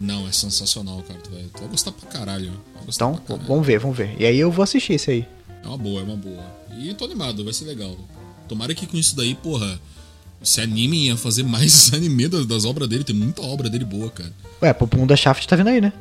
Não, 0.00 0.28
é 0.28 0.32
sensacional, 0.32 1.02
cara. 1.08 1.18
Tu 1.22 1.30
vai, 1.30 1.42
tu 1.52 1.60
vai 1.60 1.68
gostar 1.70 1.92
pra 1.92 2.08
caralho. 2.10 2.52
Gostar 2.84 3.06
Então, 3.06 3.14
pra 3.16 3.24
caralho. 3.36 3.48
vamos 3.48 3.66
ver, 3.66 3.78
vamos 3.78 3.96
ver. 3.96 4.14
E 4.18 4.26
aí 4.26 4.38
eu 4.38 4.50
vou 4.50 4.62
assistir 4.62 4.94
esse 4.94 5.10
aí. 5.10 5.26
É 5.64 5.66
uma 5.66 5.78
boa, 5.78 6.00
é 6.00 6.02
uma 6.04 6.16
boa. 6.16 6.42
E 6.78 6.92
tô 6.94 7.04
animado, 7.04 7.44
vai 7.44 7.52
ser 7.52 7.64
legal. 7.64 7.96
Tomara 8.48 8.74
que 8.74 8.86
com 8.86 8.96
isso 8.96 9.16
daí, 9.16 9.34
porra, 9.34 9.80
se 10.42 10.60
animem 10.60 11.10
a 11.10 11.16
fazer 11.16 11.42
mais 11.42 11.92
anime 11.94 12.28
das, 12.28 12.46
das 12.46 12.64
obras 12.64 12.88
dele. 12.88 13.04
Tem 13.04 13.14
muita 13.14 13.42
obra 13.42 13.68
dele 13.68 13.84
boa, 13.84 14.10
cara. 14.10 14.32
Ué, 14.60 14.72
Pum 14.72 15.06
da 15.06 15.16
Shaft 15.16 15.46
tá 15.46 15.56
vindo 15.56 15.68
aí, 15.68 15.80
né? 15.80 15.92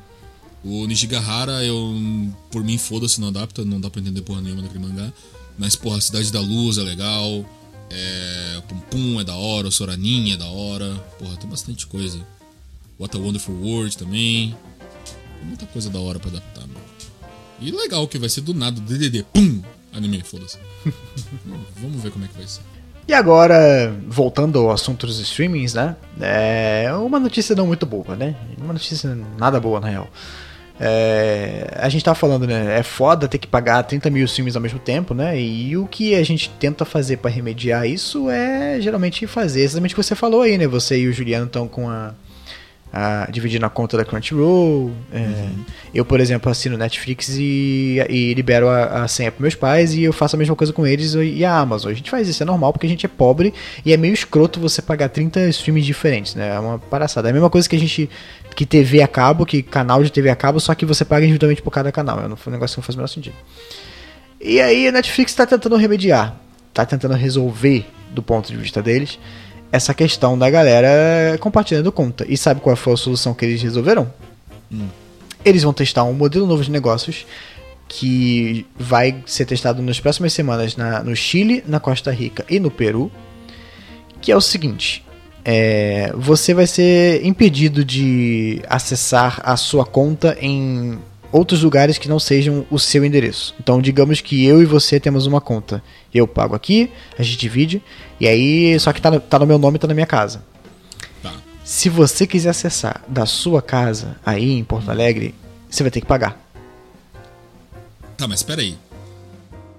O 0.63 0.85
Nishigahara, 0.85 1.63
eu. 1.63 1.93
Por 2.51 2.63
mim, 2.63 2.77
foda-se, 2.77 3.19
não 3.19 3.29
adapta, 3.29 3.65
não 3.65 3.81
dá 3.81 3.89
pra 3.89 3.99
entender 3.99 4.21
porra 4.21 4.41
nenhuma 4.41 4.61
daquele 4.61 4.85
mangá. 4.85 5.11
Mas, 5.57 5.75
porra, 5.75 5.99
Cidade 5.99 6.31
da 6.31 6.39
Luz 6.39 6.77
é 6.77 6.83
legal. 6.83 7.45
É. 7.89 8.57
o 8.59 8.61
Pum 8.61 8.79
Pum 8.89 9.19
é 9.19 9.23
da 9.23 9.35
hora, 9.35 9.67
o 9.67 9.71
Soranin 9.71 10.31
é 10.31 10.37
da 10.37 10.45
hora. 10.45 10.93
Porra, 11.17 11.35
tem 11.37 11.49
bastante 11.49 11.87
coisa. 11.87 12.19
What 12.99 13.15
a 13.15 13.19
Wonderful 13.19 13.55
World 13.55 13.97
também. 13.97 14.55
Tem 15.39 15.47
muita 15.47 15.65
coisa 15.65 15.89
da 15.89 15.99
hora 15.99 16.19
pra 16.19 16.29
adaptar, 16.29 16.67
meu. 16.67 16.77
E 17.59 17.71
legal 17.71 18.07
que 18.07 18.17
vai 18.17 18.29
ser 18.29 18.41
do 18.41 18.53
nada, 18.53 18.79
DDD, 18.79 19.23
pum! 19.33 19.61
Anime, 19.93 20.21
foda-se. 20.23 20.57
Vamos 21.77 22.01
ver 22.01 22.11
como 22.11 22.25
é 22.25 22.27
que 22.27 22.37
vai 22.37 22.47
ser. 22.47 22.61
E 23.07 23.13
agora, 23.13 23.93
voltando 24.07 24.59
ao 24.59 24.71
assunto 24.71 25.05
dos 25.05 25.19
streamings, 25.19 25.73
né? 25.73 25.95
É 26.19 26.93
uma 26.93 27.19
notícia 27.19 27.55
não 27.55 27.67
muito 27.67 27.85
boa, 27.85 28.15
né? 28.15 28.35
Uma 28.57 28.73
notícia 28.73 29.17
nada 29.37 29.59
boa, 29.59 29.79
na 29.79 29.89
real. 29.89 30.09
É, 30.79 31.77
a 31.77 31.89
gente 31.89 32.03
tava 32.03 32.15
falando, 32.15 32.47
né? 32.47 32.79
É 32.79 32.83
foda 32.83 33.27
ter 33.27 33.37
que 33.37 33.47
pagar 33.47 33.83
30 33.83 34.09
mil 34.09 34.25
streams 34.25 34.55
ao 34.55 34.61
mesmo 34.61 34.79
tempo, 34.79 35.13
né? 35.13 35.39
E 35.39 35.75
o 35.77 35.85
que 35.87 36.15
a 36.15 36.23
gente 36.23 36.49
tenta 36.59 36.85
fazer 36.85 37.17
pra 37.17 37.29
remediar 37.29 37.85
isso 37.85 38.29
é 38.29 38.79
geralmente 38.79 39.27
fazer 39.27 39.61
exatamente 39.61 39.93
o 39.93 39.95
que 39.95 40.03
você 40.03 40.15
falou 40.15 40.41
aí, 40.41 40.57
né? 40.57 40.65
Você 40.67 40.99
e 40.99 41.07
o 41.07 41.13
Juliano 41.13 41.45
estão 41.45 41.67
com 41.67 41.89
a, 41.89 42.13
a 42.93 43.27
dividindo 43.31 43.65
a 43.65 43.69
conta 43.69 43.95
da 43.95 44.03
Crunchyroll. 44.03 44.91
é, 45.13 45.49
Eu, 45.93 46.03
por 46.03 46.19
exemplo, 46.19 46.51
assino 46.51 46.77
Netflix 46.77 47.29
e, 47.37 48.03
e 48.09 48.33
libero 48.33 48.67
a, 48.67 49.03
a 49.03 49.07
senha 49.07 49.31
para 49.31 49.41
meus 49.41 49.55
pais 49.55 49.93
e 49.93 50.03
eu 50.03 50.11
faço 50.11 50.35
a 50.35 50.39
mesma 50.39 50.55
coisa 50.55 50.73
com 50.73 50.85
eles 50.85 51.13
e 51.13 51.45
a 51.45 51.57
Amazon. 51.57 51.91
A 51.91 51.95
gente 51.95 52.09
faz 52.09 52.27
isso, 52.27 52.43
é 52.43 52.45
normal 52.45 52.73
porque 52.73 52.85
a 52.85 52.89
gente 52.89 53.05
é 53.05 53.09
pobre 53.09 53.53
e 53.85 53.93
é 53.93 53.97
meio 53.97 54.13
escroto 54.13 54.59
você 54.59 54.81
pagar 54.81 55.09
30 55.09 55.47
streams 55.49 55.85
diferentes, 55.85 56.35
né? 56.35 56.49
É 56.49 56.59
uma 56.59 56.79
palhaçada. 56.79 57.29
É 57.29 57.31
a 57.31 57.33
mesma 57.33 57.49
coisa 57.49 57.67
que 57.67 57.75
a 57.75 57.79
gente. 57.79 58.09
que 58.55 58.65
TV 58.65 59.01
a 59.01 59.07
cabo, 59.07 59.45
que 59.45 59.63
canal 59.63 60.03
de 60.03 60.11
TV 60.11 60.29
a 60.29 60.35
cabo, 60.35 60.59
só 60.59 60.75
que 60.75 60.85
você 60.85 61.05
paga 61.05 61.25
individualmente 61.25 61.61
por 61.61 61.71
cada 61.71 61.91
canal. 61.91 62.19
É 62.19 62.25
um 62.25 62.51
negócio 62.51 62.75
que 62.75 62.79
não 62.79 62.83
faz 62.83 62.95
o 62.95 62.97
menor 62.97 63.07
sentido. 63.07 63.35
E 64.39 64.59
aí 64.59 64.87
a 64.87 64.91
Netflix 64.91 65.31
está 65.31 65.45
tentando 65.45 65.75
remediar, 65.75 66.35
tá 66.73 66.85
tentando 66.85 67.13
resolver, 67.13 67.85
do 68.09 68.23
ponto 68.23 68.49
de 68.49 68.57
vista 68.57 68.81
deles, 68.81 69.19
essa 69.71 69.93
questão 69.93 70.37
da 70.37 70.49
galera 70.49 71.37
compartilhando 71.39 71.91
conta. 71.91 72.25
E 72.27 72.35
sabe 72.37 72.61
qual 72.61 72.75
foi 72.75 72.93
a 72.93 72.97
solução 72.97 73.33
que 73.33 73.45
eles 73.45 73.61
resolveram? 73.61 74.11
Eles 75.43 75.63
vão 75.63 75.73
testar 75.73 76.03
um 76.03 76.13
modelo 76.13 76.45
novo 76.45 76.63
de 76.63 76.71
negócios 76.71 77.25
que 77.87 78.65
vai 78.77 79.21
ser 79.25 79.45
testado 79.45 79.81
nas 79.81 79.99
próximas 79.99 80.31
semanas 80.33 80.75
na- 80.77 81.03
no 81.03 81.15
Chile, 81.15 81.63
na 81.67 81.79
Costa 81.79 82.11
Rica 82.11 82.45
e 82.49 82.59
no 82.59 82.71
Peru. 82.71 83.11
Que 84.21 84.31
é 84.31 84.35
o 84.37 84.41
seguinte: 84.41 85.03
é, 85.43 86.11
você 86.15 86.53
vai 86.53 86.67
ser 86.67 87.25
impedido 87.25 87.83
de 87.83 88.61
acessar 88.69 89.41
a 89.43 89.57
sua 89.57 89.85
conta 89.85 90.37
em 90.39 90.99
outros 91.31 91.63
lugares 91.63 91.97
que 91.97 92.09
não 92.09 92.19
sejam 92.19 92.65
o 92.69 92.77
seu 92.77 93.05
endereço. 93.05 93.55
Então, 93.59 93.81
digamos 93.81 94.21
que 94.21 94.43
eu 94.45 94.61
e 94.61 94.65
você 94.65 94.99
temos 94.99 95.25
uma 95.25 95.39
conta. 95.39 95.83
Eu 96.13 96.27
pago 96.27 96.55
aqui, 96.55 96.91
a 97.17 97.23
gente 97.23 97.37
divide, 97.37 97.81
e 98.19 98.27
aí, 98.27 98.79
só 98.79 98.91
que 98.91 99.01
tá 99.01 99.11
no, 99.11 99.19
tá 99.19 99.39
no 99.39 99.47
meu 99.47 99.57
nome, 99.57 99.79
tá 99.79 99.87
na 99.87 99.93
minha 99.93 100.05
casa. 100.05 100.43
Tá. 101.23 101.33
Se 101.63 101.89
você 101.89 102.27
quiser 102.27 102.49
acessar 102.49 103.03
da 103.07 103.25
sua 103.25 103.61
casa 103.61 104.17
aí 104.25 104.51
em 104.51 104.63
Porto 104.63 104.89
Alegre, 104.91 105.33
você 105.69 105.83
vai 105.83 105.91
ter 105.91 106.01
que 106.01 106.07
pagar. 106.07 106.39
Tá, 108.17 108.27
mas 108.27 108.43
peraí. 108.43 108.77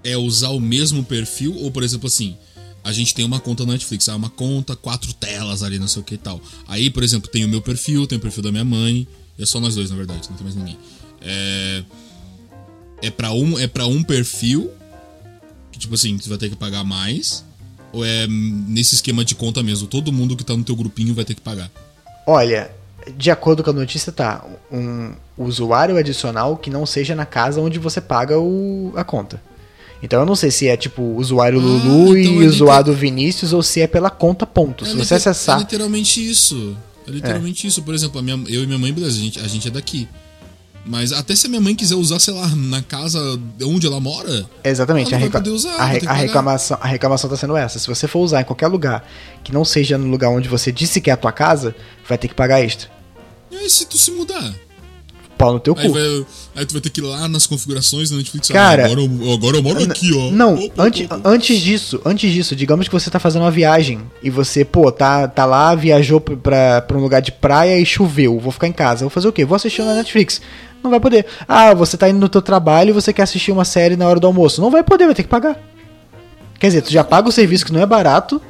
É 0.05 0.16
usar 0.16 0.48
o 0.48 0.59
mesmo 0.59 1.05
perfil 1.05 1.55
ou, 1.59 1.70
por 1.70 1.84
exemplo, 1.84 2.09
assim, 2.09 2.36
a 2.82 2.92
gente 2.92 3.14
tem 3.14 3.24
uma 3.24 3.38
conta 3.38 3.64
na 3.64 3.72
Netflix, 3.72 4.09
ah, 4.09 4.16
uma 4.16 4.30
conta, 4.30 4.74
quatro 4.74 5.12
telas 5.12 5.62
ali, 5.62 5.78
não 5.78 5.86
sei 5.86 6.03
o 6.03 6.05
que 6.05 6.14
e 6.14 6.18
tal. 6.18 6.40
Aí, 6.66 6.90
por 6.90 7.05
exemplo, 7.05 7.30
tem 7.30 7.44
o 7.44 7.48
meu 7.48 7.62
perfil, 7.62 8.07
tem 8.07 8.18
o 8.18 8.20
perfil 8.20 8.42
da 8.42 8.50
minha 8.50 8.64
mãe, 8.64 9.07
é 9.38 9.46
só 9.46 9.61
nós 9.61 9.76
dois, 9.76 9.90
na 9.90 9.96
verdade, 9.96 10.28
não 10.28 10.36
tem 10.36 10.44
mais 10.44 10.57
ninguém. 10.57 10.76
É. 11.25 11.83
É 13.03 13.11
pra 13.11 13.33
um, 13.33 13.59
é 13.59 13.66
pra 13.66 13.85
um 13.87 14.03
perfil, 14.03 14.70
que 15.73 15.79
tipo 15.79 15.95
assim, 15.95 16.16
você 16.18 16.29
vai 16.29 16.39
ter 16.39 16.49
que 16.49 16.55
pagar 16.55 16.85
mais, 16.85 17.45
ou 17.93 18.05
é 18.05 18.27
nesse 18.29 18.95
esquema 18.95 19.25
de 19.25 19.35
conta 19.35 19.61
mesmo? 19.62 19.89
Todo 19.89 20.12
mundo 20.12 20.37
que 20.37 20.45
tá 20.45 20.57
no 20.57 20.62
teu 20.62 20.77
grupinho 20.77 21.12
vai 21.12 21.25
ter 21.25 21.35
que 21.35 21.41
pagar. 21.41 21.68
Olha, 22.27 22.70
de 23.16 23.29
acordo 23.31 23.64
com 23.64 23.70
a 23.70 23.73
notícia, 23.73 24.12
tá 24.12 24.45
um 24.70 25.12
usuário 25.37 25.97
adicional 25.97 26.57
que 26.57 26.70
não 26.70 26.87
seja 26.87 27.14
na 27.16 27.27
casa 27.27 27.61
onde 27.61 27.77
você 27.81 28.01
paga 28.01 28.39
o, 28.39 28.93
a 28.95 29.03
conta. 29.03 29.43
Então 30.01 30.20
eu 30.20 30.27
não 30.27 30.37
sei 30.37 30.53
se 30.53 30.68
é 30.68 30.77
tipo 30.77 31.03
usuário 31.03 31.59
Ah, 31.59 31.62
Lulu 31.62 32.16
então 32.16 32.41
e 32.41 32.45
é 32.45 32.49
usuário 32.49 32.93
Vinícius 32.95 33.53
ou 33.53 33.62
se 33.64 33.81
é 33.81 33.89
pela 33.89 34.11
conta 34.11 34.47
ponto. 34.47 34.85
se 34.85 34.93
É 34.93 34.95
você 34.95 35.01
liter- 35.16 35.16
acessar. 35.16 35.57
É 35.57 35.61
literalmente 35.61 36.25
isso. 36.31 36.77
É 37.07 37.11
literalmente 37.11 37.66
isso. 37.66 37.83
Por 37.83 37.95
exemplo, 37.95 38.20
a 38.20 38.23
minha- 38.23 38.45
eu 38.49 38.62
e 38.62 38.66
minha 38.66 38.79
mãe, 38.79 38.93
beleza, 38.93 39.16
a 39.16 39.20
gente, 39.20 39.41
a 39.41 39.49
gente 39.49 39.66
é 39.66 39.70
daqui. 39.73 40.09
Mas 40.85 41.12
até 41.12 41.35
se 41.37 41.47
a 41.47 41.49
minha 41.49 41.61
mãe 41.61 41.76
quiser 41.76 41.95
usar, 41.95 42.18
sei 42.18 42.35
lá, 42.35 42.49
na 42.57 42.83
casa 42.83 43.20
onde 43.62 43.87
ela 43.87 44.01
mora, 44.01 44.45
Exatamente, 44.64 45.14
Ela 45.14 45.26
a, 45.26 45.30
poder 45.30 45.51
usar, 45.51 45.74
a 45.76 45.85
re- 45.85 46.03
a 46.05 46.12
reclamação, 46.12 46.76
a 46.80 46.89
reclamação 46.89 47.30
tá 47.30 47.37
sendo 47.37 47.57
essa. 47.57 47.78
Se 47.78 47.87
você 47.87 48.09
for 48.09 48.18
usar 48.18 48.41
em 48.41 48.45
qualquer 48.45 48.66
lugar 48.66 49.09
que 49.45 49.53
não 49.53 49.64
seja 49.64 49.97
no 49.97 50.09
lugar 50.09 50.28
onde 50.30 50.49
você 50.49 50.72
disse 50.72 51.01
que 51.01 51.09
é 51.09 51.12
a 51.12 51.16
tua 51.16 51.30
casa, 51.30 51.72
vai 52.09 52.18
ter 52.18 52.26
que 52.26 52.35
pagar 52.35 52.61
extra. 52.61 52.91
e 53.51 53.57
aí 53.57 53.70
se 53.70 53.87
tu 53.87 53.97
se 53.97 54.11
mudar? 54.11 54.53
Pau 55.39 55.53
no 55.55 55.61
teu 55.61 55.74
Aí, 55.78 55.87
cu. 55.87 55.93
vai- 55.95 56.26
aí 56.57 56.66
tu 56.66 56.72
vai 56.72 56.80
ter 56.80 56.91
que 56.91 57.01
ir 57.01 57.05
lá 57.05 57.26
nas 57.28 57.47
configurações 57.47 58.11
da 58.11 58.16
Netflix. 58.16 58.51
ah, 58.51 58.55
Cara, 58.55 58.85
agora, 58.87 59.01
eu, 59.01 59.33
agora 59.33 59.57
eu 59.59 59.62
moro 59.62 59.83
aqui, 59.85 60.12
ó. 60.14 60.30
Não, 60.33 60.59
antes, 60.78 61.09
antes 61.24 61.61
disso, 61.61 62.01
antes 62.05 62.33
disso, 62.33 62.55
digamos 62.57 62.87
que 62.89 62.93
você 62.93 63.09
tá 63.11 63.18
fazendo 63.20 63.43
uma 63.43 63.51
viagem 63.53 64.01
e 64.22 64.30
você, 64.30 64.64
pô, 64.64 64.91
tá, 64.93 65.26
tá 65.28 65.45
lá, 65.45 65.74
viajou 65.76 66.20
pra- 66.20 66.37
pra, 66.37 66.83
pra 66.83 66.97
um 66.97 67.01
lugar 67.01 67.20
de 67.22 67.30
praia 67.33 67.78
e 67.78 67.87
choveu, 67.87 68.39
vou 68.41 68.51
ficar 68.53 68.66
em 68.68 68.72
casa, 68.72 69.01
vou 69.01 69.11
fazer 69.11 69.26
o 69.28 69.33
quê? 69.33 69.45
Vou 69.45 69.55
assistir 69.57 69.83
na 69.83 69.95
Netflix. 69.95 70.41
Não 70.83 70.91
vai 70.91 71.01
poder. 71.01 71.26
Ah, 71.47 71.74
você 71.74 71.97
tá 71.97 72.09
indo 72.09 72.18
no 72.18 72.28
teu 72.28 72.43
trabalho 72.43 72.91
e 72.91 72.93
você 72.93 73.12
quer 73.12 73.22
assistir 73.22 73.53
uma 73.53 73.64
série 73.64 73.97
na 73.97 74.09
hora 74.09 74.18
do 74.18 74.26
almoço. 74.26 74.61
Não 74.61 74.70
vai 74.70 74.83
poder, 74.83 75.07
vai 75.07 75.14
ter 75.14 75.22
que 75.22 75.28
pagar. 75.28 75.57
Quer 76.59 76.66
dizer, 76.68 76.83
tu 76.83 76.93
já 76.93 77.05
paga 77.05 77.28
o 77.28 77.33
serviço 77.33 77.64
que 77.64 77.72
não 77.72 77.80
é 77.80 77.87
barato, 77.87 78.41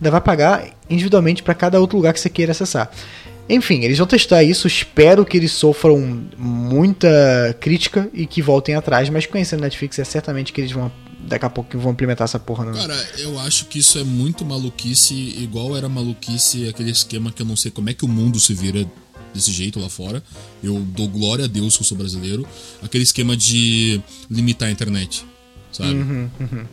ainda 0.00 0.10
vai 0.10 0.20
pagar 0.20 0.64
individualmente 0.90 1.42
para 1.42 1.54
cada 1.54 1.80
outro 1.80 1.96
lugar 1.96 2.12
que 2.12 2.20
você 2.20 2.28
queira 2.28 2.52
acessar. 2.52 2.90
Enfim, 3.48 3.82
eles 3.82 3.98
vão 3.98 4.06
testar 4.06 4.42
isso. 4.42 4.66
Espero 4.66 5.24
que 5.24 5.36
eles 5.36 5.52
sofram 5.52 6.24
muita 6.38 7.56
crítica 7.60 8.08
e 8.12 8.26
que 8.26 8.40
voltem 8.40 8.74
atrás. 8.74 9.08
Mas 9.10 9.26
conhecendo 9.26 9.60
a 9.60 9.62
Netflix, 9.64 9.98
é 9.98 10.04
certamente 10.04 10.52
que 10.52 10.60
eles 10.60 10.72
vão. 10.72 10.90
Daqui 11.24 11.44
a 11.44 11.50
pouco 11.50 11.78
vão 11.78 11.92
implementar 11.92 12.24
essa 12.24 12.38
porra 12.38 12.64
no. 12.64 12.72
Cara, 12.72 12.96
eu 13.18 13.38
acho 13.40 13.66
que 13.66 13.78
isso 13.78 13.96
é 13.96 14.02
muito 14.02 14.44
maluquice, 14.44 15.14
igual 15.38 15.76
era 15.76 15.88
maluquice 15.88 16.68
aquele 16.68 16.90
esquema 16.90 17.30
que 17.30 17.42
eu 17.42 17.46
não 17.46 17.54
sei 17.54 17.70
como 17.70 17.88
é 17.88 17.94
que 17.94 18.04
o 18.04 18.08
mundo 18.08 18.40
se 18.40 18.52
vira 18.54 18.84
desse 19.34 19.52
jeito 19.52 19.80
lá 19.80 19.88
fora. 19.88 20.22
Eu 20.62 20.80
dou 20.80 21.08
glória 21.08 21.44
a 21.44 21.48
Deus 21.48 21.76
que 21.76 21.82
eu 21.82 21.86
sou 21.86 21.96
brasileiro. 21.96 22.46
Aquele 22.82 23.04
esquema 23.04 23.36
de 23.36 24.00
limitar 24.30 24.68
a 24.68 24.72
internet, 24.72 25.24
sabe? 25.72 25.94
Uhum, 25.94 26.30
uhum. 26.40 26.66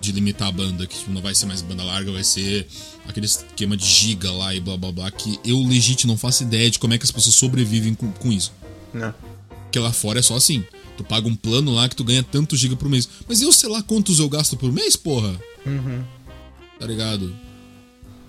De 0.00 0.12
limitar 0.12 0.48
a 0.48 0.52
banda, 0.52 0.86
que 0.86 0.98
tipo, 0.98 1.10
não 1.10 1.20
vai 1.20 1.34
ser 1.34 1.46
mais 1.46 1.60
banda 1.60 1.84
larga, 1.84 2.10
vai 2.10 2.24
ser 2.24 2.66
aquele 3.06 3.26
esquema 3.26 3.76
de 3.76 3.84
giga 3.84 4.30
lá 4.32 4.54
e 4.54 4.60
blá 4.60 4.76
blá 4.76 4.92
blá, 4.92 5.10
que 5.10 5.38
eu 5.44 5.58
legítimo 5.62 6.12
não 6.12 6.18
faço 6.18 6.42
ideia 6.42 6.70
de 6.70 6.78
como 6.78 6.94
é 6.94 6.98
que 6.98 7.04
as 7.04 7.10
pessoas 7.10 7.34
sobrevivem 7.34 7.94
com, 7.94 8.10
com 8.12 8.32
isso. 8.32 8.52
Não. 8.94 9.14
Porque 9.64 9.78
lá 9.78 9.92
fora 9.92 10.18
é 10.18 10.22
só 10.22 10.36
assim. 10.36 10.64
Tu 10.96 11.04
paga 11.04 11.28
um 11.28 11.36
plano 11.36 11.72
lá 11.72 11.88
que 11.88 11.96
tu 11.96 12.04
ganha 12.04 12.22
tanto 12.22 12.56
giga 12.56 12.76
por 12.76 12.88
mês. 12.88 13.08
Mas 13.28 13.40
eu 13.40 13.52
sei 13.52 13.68
lá 13.68 13.82
quantos 13.82 14.18
eu 14.18 14.28
gasto 14.28 14.56
por 14.56 14.72
mês, 14.72 14.96
porra. 14.96 15.38
Uhum. 15.64 16.02
Tá 16.78 16.86
ligado? 16.86 17.34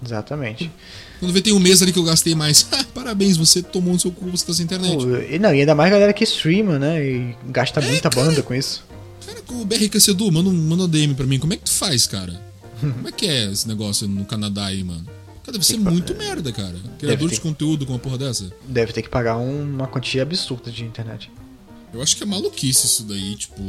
Exatamente. 0.04 0.72
Quando 1.20 1.32
vê 1.34 1.42
tem 1.42 1.54
um 1.54 1.60
mês 1.60 1.82
ali 1.82 1.92
que 1.94 2.00
eu 2.00 2.04
gastei 2.04 2.34
mais. 2.36 2.64
Parabéns, 2.94 3.38
você 3.38 3.62
tomou 3.62 3.94
no 3.94 4.00
seu 4.00 4.12
cu, 4.12 4.30
você 4.32 4.46
tá 4.46 4.54
sem 4.54 4.66
internet. 4.66 4.96
Pô, 4.98 5.16
e 5.18 5.38
não, 5.40 5.54
e 5.54 5.60
ainda 5.60 5.76
mais 5.76 5.92
galera 5.92 6.12
que 6.14 6.24
streama, 6.24 6.80
né? 6.80 7.04
E 7.06 7.36
gasta 7.48 7.80
muita 7.82 8.10
cara. 8.10 8.26
banda 8.26 8.42
com 8.42 8.54
isso. 8.54 8.84
Cara, 9.26 9.40
o 9.52 9.66
BRQ 9.66 9.98
Edu, 10.12 10.32
manda, 10.32 10.50
um- 10.50 10.54
manda 10.54 10.84
um 10.84 10.88
DM 10.90 11.14
pra 11.14 11.26
mim. 11.28 11.38
Como 11.40 11.54
é 11.54 11.58
que 11.58 11.64
tu 11.64 11.72
faz, 11.72 12.08
cara? 12.08 12.42
Como 12.82 13.08
é 13.08 13.12
que 13.12 13.28
é 13.28 13.52
esse 13.52 13.68
negócio 13.68 14.08
no 14.08 14.26
Canadá 14.26 14.66
aí, 14.66 14.84
mano? 14.84 15.06
Cara, 15.44 15.54
deve 15.54 15.66
ser 15.66 15.78
muito 15.78 16.16
merda, 16.16 16.52
cara. 16.52 16.76
Criador 17.00 17.30
de 17.30 17.40
conteúdo 17.40 17.86
com 17.86 17.94
uma 17.94 18.00
porra 18.00 18.18
dessa. 18.18 18.52
Deve 18.68 18.92
ter 18.94 19.02
que 19.04 19.10
pagar 19.10 19.38
um- 19.38 19.64
uma 19.76 19.88
quantia 19.88 20.24
absurda 20.24 20.72
de 20.72 20.84
internet. 20.84 21.32
Eu 21.94 22.02
acho 22.02 22.16
que 22.16 22.24
é 22.24 22.26
maluquice 22.26 22.86
isso 22.86 23.04
daí, 23.04 23.36
tipo, 23.36 23.62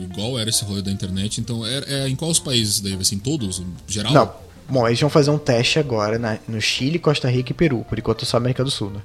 igual 0.00 0.38
era 0.38 0.48
esse 0.48 0.64
rolê 0.64 0.80
da 0.80 0.92
internet. 0.92 1.40
Então, 1.40 1.66
é, 1.66 1.82
é 2.04 2.08
em 2.08 2.14
quais 2.14 2.38
países 2.38 2.80
daí? 2.80 2.94
Vai 2.94 3.04
ser 3.04 3.16
em 3.16 3.18
todos? 3.18 3.58
Em 3.58 3.66
geral? 3.88 4.12
Não. 4.12 4.43
Bom, 4.68 4.86
eles 4.86 5.00
vão 5.00 5.10
fazer 5.10 5.30
um 5.30 5.38
teste 5.38 5.78
agora 5.78 6.40
no 6.48 6.60
Chile, 6.60 6.98
Costa 6.98 7.28
Rica 7.28 7.52
e 7.52 7.54
Peru. 7.54 7.84
Por 7.88 7.98
enquanto 7.98 8.24
só 8.24 8.36
América 8.38 8.64
do 8.64 8.70
Sul, 8.70 8.90
né? 8.90 9.00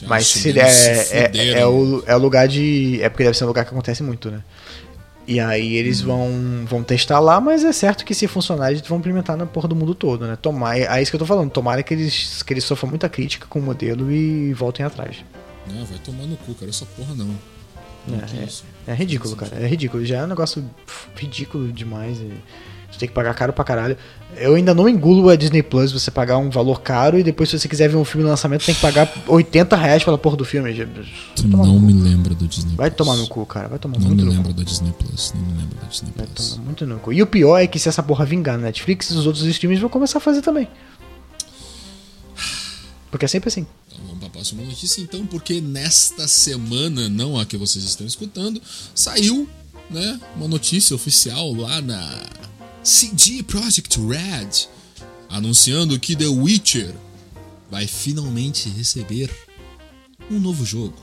Já 0.00 0.08
Mas 0.08 0.26
se 0.28 0.58
é, 0.58 0.62
é, 0.62 1.26
fuderam. 1.26 1.60
é, 1.60 1.66
o, 1.66 2.02
é 2.06 2.16
o 2.16 2.18
lugar 2.18 2.46
de. 2.48 3.00
É 3.02 3.08
porque 3.08 3.24
deve 3.24 3.36
ser 3.36 3.44
um 3.44 3.48
lugar 3.48 3.64
que 3.64 3.70
acontece 3.72 4.02
muito, 4.02 4.30
né? 4.30 4.42
E 5.26 5.38
aí 5.38 5.76
eles 5.76 6.02
Hum. 6.02 6.06
vão, 6.06 6.66
vão 6.66 6.82
testar 6.82 7.20
lá, 7.20 7.40
mas 7.40 7.62
é 7.64 7.72
certo 7.72 8.04
que 8.04 8.12
se 8.14 8.26
funcionar, 8.26 8.72
eles 8.72 8.82
vão 8.86 8.98
implementar 8.98 9.36
na 9.36 9.46
porra 9.46 9.68
do 9.68 9.76
mundo 9.76 9.94
todo, 9.94 10.26
né? 10.26 10.36
Tomar, 10.40 10.76
é 10.78 11.00
isso 11.00 11.12
que 11.12 11.14
eu 11.16 11.20
tô 11.20 11.26
falando. 11.26 11.50
Tomara 11.50 11.82
que 11.82 11.94
eles, 11.94 12.42
que 12.42 12.52
eles 12.52 12.64
sofram 12.64 12.90
muita 12.90 13.08
crítica 13.08 13.46
com 13.48 13.60
o 13.60 13.62
modelo 13.62 14.10
e 14.10 14.52
voltem 14.52 14.84
atrás. 14.84 15.18
Não, 15.72 15.84
vai 15.84 15.98
tomar 15.98 16.24
no 16.26 16.36
cu, 16.36 16.54
cara. 16.54 16.68
Essa 16.70 16.84
porra 16.84 17.14
não. 17.14 17.26
Não, 18.08 18.18
É, 18.40 18.44
isso? 18.44 18.64
É 18.84 18.94
ridículo, 18.94 19.36
cara. 19.36 19.56
É 19.60 19.66
ridículo. 19.66 20.04
Já 20.04 20.18
é 20.18 20.24
um 20.24 20.26
negócio 20.26 20.64
ridículo 21.14 21.70
demais. 21.72 22.18
E 22.18 22.32
você 22.92 22.98
tem 22.98 23.08
que 23.08 23.14
pagar 23.14 23.34
caro 23.34 23.52
pra 23.52 23.64
caralho. 23.64 23.96
Eu 24.36 24.54
ainda 24.54 24.72
não 24.74 24.88
engulo 24.88 25.28
a 25.28 25.36
Disney 25.36 25.62
Plus 25.62 25.92
você 25.92 26.10
pagar 26.10 26.38
um 26.38 26.48
valor 26.50 26.80
caro 26.80 27.18
e 27.18 27.22
depois, 27.22 27.48
se 27.50 27.58
você 27.58 27.68
quiser 27.68 27.88
ver 27.88 27.96
um 27.96 28.04
filme 28.04 28.22
no 28.24 28.30
lançamento, 28.30 28.64
tem 28.64 28.74
que 28.74 28.80
pagar 28.80 29.12
80 29.26 29.76
reais 29.76 30.04
pela 30.04 30.16
porra 30.16 30.36
do 30.36 30.44
filme. 30.44 30.72
Tu 31.36 31.48
Vai 31.48 31.66
não 31.66 31.78
me 31.80 31.92
lembra 31.92 32.34
do 32.34 32.46
Disney 32.46 32.74
Vai 32.76 32.90
Plus. 32.90 32.96
tomar 32.96 33.16
no 33.16 33.26
cu, 33.26 33.44
cara. 33.44 33.68
Vai 33.68 33.78
tomar 33.78 33.98
Não 33.98 34.06
muito 34.08 34.24
me 34.24 34.34
no 34.34 34.42
cu. 34.42 34.52
da 34.52 34.62
Disney 34.62 34.92
Plus. 34.92 35.32
Não 35.34 35.42
me 35.42 35.58
lembra 35.60 35.78
da 35.80 35.86
Disney 35.88 36.12
Vai 36.16 36.26
Plus. 36.26 36.50
tomar 36.52 36.64
muito 36.64 36.86
no 36.86 36.98
cu. 36.98 37.12
E 37.12 37.22
o 37.22 37.26
pior 37.26 37.58
é 37.58 37.66
que 37.66 37.78
se 37.78 37.88
essa 37.88 38.02
porra 38.02 38.24
vingar 38.24 38.56
na 38.56 38.64
Netflix, 38.64 39.10
os 39.10 39.26
outros 39.26 39.44
streams 39.44 39.80
vão 39.80 39.90
começar 39.90 40.18
a 40.18 40.20
fazer 40.20 40.40
também. 40.42 40.68
Porque 43.10 43.26
é 43.26 43.28
sempre 43.28 43.48
assim. 43.48 43.66
Então 43.88 43.98
vamos 44.06 44.18
para 44.20 44.28
a 44.28 44.30
próxima 44.30 44.62
notícia 44.64 45.00
então, 45.02 45.26
porque 45.26 45.60
nesta 45.60 46.26
semana, 46.26 47.08
não 47.10 47.38
a 47.38 47.44
que 47.44 47.56
vocês 47.58 47.84
estão 47.84 48.06
escutando, 48.06 48.60
saiu 48.94 49.46
né, 49.90 50.18
uma 50.34 50.48
notícia 50.48 50.96
oficial 50.96 51.52
lá 51.52 51.82
na 51.82 52.08
CD 52.82 53.42
Projekt 53.44 53.96
Red 53.96 54.66
anunciando 55.28 55.98
que 56.00 56.16
The 56.16 56.26
Witcher 56.26 56.92
vai 57.70 57.86
finalmente 57.86 58.68
receber 58.68 59.30
um 60.30 60.40
novo 60.40 60.64
jogo. 60.64 60.94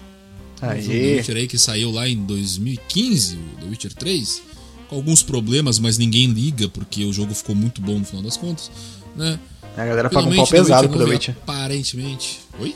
Um 0.62 0.82
jogo 0.82 0.88
The. 0.88 1.16
Witcher 1.16 1.38
aí 1.38 1.48
que 1.48 1.58
saiu 1.58 1.92
lá 1.92 2.08
em 2.08 2.18
2015, 2.26 3.38
o 3.38 3.62
The 3.62 3.66
Witcher 3.70 3.94
3, 3.94 4.42
com 4.90 4.96
alguns 4.98 5.24
problemas, 5.24 5.80
mas 5.80 5.98
ninguém 5.98 6.28
liga 6.28 6.68
porque 6.68 7.06
o 7.06 7.14
jogo 7.14 7.34
ficou 7.34 7.56
muito 7.56 7.82
bom 7.82 7.98
no 8.00 8.06
final 8.06 8.24
das 8.24 8.36
contas, 8.36 8.70
né? 9.16 9.40
A 9.78 9.86
galera 9.86 10.10
paga 10.10 10.28
um 10.28 10.36
pau 10.36 10.48
pesado 10.48 10.90
pro 10.90 11.00
The 11.00 11.06
Witcher. 11.06 11.36
Aparentemente. 11.42 12.42
Oi? 12.60 12.76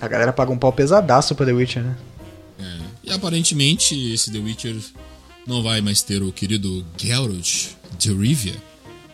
A 0.00 0.08
galera 0.08 0.32
paga 0.32 0.50
um 0.50 0.58
pau 0.58 0.72
pesadaço 0.72 1.34
pro 1.34 1.44
The 1.44 1.52
Witcher, 1.52 1.82
né? 1.84 1.96
É. 2.58 2.78
E 3.04 3.12
aparentemente 3.12 3.94
esse 4.12 4.30
The 4.30 4.38
Witcher 4.38 4.76
não 5.48 5.62
vai 5.62 5.80
mais 5.80 6.02
ter 6.02 6.22
o 6.22 6.30
querido 6.30 6.84
Geralt 6.96 7.70
de 7.98 8.12
Rivia, 8.12 8.54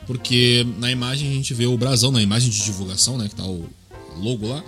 porque 0.05 0.66
na 0.78 0.91
imagem 0.91 1.30
a 1.30 1.32
gente 1.32 1.55
vê 1.55 1.66
o 1.66 1.78
brasão, 1.78 2.11
na 2.11 2.20
imagem 2.20 2.51
de 2.51 2.62
divulgação, 2.64 3.16
né, 3.16 3.28
que 3.28 3.37
tá 3.37 3.47
o 3.47 3.66
logo 4.18 4.49
lá, 4.49 4.62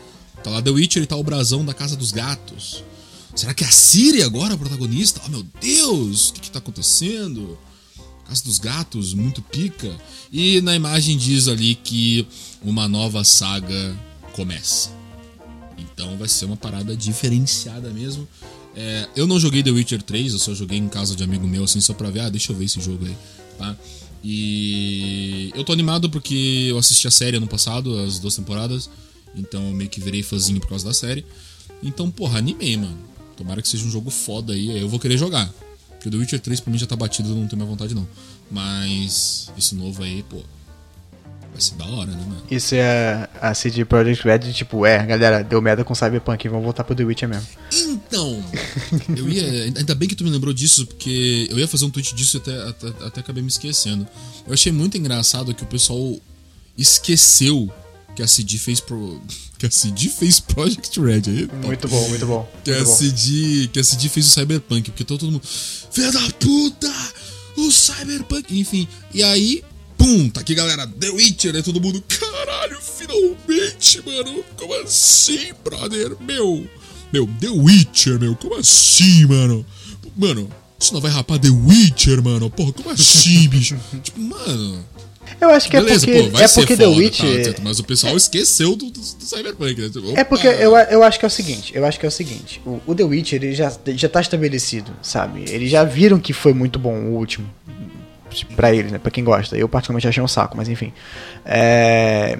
tá 0.44 0.50
lá 0.50 0.62
The 0.62 0.70
Witcher 0.70 1.02
e 1.02 1.06
tá 1.06 1.16
o 1.16 1.24
brasão 1.24 1.64
da 1.64 1.74
Casa 1.74 1.96
dos 1.96 2.12
Gatos. 2.12 2.84
Será 3.34 3.52
que 3.52 3.64
é 3.64 3.66
a 3.66 3.70
Siri 3.70 4.22
agora 4.22 4.54
a 4.54 4.56
protagonista? 4.56 5.20
Oh 5.26 5.28
meu 5.28 5.44
Deus, 5.60 6.30
o 6.30 6.34
que 6.34 6.42
que 6.42 6.50
tá 6.50 6.60
acontecendo? 6.60 7.58
Casa 8.24 8.44
dos 8.44 8.58
Gatos, 8.58 9.12
muito 9.12 9.42
pica. 9.42 9.94
E 10.32 10.60
na 10.62 10.74
imagem 10.74 11.18
diz 11.18 11.48
ali 11.48 11.74
que 11.74 12.26
uma 12.62 12.88
nova 12.88 13.24
saga 13.24 13.96
começa. 14.32 14.90
Então 15.76 16.16
vai 16.16 16.28
ser 16.28 16.46
uma 16.46 16.56
parada 16.56 16.96
diferenciada 16.96 17.90
mesmo. 17.90 18.26
É, 18.76 19.08
eu 19.16 19.26
não 19.26 19.40
joguei 19.40 19.62
The 19.62 19.70
Witcher 19.70 20.02
3, 20.02 20.34
eu 20.34 20.38
só 20.38 20.54
joguei 20.54 20.76
em 20.76 20.88
casa 20.88 21.16
de 21.16 21.24
amigo 21.24 21.46
meu, 21.48 21.64
assim, 21.64 21.80
só 21.80 21.94
pra 21.94 22.10
ver, 22.10 22.20
ah, 22.20 22.28
deixa 22.28 22.52
eu 22.52 22.56
ver 22.56 22.66
esse 22.66 22.78
jogo 22.78 23.06
aí, 23.06 23.16
tá? 23.56 23.74
E 24.22 25.50
eu 25.54 25.64
tô 25.64 25.72
animado 25.72 26.10
porque 26.10 26.66
eu 26.68 26.76
assisti 26.76 27.08
a 27.08 27.10
série 27.10 27.38
ano 27.38 27.46
passado, 27.46 27.98
as 27.98 28.18
duas 28.18 28.36
temporadas, 28.36 28.90
então 29.34 29.66
eu 29.68 29.72
meio 29.72 29.88
que 29.88 30.00
virei 30.00 30.22
fãzinho 30.22 30.60
por 30.60 30.68
causa 30.68 30.84
da 30.84 30.92
série. 30.92 31.24
Então, 31.82 32.10
porra, 32.10 32.38
animei, 32.38 32.76
mano. 32.76 32.98
Tomara 33.36 33.62
que 33.62 33.68
seja 33.68 33.84
um 33.84 33.90
jogo 33.90 34.10
foda 34.10 34.52
aí, 34.52 34.78
eu 34.78 34.88
vou 34.88 34.98
querer 34.98 35.16
jogar. 35.16 35.52
Porque 35.90 36.08
o 36.08 36.10
The 36.10 36.16
Witcher 36.18 36.40
3 36.40 36.60
pra 36.60 36.72
mim 36.72 36.78
já 36.78 36.86
tá 36.86 36.96
batido, 36.96 37.30
eu 37.30 37.34
não 37.34 37.46
tenho 37.46 37.58
mais 37.58 37.70
vontade 37.70 37.94
não. 37.94 38.06
Mas 38.50 39.50
esse 39.56 39.74
novo 39.74 40.02
aí, 40.02 40.22
pô, 40.22 40.42
vai 41.56 41.60
ser 41.60 41.74
da 41.76 41.86
hora, 41.86 42.10
né, 42.10 42.18
mano? 42.18 42.42
Isso 42.50 42.74
é 42.74 43.28
a 43.40 43.54
CD 43.54 43.84
Projekt 43.84 44.24
Red, 44.24 44.52
tipo, 44.52 44.84
é, 44.84 45.04
galera, 45.06 45.42
deu 45.42 45.60
merda 45.62 45.84
com 45.84 45.94
Cyberpunk, 45.94 46.48
vamos 46.48 46.64
voltar 46.64 46.84
pro 46.84 46.94
The 46.94 47.04
Witcher 47.04 47.28
mesmo. 47.28 47.46
Então, 47.72 48.44
eu 49.16 49.28
ia. 49.28 49.64
Ainda 49.64 49.94
bem 49.94 50.08
que 50.08 50.14
tu 50.14 50.22
me 50.22 50.30
lembrou 50.30 50.52
disso, 50.52 50.86
porque 50.86 51.48
eu 51.50 51.58
ia 51.58 51.66
fazer 51.66 51.86
um 51.86 51.90
tweet 51.90 52.14
disso 52.14 52.36
e 52.36 52.38
até, 52.38 52.68
até, 52.68 53.06
até 53.06 53.20
acabei 53.20 53.42
me 53.42 53.48
esquecendo. 53.48 54.06
Eu 54.46 54.52
achei 54.52 54.70
muito 54.70 54.98
engraçado 54.98 55.54
que 55.54 55.62
o 55.62 55.66
pessoal 55.66 56.16
esqueceu 56.76 57.72
que 58.14 58.22
a 58.22 58.28
CD 58.28 58.58
fez 58.58 58.80
pro. 58.80 59.20
Que 59.58 59.64
a 59.64 59.70
CD 59.70 60.10
fez 60.10 60.38
Project 60.38 61.00
Red 61.00 61.22
aí. 61.28 61.48
Muito 61.64 61.88
bom, 61.88 62.08
muito 62.10 62.26
bom. 62.26 62.46
Que 62.62 62.72
a, 62.72 62.74
Muito 62.74 62.88
bom. 62.88 62.94
CD, 62.94 63.68
que 63.68 63.80
a 63.80 63.84
CD 63.84 64.06
fez 64.10 64.26
o 64.26 64.30
Cyberpunk, 64.30 64.90
porque 64.90 65.02
todo 65.02 65.24
mundo. 65.24 65.40
Filha 65.90 66.12
da 66.12 66.20
puta! 66.38 66.92
O 67.56 67.72
Cyberpunk! 67.72 68.60
Enfim, 68.60 68.86
e 69.14 69.22
aí. 69.22 69.64
Pum, 69.96 70.28
tá 70.28 70.40
aqui 70.40 70.54
galera, 70.54 70.86
The 70.86 71.10
Witcher, 71.10 71.52
né? 71.52 71.62
Todo 71.62 71.80
mundo, 71.80 72.02
caralho, 72.08 72.78
finalmente, 72.80 74.02
mano. 74.04 74.44
Como 74.56 74.74
assim, 74.82 75.52
brother? 75.64 76.16
Meu, 76.20 76.66
meu, 77.12 77.28
The 77.40 77.48
Witcher, 77.48 78.18
meu, 78.18 78.36
como 78.36 78.56
assim, 78.56 79.24
mano? 79.26 79.64
Mano, 80.16 80.48
isso 80.78 80.92
não 80.94 81.00
vai 81.00 81.10
rapar 81.10 81.38
The 81.38 81.48
Witcher, 81.48 82.22
mano? 82.22 82.50
Porra, 82.50 82.72
como 82.72 82.90
assim, 82.90 83.48
bicho? 83.48 83.76
tipo, 84.02 84.20
mano. 84.20 84.84
Eu 85.40 85.50
acho 85.50 85.68
que 85.68 85.76
Beleza, 85.78 86.06
é 86.08 86.14
porque, 86.14 86.30
pô, 86.30 86.38
é 86.38 86.48
porque 86.48 86.76
The 86.76 86.84
foda, 86.84 86.96
Witch. 86.96 87.18
tá, 87.18 87.26
certo, 87.26 87.62
mas 87.62 87.78
o 87.78 87.84
pessoal 87.84 88.16
esqueceu 88.16 88.76
do, 88.76 88.86
do, 88.90 89.00
do 89.00 89.24
Cyberpunk, 89.24 89.80
né? 89.80 89.88
Tipo, 89.90 90.16
É 90.16 90.24
porque 90.24 90.46
eu, 90.46 90.74
eu 90.76 91.02
acho 91.02 91.18
que 91.18 91.24
é 91.24 91.28
o 91.28 91.30
seguinte, 91.30 91.72
eu 91.74 91.84
acho 91.84 91.98
que 91.98 92.06
é 92.06 92.08
o 92.08 92.12
seguinte, 92.12 92.62
o, 92.64 92.80
o 92.86 92.94
The 92.94 93.02
Witch 93.02 93.32
ele 93.32 93.52
já, 93.52 93.70
já 93.96 94.08
tá 94.08 94.20
estabelecido, 94.20 94.92
sabe? 95.02 95.44
Eles 95.48 95.70
já 95.70 95.82
viram 95.84 96.18
que 96.20 96.32
foi 96.32 96.54
muito 96.54 96.78
bom 96.78 96.94
o 96.94 97.16
último. 97.16 97.46
Pra 98.44 98.74
eles, 98.74 98.92
né? 98.92 98.98
Pra 98.98 99.10
quem 99.10 99.24
gosta. 99.24 99.56
Eu 99.56 99.68
particularmente 99.68 100.06
achei 100.08 100.22
um 100.22 100.28
saco, 100.28 100.56
mas 100.56 100.68
enfim. 100.68 100.92
É. 101.44 102.38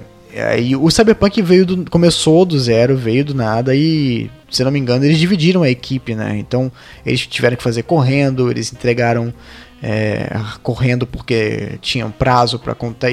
E 0.59 0.75
o 0.75 0.91
Cyberpunk 0.91 1.41
veio 1.41 1.65
do, 1.65 1.89
começou 1.89 2.45
do 2.45 2.59
zero, 2.59 2.95
veio 2.95 3.25
do 3.25 3.33
nada 3.33 3.73
e, 3.73 4.29
se 4.51 4.63
não 4.63 4.69
me 4.69 4.77
engano, 4.77 5.03
eles 5.03 5.17
dividiram 5.17 5.63
a 5.63 5.69
equipe, 5.69 6.13
né? 6.13 6.35
Então 6.37 6.71
eles 7.03 7.25
tiveram 7.25 7.55
que 7.57 7.63
fazer 7.63 7.81
correndo, 7.83 8.51
eles 8.51 8.71
entregaram 8.71 9.33
é, 9.81 10.29
correndo 10.61 11.07
porque 11.07 11.79
tinham 11.81 12.11
prazo 12.11 12.59
para 12.59 12.75
contar. 12.75 13.07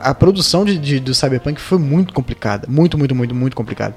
A 0.00 0.14
produção 0.14 0.64
de, 0.64 0.78
de- 0.78 1.00
do 1.00 1.12
Cyberpunk 1.12 1.60
foi 1.60 1.78
muito 1.78 2.14
complicada, 2.14 2.66
muito, 2.70 2.96
muito, 2.96 3.14
muito, 3.14 3.34
muito 3.34 3.56
complicada. 3.56 3.94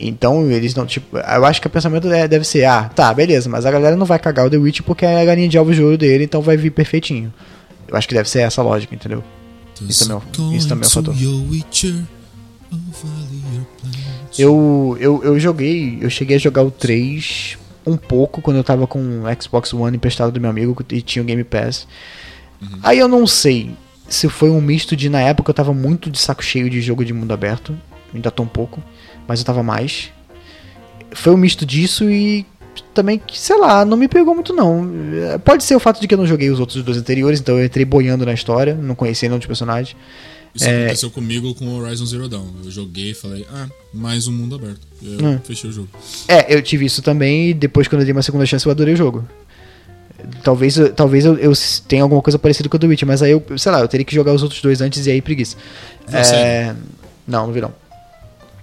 Então 0.00 0.50
eles 0.50 0.74
não, 0.74 0.86
tipo, 0.86 1.16
eu 1.16 1.44
acho 1.44 1.60
que 1.60 1.66
o 1.66 1.70
pensamento 1.70 2.10
é- 2.10 2.26
deve 2.26 2.44
ser, 2.44 2.64
ah, 2.64 2.84
tá, 2.92 3.12
beleza, 3.14 3.48
mas 3.48 3.66
a 3.66 3.70
galera 3.70 3.94
não 3.94 4.06
vai 4.06 4.18
cagar 4.18 4.46
o 4.46 4.50
The 4.50 4.56
Witch 4.56 4.80
porque 4.80 5.04
é 5.04 5.20
a 5.20 5.24
galinha 5.24 5.48
de 5.48 5.58
ovos 5.58 5.76
de 5.76 5.82
ouro 5.82 5.98
dele, 5.98 6.24
então 6.24 6.40
vai 6.40 6.56
vir 6.56 6.70
perfeitinho. 6.70 7.32
Eu 7.90 7.96
acho 7.96 8.08
que 8.08 8.14
deve 8.14 8.28
ser 8.28 8.40
essa 8.40 8.62
lógica, 8.62 8.94
entendeu? 8.94 9.22
Isso 9.82 10.08
também 10.08 10.52
é 10.52 10.56
isso 10.56 10.68
também 10.68 10.84
é 10.84 10.86
um 10.86 10.90
fator. 10.90 11.14
Eu, 14.38 14.96
eu, 15.00 15.24
eu 15.24 15.40
joguei, 15.40 15.98
eu 16.00 16.08
cheguei 16.08 16.36
a 16.36 16.38
jogar 16.38 16.62
o 16.62 16.70
3 16.70 17.58
um 17.84 17.96
pouco 17.96 18.40
quando 18.40 18.58
eu 18.58 18.64
tava 18.64 18.86
com 18.86 18.98
o 18.98 19.42
Xbox 19.42 19.72
One 19.72 19.96
emprestado 19.96 20.30
do 20.30 20.40
meu 20.40 20.50
amigo 20.50 20.76
e 20.90 21.02
tinha 21.02 21.22
o 21.22 21.26
Game 21.26 21.42
Pass. 21.42 21.86
Aí 22.82 22.98
eu 22.98 23.08
não 23.08 23.26
sei 23.26 23.74
se 24.08 24.28
foi 24.28 24.50
um 24.50 24.60
misto 24.60 24.94
de 24.94 25.08
na 25.08 25.20
época 25.20 25.50
eu 25.50 25.54
tava 25.54 25.72
muito 25.72 26.10
de 26.10 26.18
saco 26.18 26.44
cheio 26.44 26.68
de 26.68 26.80
jogo 26.80 27.04
de 27.04 27.12
mundo 27.12 27.32
aberto, 27.32 27.76
ainda 28.14 28.30
tô 28.30 28.42
um 28.42 28.48
pouco, 28.48 28.82
mas 29.26 29.40
eu 29.40 29.46
tava 29.46 29.62
mais. 29.62 30.10
Foi 31.12 31.32
um 31.32 31.36
misto 31.36 31.66
disso 31.66 32.08
e 32.08 32.46
também, 32.94 33.18
que, 33.18 33.38
sei 33.38 33.56
lá, 33.58 33.84
não 33.84 33.96
me 33.96 34.08
pegou 34.08 34.34
muito 34.34 34.52
não. 34.52 34.88
É, 35.32 35.38
Pode 35.38 35.64
ser 35.64 35.74
o 35.74 35.80
fato 35.80 36.00
de 36.00 36.06
que 36.08 36.14
eu 36.14 36.18
não 36.18 36.26
joguei 36.26 36.50
os 36.50 36.58
outros 36.60 36.82
dois 36.82 36.96
anteriores, 36.98 37.40
então 37.40 37.58
eu 37.58 37.64
entrei 37.64 37.84
boiando 37.84 38.24
na 38.26 38.32
história, 38.32 38.74
não 38.74 38.94
conhecia 38.94 39.28
nenhum 39.28 39.38
dos 39.38 39.46
personagens. 39.46 39.96
Isso 40.54 40.64
É. 40.66 40.84
aconteceu 40.86 41.10
comigo 41.10 41.54
com 41.54 41.68
Horizon 41.78 42.04
Zero 42.06 42.28
Dawn. 42.28 42.44
Eu 42.64 42.70
joguei 42.72 43.12
e 43.12 43.14
falei, 43.14 43.46
ah, 43.52 43.68
mais 43.94 44.26
um 44.26 44.32
mundo 44.32 44.56
aberto. 44.56 44.80
Eu 45.00 45.24
Hum. 45.24 45.40
fechei 45.44 45.70
o 45.70 45.72
jogo. 45.72 45.88
É, 46.26 46.52
eu 46.52 46.60
tive 46.60 46.84
isso 46.84 47.00
também 47.02 47.50
e 47.50 47.54
depois 47.54 47.86
quando 47.86 48.00
eu 48.00 48.04
dei 48.04 48.12
uma 48.12 48.22
segunda 48.22 48.44
chance 48.44 48.66
eu 48.66 48.72
adorei 48.72 48.94
o 48.94 48.96
jogo. 48.96 49.24
Talvez, 50.42 50.76
eu- 50.76 50.92
talvez 50.92 51.24
eu, 51.24 51.36
eu 51.38 51.52
tenha 51.88 52.02
alguma 52.02 52.20
coisa 52.20 52.38
parecida 52.38 52.68
com 52.68 52.76
o 52.76 52.80
The 52.80 52.86
Witch, 52.88 53.02
mas 53.04 53.22
aí 53.22 53.30
eu, 53.30 53.42
sei 53.56 53.70
lá, 53.72 53.80
eu 53.80 53.88
teria 53.88 54.04
que 54.04 54.14
jogar 54.14 54.34
os 54.34 54.42
outros 54.42 54.60
dois 54.60 54.80
antes 54.80 55.06
e 55.06 55.10
aí 55.10 55.22
preguiça. 55.22 55.56
É, 56.12 56.74
não, 57.26 57.46
não 57.46 57.52
vi 57.54 57.60
não. 57.60 57.72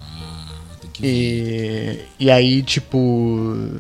Ah, 0.02 0.76
tem 0.82 0.90
que. 0.92 1.06
E, 1.06 2.00
e 2.26 2.30
aí, 2.30 2.62
tipo. 2.62 3.80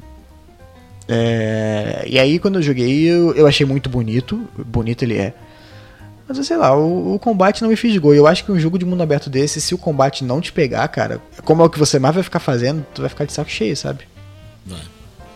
É, 1.07 2.03
e 2.05 2.19
aí, 2.19 2.37
quando 2.37 2.55
eu 2.55 2.61
joguei, 2.61 3.09
eu, 3.09 3.33
eu 3.33 3.47
achei 3.47 3.65
muito 3.65 3.89
bonito. 3.89 4.47
Bonito 4.57 5.03
ele 5.03 5.17
é. 5.17 5.33
Mas 6.27 6.45
sei 6.45 6.57
lá, 6.57 6.75
o, 6.75 7.15
o 7.15 7.19
combate 7.19 7.61
não 7.61 7.69
me 7.69 7.77
fisgou. 7.77 8.13
E 8.13 8.17
eu 8.17 8.27
acho 8.27 8.43
que 8.43 8.51
um 8.51 8.59
jogo 8.59 8.77
de 8.77 8.85
mundo 8.85 9.01
aberto 9.01 9.29
desse, 9.29 9.61
se 9.61 9.73
o 9.73 9.77
combate 9.77 10.25
não 10.25 10.41
te 10.41 10.51
pegar, 10.51 10.85
cara, 10.89 11.21
como 11.43 11.61
é 11.61 11.65
o 11.65 11.69
que 11.69 11.79
você 11.79 11.97
mais 11.97 12.13
vai 12.13 12.23
ficar 12.23 12.39
fazendo, 12.39 12.85
tu 12.93 13.01
vai 13.01 13.09
ficar 13.09 13.25
de 13.25 13.31
saco 13.31 13.49
cheio, 13.49 13.77
sabe? 13.77 14.03
Vai. 14.65 14.81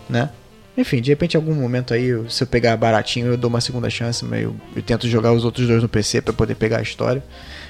Né? 0.09 0.29
Enfim, 0.77 1.01
de 1.01 1.09
repente, 1.09 1.35
em 1.35 1.37
algum 1.37 1.53
momento 1.53 1.93
aí, 1.93 2.09
se 2.29 2.43
eu 2.43 2.47
pegar 2.47 2.75
baratinho, 2.75 3.27
eu 3.27 3.37
dou 3.37 3.49
uma 3.49 3.61
segunda 3.61 3.89
chance, 3.89 4.25
mas 4.25 4.43
eu, 4.43 4.55
eu 4.75 4.81
tento 4.81 5.07
jogar 5.07 5.31
os 5.31 5.45
outros 5.45 5.67
dois 5.67 5.81
no 5.81 5.87
PC 5.87 6.21
pra 6.21 6.33
poder 6.33 6.55
pegar 6.55 6.79
a 6.79 6.81
história. 6.81 7.23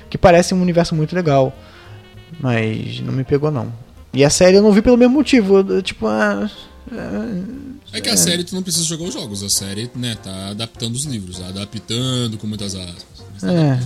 Que 0.09 0.17
parece 0.17 0.53
um 0.53 0.61
universo 0.61 0.95
muito 0.95 1.15
legal. 1.15 1.55
Mas 2.39 2.99
não 3.01 3.13
me 3.13 3.23
pegou, 3.23 3.51
não. 3.51 3.71
E 4.13 4.25
a 4.25 4.29
série 4.29 4.57
eu 4.57 4.63
não 4.63 4.71
vi 4.71 4.81
pelo 4.81 4.97
mesmo 4.97 5.13
motivo. 5.13 5.59
eu, 5.59 5.81
tipo, 5.81 6.07
ah, 6.07 6.49
É 7.93 8.01
que 8.01 8.09
a 8.09 8.17
série 8.17 8.43
tu 8.43 8.55
não 8.55 8.63
precisa 8.63 8.85
jogar 8.85 9.05
os 9.05 9.13
jogos. 9.13 9.43
A 9.43 9.49
série, 9.49 9.89
né, 9.95 10.15
tá 10.21 10.49
adaptando 10.49 10.95
os 10.95 11.05
livros. 11.05 11.39
tá 11.39 11.47
Adaptando 11.47 12.37
com 12.37 12.47
muitas 12.47 12.75
aspas. 12.75 13.25
Tá 13.39 13.51
é, 13.51 13.79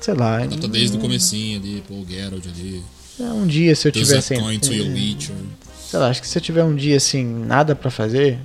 sei 0.00 0.14
lá. 0.14 0.42
Adapta 0.42 0.68
desde 0.68 0.96
o 0.96 1.00
comecinho 1.00 1.58
ali, 1.60 1.82
pô, 1.86 1.94
o 1.94 2.06
Geralt 2.08 2.44
ali. 2.46 2.82
é, 3.20 3.24
Um 3.24 3.46
dia, 3.46 3.74
se 3.74 3.88
eu 3.88 3.92
tiver 3.92 4.20
Witcher. 4.92 5.34
Sei 5.88 5.98
lá, 5.98 6.08
acho 6.08 6.20
que 6.20 6.28
se 6.28 6.38
eu 6.38 6.42
tiver 6.42 6.64
um 6.64 6.74
dia 6.74 6.96
assim, 6.96 7.24
nada 7.24 7.74
pra 7.76 7.90
fazer, 7.90 8.38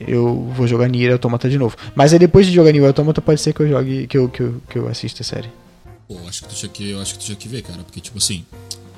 eu 0.00 0.50
vou 0.56 0.66
jogar 0.66 0.88
Nier 0.88 1.12
Automata 1.12 1.48
de 1.48 1.58
novo. 1.58 1.76
Mas 1.94 2.12
aí 2.12 2.18
depois 2.18 2.46
de 2.46 2.52
jogar 2.52 2.72
Nier 2.72 2.86
Automata, 2.86 3.20
pode 3.20 3.40
ser 3.40 3.52
que 3.52 3.60
eu 3.60 3.68
jogue, 3.68 4.06
que 4.06 4.16
eu, 4.16 4.28
que 4.28 4.40
eu, 4.40 4.62
que 4.68 4.78
eu 4.78 4.88
assista 4.88 5.22
a 5.22 5.24
série. 5.24 5.50
Pô, 6.08 6.16
acho 6.26 6.42
que 6.42 6.48
tu 6.48 6.54
tinha 6.54 6.68
que, 6.68 6.90
eu 6.90 7.00
acho 7.00 7.14
que 7.14 7.20
tu 7.20 7.26
tinha 7.26 7.36
que 7.36 7.48
ver, 7.48 7.62
cara. 7.62 7.82
Porque, 7.82 8.00
tipo 8.00 8.18
assim, 8.18 8.44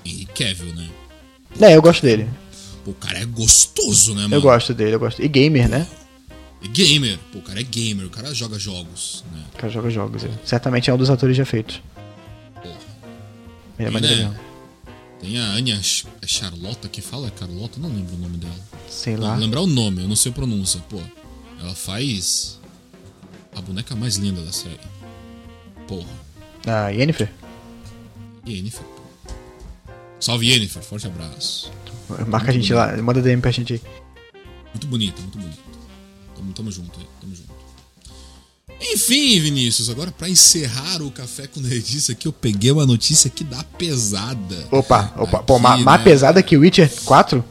Henry 0.05 0.27
Cavill, 0.27 0.75
né? 0.75 0.89
É, 1.61 1.77
eu 1.77 1.83
gosto 1.83 2.03
dele. 2.03 2.29
Pô, 2.85 2.91
o 2.91 2.95
cara 2.95 3.19
é 3.21 3.25
gostoso, 3.25 4.15
né, 4.15 4.23
mano? 4.23 4.35
Eu 4.35 4.43
gosto 4.43 4.75
dele, 4.75 4.95
eu 4.95 5.01
gosto. 5.01 5.23
E 5.23 5.29
gamer, 5.29 5.69
né? 5.69 5.87
É 6.63 6.69
gamer. 6.69 7.19
Pô, 7.33 7.39
o 7.39 7.43
cara 7.43 7.61
é 7.61 7.63
gamer. 7.63 8.07
O 8.07 8.11
cara 8.11 8.35
joga 8.35 8.59
jogos, 8.59 9.25
né? 9.33 9.43
O 9.55 9.57
cara 9.59 9.73
joga 9.73 9.91
jogos. 9.91 10.25
é. 10.25 10.31
Certamente 10.45 10.91
é 10.91 10.95
um 10.95 10.99
dos 10.99 11.11
atores 11.11 11.37
já 11.37 11.45
feitos. 11.45 11.81
Porra. 12.63 12.77
Ele 13.79 13.97
é 13.97 13.99
E, 13.99 14.25
né? 14.25 14.41
Tem 15.21 15.39
a 15.39 15.45
Anya 15.53 15.81
é 16.21 16.27
Charlotta 16.27 16.87
que 16.89 17.01
fala? 17.01 17.29
É 17.29 17.31
Carlota? 17.31 17.81
Não 17.81 17.89
lembro 17.89 18.15
o 18.15 18.19
nome 18.19 18.37
dela. 18.37 18.55
Sei 18.89 19.17
Vou 19.17 19.25
lá. 19.27 19.37
lembrar 19.37 19.63
o 19.63 19.67
nome, 19.67 20.03
eu 20.03 20.09
não 20.09 20.17
sei 20.17 20.31
a 20.31 20.35
pronúncia. 20.35 20.81
Pô, 20.91 21.01
ela 21.59 21.75
faz 21.75 22.61
a 23.57 23.61
boneca 23.63 23.97
mais 23.97 24.17
linda 24.17 24.43
da 24.43 24.53
série. 24.53 24.79
Porra. 25.89 26.09
Ah, 26.67 26.89
Yennefer? 26.91 27.31
Yennefer. 28.47 28.85
Salve 30.21 30.47
Yennefer, 30.51 30.83
forte 30.83 31.07
abraço. 31.07 31.71
Marca 32.27 32.51
a 32.51 32.55
gente 32.55 32.73
lá, 32.73 32.97
manda 33.03 33.21
DM 33.23 33.41
pra 33.41 33.51
gente 33.51 33.73
aí. 33.75 33.83
Muito 34.73 34.87
bonita, 34.87 35.21
muito 35.21 35.39
bonita. 35.39 35.59
Tamo, 36.37 36.53
tamo 36.53 36.71
junto 36.71 36.99
aí, 37.01 37.07
tamo 37.21 37.35
junto. 37.35 37.55
Enfim, 38.81 39.41
Vinícius, 39.41 39.89
agora 39.89 40.11
pra 40.11 40.29
encerrar 40.29 41.01
o 41.01 41.11
café 41.11 41.47
com 41.47 41.61
nerdice 41.61 42.13
aqui, 42.13 42.29
eu 42.29 42.33
peguei 42.33 42.71
uma 42.71 42.85
notícia 42.85 43.31
que 43.31 43.43
dá 43.45 43.63
pesada. 43.79 44.67
Opa, 44.71 45.13
opa. 45.17 45.43
Pô, 45.43 45.55
Aqui, 45.55 45.63
ma- 45.63 45.77
mais 45.79 45.99
né? 46.01 46.05
pesada 46.05 46.43
que 46.43 46.57
Witcher 46.57 46.91
4? 47.05 47.43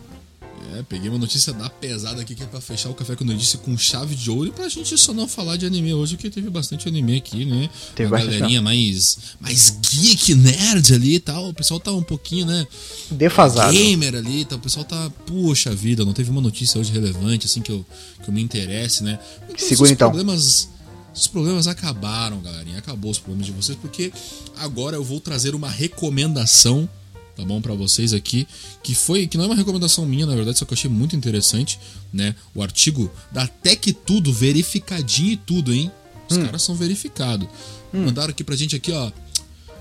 É, 0.75 0.83
peguei 0.83 1.09
uma 1.09 1.19
notícia 1.19 1.53
da 1.53 1.69
pesada 1.69 2.21
aqui 2.21 2.33
que 2.33 2.43
é 2.43 2.45
pra 2.45 2.59
fechar 2.59 2.89
o 2.89 2.93
café 2.93 3.15
com 3.15 3.23
nerdice 3.23 3.57
com 3.57 3.77
chave 3.77 4.15
de 4.15 4.31
ouro 4.31 4.47
e 4.47 4.51
pra 4.51 4.67
gente 4.67 4.97
só 4.97 5.13
não 5.13 5.27
falar 5.27 5.55
de 5.55 5.65
anime 5.65 5.93
hoje, 5.93 6.15
porque 6.15 6.29
teve 6.29 6.49
bastante 6.49 6.87
anime 6.87 7.17
aqui, 7.17 7.45
né? 7.45 7.69
Teve 7.95 8.11
Uma 8.11 8.17
galerinha 8.19 8.61
mais, 8.61 9.17
mais 9.39 9.77
geek, 9.81 10.33
nerd 10.35 10.93
ali 10.93 11.15
e 11.15 11.19
tal. 11.19 11.49
O 11.49 11.53
pessoal 11.53 11.79
tá 11.79 11.91
um 11.91 12.01
pouquinho, 12.01 12.45
né? 12.45 12.65
Defasado. 13.11 13.71
Gamer 13.71 14.15
ali 14.15 14.41
e 14.41 14.45
tal. 14.45 14.57
O 14.57 14.61
pessoal 14.61 14.83
tá, 14.83 15.11
puxa 15.25 15.75
vida, 15.75 16.03
não 16.03 16.13
teve 16.13 16.31
uma 16.31 16.41
notícia 16.41 16.79
hoje 16.79 16.91
relevante, 16.91 17.45
assim, 17.45 17.61
que 17.61 17.71
eu, 17.71 17.85
que 18.23 18.29
eu 18.29 18.33
me 18.33 18.41
interesse, 18.41 19.03
né? 19.03 19.19
Então, 19.49 19.67
Segura, 19.67 19.85
os 19.85 19.91
então. 19.91 20.09
Problemas, 20.09 20.69
os 21.13 21.27
problemas 21.27 21.67
acabaram, 21.67 22.41
galerinha. 22.41 22.79
Acabou 22.79 23.11
os 23.11 23.19
problemas 23.19 23.45
de 23.45 23.51
vocês, 23.51 23.77
porque 23.79 24.11
agora 24.57 24.95
eu 24.95 25.03
vou 25.03 25.19
trazer 25.19 25.53
uma 25.53 25.69
recomendação 25.69 26.89
tá 27.35 27.43
bom 27.43 27.61
para 27.61 27.73
vocês 27.73 28.13
aqui, 28.13 28.47
que 28.81 28.93
foi 28.93 29.27
que 29.27 29.37
não 29.37 29.45
é 29.45 29.47
uma 29.47 29.55
recomendação 29.55 30.05
minha, 30.05 30.25
na 30.25 30.35
verdade, 30.35 30.57
só 30.57 30.65
que 30.65 30.73
eu 30.73 30.77
achei 30.77 30.89
muito 30.89 31.15
interessante, 31.15 31.79
né? 32.11 32.35
O 32.53 32.61
artigo 32.61 33.11
da 33.31 33.47
Tech 33.47 33.93
Tudo 34.05 34.31
verificadinho 34.31 35.31
e 35.31 35.37
tudo, 35.37 35.73
hein? 35.73 35.91
Os 36.29 36.37
caras 36.37 36.61
são 36.61 36.75
verificados. 36.75 37.47
Mandaram 37.91 38.31
aqui 38.31 38.43
pra 38.43 38.55
gente 38.55 38.75
aqui, 38.75 38.91
ó, 38.91 39.11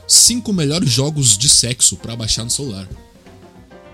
cinco 0.06 0.52
melhores 0.52 0.90
jogos 0.90 1.38
de 1.38 1.48
sexo 1.48 1.96
pra 1.96 2.14
baixar 2.14 2.44
no 2.44 2.50
celular. 2.50 2.88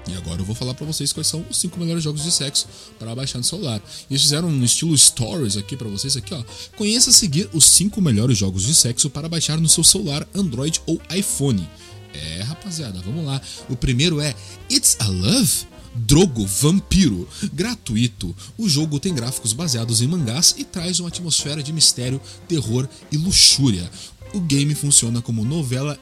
E 0.08 0.14
agora 0.16 0.40
eu 0.40 0.44
vou 0.44 0.54
falar 0.54 0.72
pra 0.72 0.86
vocês 0.86 1.12
quais 1.12 1.26
são 1.26 1.44
os 1.50 1.58
cinco 1.58 1.78
melhores 1.78 2.02
jogos 2.02 2.22
de 2.22 2.32
sexo 2.32 2.66
para 2.98 3.14
baixar 3.14 3.38
no 3.38 3.44
celular. 3.44 3.80
E 4.08 4.14
eles 4.14 4.22
fizeram 4.22 4.48
um 4.48 4.64
estilo 4.64 4.96
stories 4.96 5.56
aqui 5.56 5.76
pra 5.76 5.86
vocês 5.88 6.16
aqui, 6.16 6.32
ó. 6.32 6.42
Conheça 6.76 7.10
a 7.10 7.12
seguir 7.12 7.48
os 7.52 7.64
cinco 7.64 8.00
melhores 8.00 8.38
jogos 8.38 8.62
de 8.62 8.74
sexo 8.74 9.10
para 9.10 9.28
baixar 9.28 9.60
no 9.60 9.68
seu 9.68 9.84
celular 9.84 10.26
Android 10.34 10.80
ou 10.86 11.00
iPhone. 11.14 11.68
É, 12.14 12.42
rapaziada, 12.42 13.00
vamos 13.04 13.24
lá. 13.24 13.40
O 13.68 13.76
primeiro 13.76 14.20
é 14.20 14.34
It's 14.70 14.96
a 15.00 15.08
Love. 15.08 15.66
Drogo 15.94 16.46
Vampiro, 16.46 17.28
gratuito. 17.52 18.34
O 18.56 18.68
jogo 18.68 19.00
tem 19.00 19.12
gráficos 19.12 19.52
baseados 19.52 20.00
em 20.00 20.06
mangás 20.06 20.54
e 20.56 20.62
traz 20.62 21.00
uma 21.00 21.08
atmosfera 21.08 21.62
de 21.62 21.72
mistério, 21.72 22.20
terror 22.46 22.88
e 23.10 23.16
luxúria. 23.16 23.90
O 24.32 24.40
game 24.40 24.74
funciona 24.74 25.20
como 25.20 25.44
novela 25.44 25.98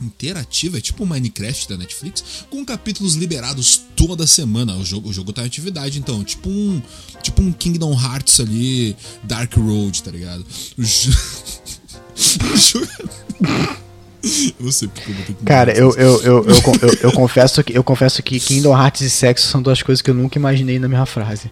interativa, 0.00 0.78
é 0.78 0.80
tipo 0.80 1.02
o 1.02 1.06
Minecraft 1.06 1.68
da 1.68 1.76
Netflix, 1.76 2.44
com 2.48 2.64
capítulos 2.64 3.14
liberados 3.14 3.82
toda 3.96 4.26
semana. 4.26 4.76
O 4.76 4.84
jogo, 4.84 5.08
o 5.08 5.12
jogo 5.12 5.32
tá 5.32 5.42
em 5.42 5.46
atividade, 5.46 5.98
então, 5.98 6.22
tipo 6.22 6.48
um, 6.48 6.80
tipo 7.22 7.42
um 7.42 7.52
Kingdom 7.52 7.92
Hearts 7.92 8.40
ali, 8.40 8.96
Dark 9.24 9.54
Road, 9.56 10.02
tá 10.02 10.10
ligado? 10.10 10.46
O, 10.78 10.84
jo... 10.84 11.10
o 12.54 12.56
jogo... 12.56 13.87
Sei 14.22 14.88
porque 14.88 15.10
eu 15.10 15.14
vou 15.14 15.24
ter 15.24 15.34
que 15.34 15.44
Cara, 15.44 15.72
eu, 15.76 15.94
eu, 15.94 16.22
eu, 16.22 16.44
eu, 16.44 16.62
con- 16.62 16.78
eu, 16.82 16.92
eu 17.02 17.12
confesso 17.12 17.62
que, 17.62 17.76
eu 17.76 17.84
confesso 17.84 18.22
que 18.22 18.40
Kingdom 18.40 18.76
Hearts 18.76 19.00
e 19.02 19.10
sexo 19.10 19.46
são 19.48 19.62
duas 19.62 19.82
coisas 19.82 20.02
que 20.02 20.10
eu 20.10 20.14
nunca 20.14 20.38
imaginei 20.38 20.78
na 20.78 20.88
minha 20.88 21.06
frase. 21.06 21.50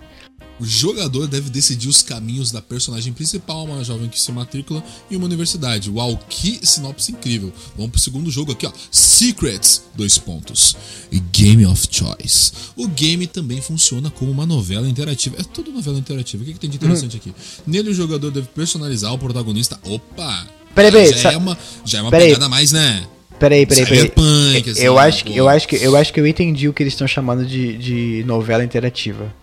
O 0.59 0.65
jogador 0.65 1.27
deve 1.27 1.51
decidir 1.51 1.87
os 1.87 2.01
caminhos 2.01 2.51
da 2.51 2.63
personagem 2.63 3.13
principal, 3.13 3.67
uma 3.67 3.85
jovem 3.85 4.09
que 4.09 4.19
se 4.19 4.33
matricula 4.33 4.83
em 5.11 5.15
uma 5.17 5.27
universidade. 5.27 5.91
Uau, 5.91 6.19
que 6.31 6.59
sinopse 6.67 7.13
incrível. 7.13 7.53
Vamos 7.77 7.91
pro 7.93 8.01
segundo 8.01 8.31
jogo 8.31 8.53
aqui, 8.53 8.67
ó. 8.67 8.73
Secrets, 8.91 9.83
dois 9.95 10.17
pontos. 10.17 10.75
E 11.13 11.21
Game 11.21 11.67
of 11.67 11.87
Choice. 11.91 12.53
O 12.75 12.89
game 12.89 13.27
também 13.27 13.61
funciona 13.61 14.11
como 14.11 14.31
uma 14.31 14.47
novela 14.47 14.89
interativa. 14.89 15.37
É 15.39 15.43
tudo 15.43 15.71
novela 15.71 15.99
interativa. 15.99 16.43
O 16.43 16.47
que, 16.47 16.55
que 16.55 16.61
tem 16.61 16.71
de 16.71 16.77
interessante 16.77 17.19
aqui? 17.19 17.35
Nele 17.67 17.91
o 17.91 17.95
jogador 17.95 18.31
deve 18.31 18.47
personalizar 18.49 19.13
o 19.13 19.19
protagonista. 19.19 19.79
Opa! 19.85 20.47
Peraí, 20.77 20.93
peraí, 20.93 21.13
Já 21.19 21.33
é 21.33 21.37
uma, 21.37 21.59
já 21.85 21.99
é 21.99 22.03
uma 22.03 22.11
peraí. 22.11 22.27
pegada 22.29 22.47
a 22.47 22.49
mais, 22.49 22.71
né? 22.71 23.05
Peraí, 23.39 23.67
peraí, 23.67 23.85
peraí. 23.85 24.01
Cyberpunk, 24.03 24.71
assim, 24.71 24.83
eu, 24.83 24.99
acho 24.99 25.25
que, 25.25 25.31
pô. 25.33 25.39
eu, 25.39 25.49
acho 25.49 25.69
que, 25.69 25.77
eu 25.77 25.97
acho 25.97 26.13
que 26.13 26.21
eu 26.21 26.27
entendi 26.27 26.69
o 26.69 26.73
que 26.73 26.83
eles 26.83 26.93
estão 26.93 27.09
chamando 27.09 27.45
de, 27.45 27.77
de 27.77 28.25
novela 28.27 28.63
interativa. 28.63 29.35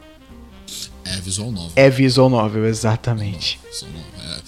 É 1.05 1.17
visual 1.17 1.51
novel. 1.51 1.71
É 1.75 1.89
visual 1.89 2.29
novel, 2.29 2.65
exatamente. 2.65 3.59
Visual 3.71 3.91
novel, 3.91 4.37
é. 4.37 4.39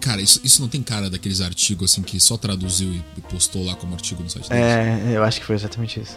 Cara, 0.00 0.22
isso, 0.22 0.40
isso 0.44 0.62
não 0.62 0.68
tem 0.68 0.82
cara 0.82 1.10
daqueles 1.10 1.40
artigos 1.40 1.90
assim 1.92 2.02
que 2.02 2.18
só 2.20 2.36
traduziu 2.36 2.88
e 3.16 3.20
postou 3.22 3.64
lá 3.64 3.74
como 3.74 3.94
artigo 3.94 4.22
no 4.22 4.30
site 4.30 4.48
deles? 4.48 4.64
É, 4.64 5.16
eu 5.16 5.24
acho 5.24 5.40
que 5.40 5.46
foi 5.46 5.56
exatamente 5.56 6.00
isso. 6.00 6.16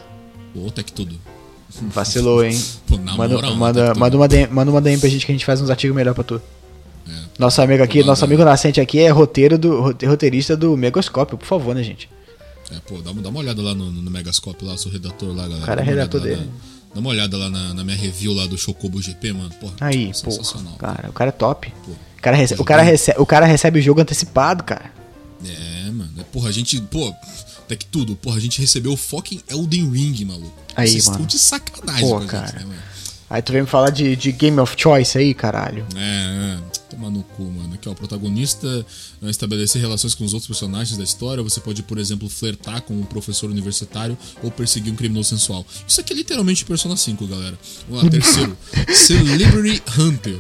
Ou 0.56 0.70
Tech 0.72 0.91
Tudo. 0.93 1.20
Vacilou, 1.93 2.43
hein? 2.45 2.58
Pô, 2.88 2.97
na 2.97 3.16
Manda, 3.18 3.36
moral, 3.36 3.56
manda, 3.56 3.95
manda, 3.95 4.16
uma 4.18 4.28
DM, 4.28 4.54
manda 4.54 4.72
uma 4.72 4.80
DM 4.82 4.99
pra 4.99 5.10
gente 5.10 5.26
que 5.26 5.32
a 5.32 5.36
gente 5.36 5.45
faz 5.45 5.60
uns 5.60 5.70
artigos 5.70 5.95
melhor 5.95 6.14
pra 6.14 6.24
tu. 6.24 6.41
Nosso 7.39 7.61
amigo 7.61 7.84
aqui, 7.84 8.03
nosso 8.03 8.23
amigo 8.23 8.43
nascente 8.45 8.79
aqui 8.79 8.99
é 8.99 9.09
roteiro 9.09 9.57
do, 9.57 9.81
rote- 9.81 10.05
roteirista 10.05 10.55
do 10.55 10.77
Megoscópio, 10.77 11.38
por 11.38 11.45
favor, 11.45 11.73
né, 11.73 11.81
gente? 11.84 12.09
É, 12.71 12.75
pô, 12.88 13.01
dá, 13.01 13.11
uma- 13.11 13.21
dá 13.21 13.29
uma 13.29 13.39
olhada 13.39 13.61
lá 13.61 13.73
no, 13.73 13.91
no 13.91 14.09
Megascope, 14.11 14.63
lá, 14.63 14.77
sou 14.77 14.91
redator 14.91 15.29
lá, 15.29 15.43
galera. 15.43 15.63
O 15.63 15.65
cara 15.65 15.81
é 15.81 15.84
redator 15.84 16.21
lá 16.21 16.27
dele. 16.27 16.41
na- 16.41 16.93
dá 16.95 16.99
uma 16.99 17.09
olhada 17.09 17.38
lá 17.38 17.49
na, 17.49 17.73
na 17.73 17.84
minha 17.84 17.97
review 17.97 18.34
lá 18.34 18.45
do 18.45 18.57
Chocobo 18.57 19.01
GP, 19.01 19.34
mano. 19.34 19.49
Porra, 19.59 19.73
Aí, 19.81 20.07
pô, 20.07 20.31
sensacional. 20.31 20.73
cara, 20.77 21.09
o 21.09 21.13
cara 21.13 21.29
é 21.29 21.31
top. 21.31 21.73
Pô, 21.86 21.91
O 21.91 22.21
cara, 22.21 22.38
rece- 22.38 22.55
o, 22.57 22.63
cara 22.63 22.81
recebe, 22.84 23.19
o 23.21 23.25
cara 23.25 23.45
recebe 23.45 23.79
o 23.79 23.81
jogo 23.81 23.99
antecipado, 23.99 24.63
cara. 24.63 24.91
É, 25.45 25.89
mano. 25.91 26.11
É, 26.17 26.23
Porra, 26.23 26.49
a 26.49 26.51
gente. 26.51 26.79
Pô, 26.79 27.13
até 27.65 27.75
que 27.75 27.86
tudo. 27.86 28.15
Porra, 28.15 28.38
a 28.38 28.39
gente 28.39 28.61
recebeu 28.61 28.93
o 28.93 28.97
fucking 28.97 29.41
Elden 29.49 29.89
Ring, 29.91 30.23
maluco. 30.23 30.53
Aí, 30.75 30.88
Vocês 30.88 31.05
mano. 31.07 31.17
estão 31.17 31.25
de 31.27 31.38
sacanagem 31.39 32.01
Pô, 32.07 32.11
com 32.11 32.17
a 32.17 32.21
gente, 32.21 32.29
cara. 32.29 32.65
né? 32.65 32.77
Aí 33.29 33.41
tu 33.41 33.51
vem 33.51 33.61
me 33.63 33.67
falar 33.67 33.89
de, 33.89 34.15
de 34.15 34.31
Game 34.31 34.57
of 34.59 34.73
Choice 34.77 35.17
aí, 35.17 35.34
caralho. 35.34 35.86
É, 35.95 35.99
é. 35.99 36.57
Toma 36.94 37.10
no 37.10 37.24
cu, 37.24 37.44
mano. 37.44 37.74
Aqui, 37.74 37.89
ó, 37.89 37.91
o 37.91 37.96
protagonista 37.96 38.86
estabelecer 39.30 39.82
relações 39.82 40.15
com 40.15 40.24
os 40.24 40.34
outros 40.34 40.47
personagens 40.47 40.97
da 40.97 41.03
história. 41.03 41.43
Você 41.43 41.59
pode, 41.59 41.84
por 41.84 41.97
exemplo, 41.97 42.30
flertar 42.30 42.82
com 42.82 42.93
um 42.93 43.03
professor 43.03 43.49
universitário 43.49 44.17
ou 44.41 44.51
perseguir 44.51 44.91
um 44.91 44.95
criminoso 44.95 45.30
sensual. 45.30 45.65
Isso 45.88 45.99
aqui 46.01 46.13
é 46.13 46.15
literalmente 46.15 46.65
Persona 46.65 46.95
5, 46.95 47.26
galera. 47.28 47.57
Vamos 47.89 48.03
lá, 48.03 48.09
terceiro. 48.09 48.57
Celebrity 48.93 49.84
Hunter. 49.99 50.39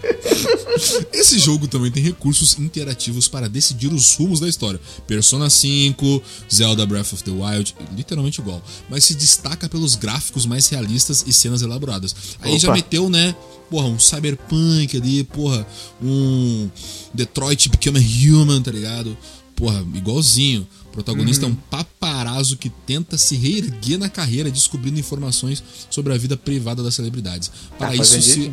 Esse 1.13 1.39
jogo 1.39 1.67
também 1.67 1.91
tem 1.91 2.03
recursos 2.03 2.57
interativos 2.57 3.27
para 3.27 3.47
decidir 3.47 3.93
os 3.93 4.15
rumos 4.15 4.39
da 4.39 4.47
história. 4.47 4.79
Persona 5.05 5.49
5, 5.49 6.23
Zelda 6.51 6.85
Breath 6.85 7.13
of 7.13 7.23
the 7.23 7.31
Wild, 7.31 7.75
literalmente 7.95 8.41
igual. 8.41 8.61
Mas 8.89 9.05
se 9.05 9.15
destaca 9.15 9.69
pelos 9.69 9.95
gráficos 9.95 10.45
mais 10.45 10.67
realistas 10.69 11.23
e 11.27 11.33
cenas 11.33 11.61
elaboradas. 11.61 12.15
Aí 12.41 12.57
já 12.57 12.69
Opa. 12.69 12.77
meteu, 12.77 13.09
né? 13.09 13.35
Porra, 13.69 13.87
um 13.87 13.97
cyberpunk 13.97 14.97
ali, 14.97 15.23
porra, 15.23 15.65
um 16.01 16.69
Detroit 17.13 17.69
Become 17.69 17.99
a 17.99 18.01
Human, 18.01 18.61
tá 18.61 18.71
ligado? 18.71 19.17
Porra, 19.55 19.85
igualzinho. 19.93 20.67
O 20.85 20.89
protagonista 20.93 21.45
é 21.45 21.49
um 21.49 21.55
paparazzo 21.55 22.57
que 22.57 22.69
tenta 22.69 23.17
se 23.17 23.35
reerguer 23.35 23.97
na 23.97 24.09
carreira 24.09 24.49
descobrindo 24.51 24.99
informações 24.99 25.63
sobre 25.89 26.13
a 26.13 26.17
vida 26.17 26.35
privada 26.37 26.83
das 26.83 26.95
celebridades. 26.95 27.51
Para 27.77 27.89
Tá 27.89 27.95
isso, 27.95 28.21
se, 28.21 28.51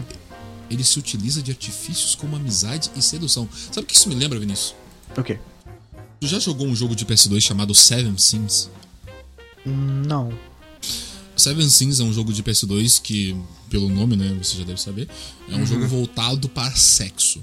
ele 0.71 0.85
se 0.85 0.99
utiliza 0.99 1.43
de 1.43 1.51
artifícios 1.51 2.15
como 2.15 2.37
amizade 2.37 2.91
e 2.97 3.03
sedução. 3.03 3.49
Sabe 3.73 3.85
o 3.85 3.87
que 3.87 3.97
isso 3.97 4.09
me 4.09 4.15
lembra, 4.15 4.39
Vinícius? 4.39 4.75
O 5.17 5.23
quê? 5.23 5.39
Tu 6.21 6.27
já 6.27 6.39
jogou 6.39 6.67
um 6.67 6.77
jogo 6.77 6.95
de 6.95 7.05
PS2 7.05 7.41
chamado 7.41 7.75
Seven 7.75 8.17
Sims? 8.19 8.71
Não. 9.65 10.33
Seven 11.37 11.69
Sims 11.69 12.01
é 12.01 12.05
um 12.05 12.13
jogo 12.13 12.33
de 12.33 12.43
PS2 12.43 13.01
que, 13.01 13.35
pelo 13.71 13.89
nome, 13.89 14.17
né, 14.17 14.37
você 14.41 14.59
já 14.59 14.65
deve 14.65 14.81
saber, 14.81 15.09
é 15.49 15.57
um 15.57 15.67
jogo 15.67 15.87
voltado 15.87 16.49
para 16.49 16.71
sexo. 16.75 17.43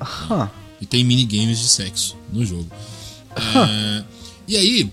Aham. 0.00 0.50
E 0.80 0.86
tem 0.86 1.04
minigames 1.04 1.58
de 1.58 1.68
sexo 1.68 2.16
no 2.32 2.44
jogo. 2.44 2.68
É, 3.36 4.04
e 4.48 4.56
aí, 4.56 4.90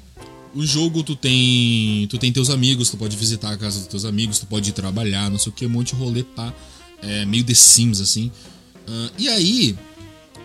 o 0.56 0.66
jogo 0.66 1.04
tu 1.04 1.16
tem. 1.16 2.08
Tu 2.10 2.18
tem 2.18 2.32
teus 2.32 2.49
amigos, 2.49 2.89
tu 2.89 2.97
pode 2.97 3.16
visitar 3.16 3.51
a 3.51 3.58
casa 3.58 3.80
dos 3.80 3.88
teus 3.88 4.06
amigos, 4.06 4.39
tu 4.39 4.45
pode 4.45 4.70
ir 4.70 4.74
trabalhar, 4.74 5.30
não 5.30 5.38
sei 5.38 5.51
o 5.51 5.56
que, 5.56 5.66
um 5.66 5.70
monte 5.70 5.95
de 5.95 6.01
rolê 6.01 6.24
pá. 6.24 6.54
É, 7.01 7.26
meio 7.26 7.43
The 7.43 7.54
Sims, 7.54 7.99
assim. 7.99 8.32
Ah, 8.88 9.10
e 9.18 9.28
aí, 9.28 9.78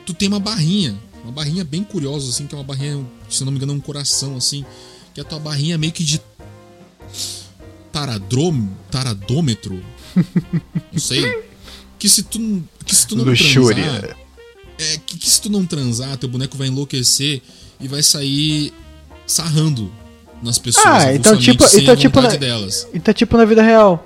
tu 0.04 0.14
tem 0.14 0.28
uma 0.28 0.40
barrinha. 0.40 0.96
Uma 1.22 1.32
barrinha 1.32 1.64
bem 1.64 1.84
curiosa, 1.84 2.30
assim, 2.30 2.46
que 2.46 2.54
é 2.54 2.58
uma 2.58 2.64
barrinha, 2.64 3.04
se 3.28 3.44
não 3.44 3.52
me 3.52 3.58
engano, 3.58 3.72
é 3.72 3.76
um 3.76 3.80
coração, 3.80 4.36
assim. 4.36 4.64
Que 5.14 5.20
é 5.20 5.22
a 5.22 5.26
tua 5.26 5.38
barrinha 5.38 5.76
meio 5.78 5.92
que 5.92 6.02
de. 6.02 6.20
Taradrom, 7.92 8.68
taradômetro. 8.90 9.82
não 10.92 10.98
sei. 10.98 11.44
Que 11.98 12.08
se 12.08 12.22
tu, 12.22 12.62
que 12.84 12.94
se 12.94 13.06
tu 13.06 13.16
não 13.16 13.24
Luxúria. 13.24 13.84
transar, 13.84 14.16
é 14.78 14.98
que, 15.04 15.18
que 15.18 15.28
se 15.30 15.40
tu 15.42 15.50
não 15.50 15.66
transar, 15.66 16.16
teu 16.16 16.28
boneco 16.28 16.56
vai 16.56 16.68
enlouquecer 16.68 17.42
e 17.80 17.88
vai 17.88 18.02
sair 18.02 18.72
sarrando 19.26 19.92
nas 20.42 20.58
pessoas. 20.58 20.86
Ah, 20.86 21.14
então 21.14 21.36
tipo- 21.36 21.64
então 21.76 21.96
tipo 21.96 22.20
na- 22.20 22.28
delas. 22.36 22.86
Então, 22.94 23.12
tipo 23.12 23.36
na 23.36 23.44
vida 23.44 23.62
real. 23.62 24.04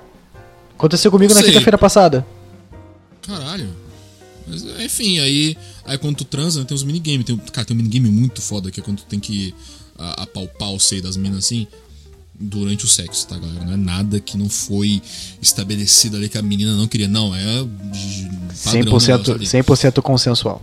Aconteceu 0.75 1.09
comigo 1.11 1.33
na 1.33 1.41
quinta-feira 1.43 1.77
passada. 1.77 2.25
Caralho. 3.21 3.69
Mas, 4.47 4.63
enfim, 4.81 5.19
aí, 5.19 5.55
aí 5.85 5.97
quando 5.97 6.17
tu 6.17 6.25
transa, 6.25 6.59
né, 6.59 6.65
tem 6.65 6.75
uns 6.75 6.83
minigames. 6.83 7.25
Tem, 7.25 7.37
cara, 7.37 7.65
tem 7.65 7.75
um 7.75 7.77
minigame 7.77 8.09
muito 8.09 8.41
foda 8.41 8.69
que 8.69 8.79
é 8.79 8.83
quando 8.83 8.97
tu 8.97 9.05
tem 9.05 9.19
que 9.19 9.53
a- 9.97 10.23
apalpar 10.23 10.71
o 10.73 10.79
seio 10.79 11.01
das 11.01 11.15
minas 11.15 11.45
assim 11.45 11.67
durante 12.43 12.85
o 12.85 12.87
sexo, 12.87 13.27
tá, 13.27 13.37
galera? 13.37 13.65
Não 13.65 13.73
é 13.73 13.77
nada 13.77 14.19
que 14.19 14.37
não 14.37 14.49
foi 14.49 15.01
estabelecido 15.41 16.17
ali 16.17 16.27
que 16.27 16.37
a 16.37 16.41
menina 16.41 16.75
não 16.75 16.87
queria. 16.87 17.07
Não, 17.07 17.33
é 17.33 17.65
padrão 18.63 18.83
100%, 18.83 18.85
negócio 18.85 19.33
ali. 19.33 19.45
100% 19.45 20.01
consensual. 20.01 20.61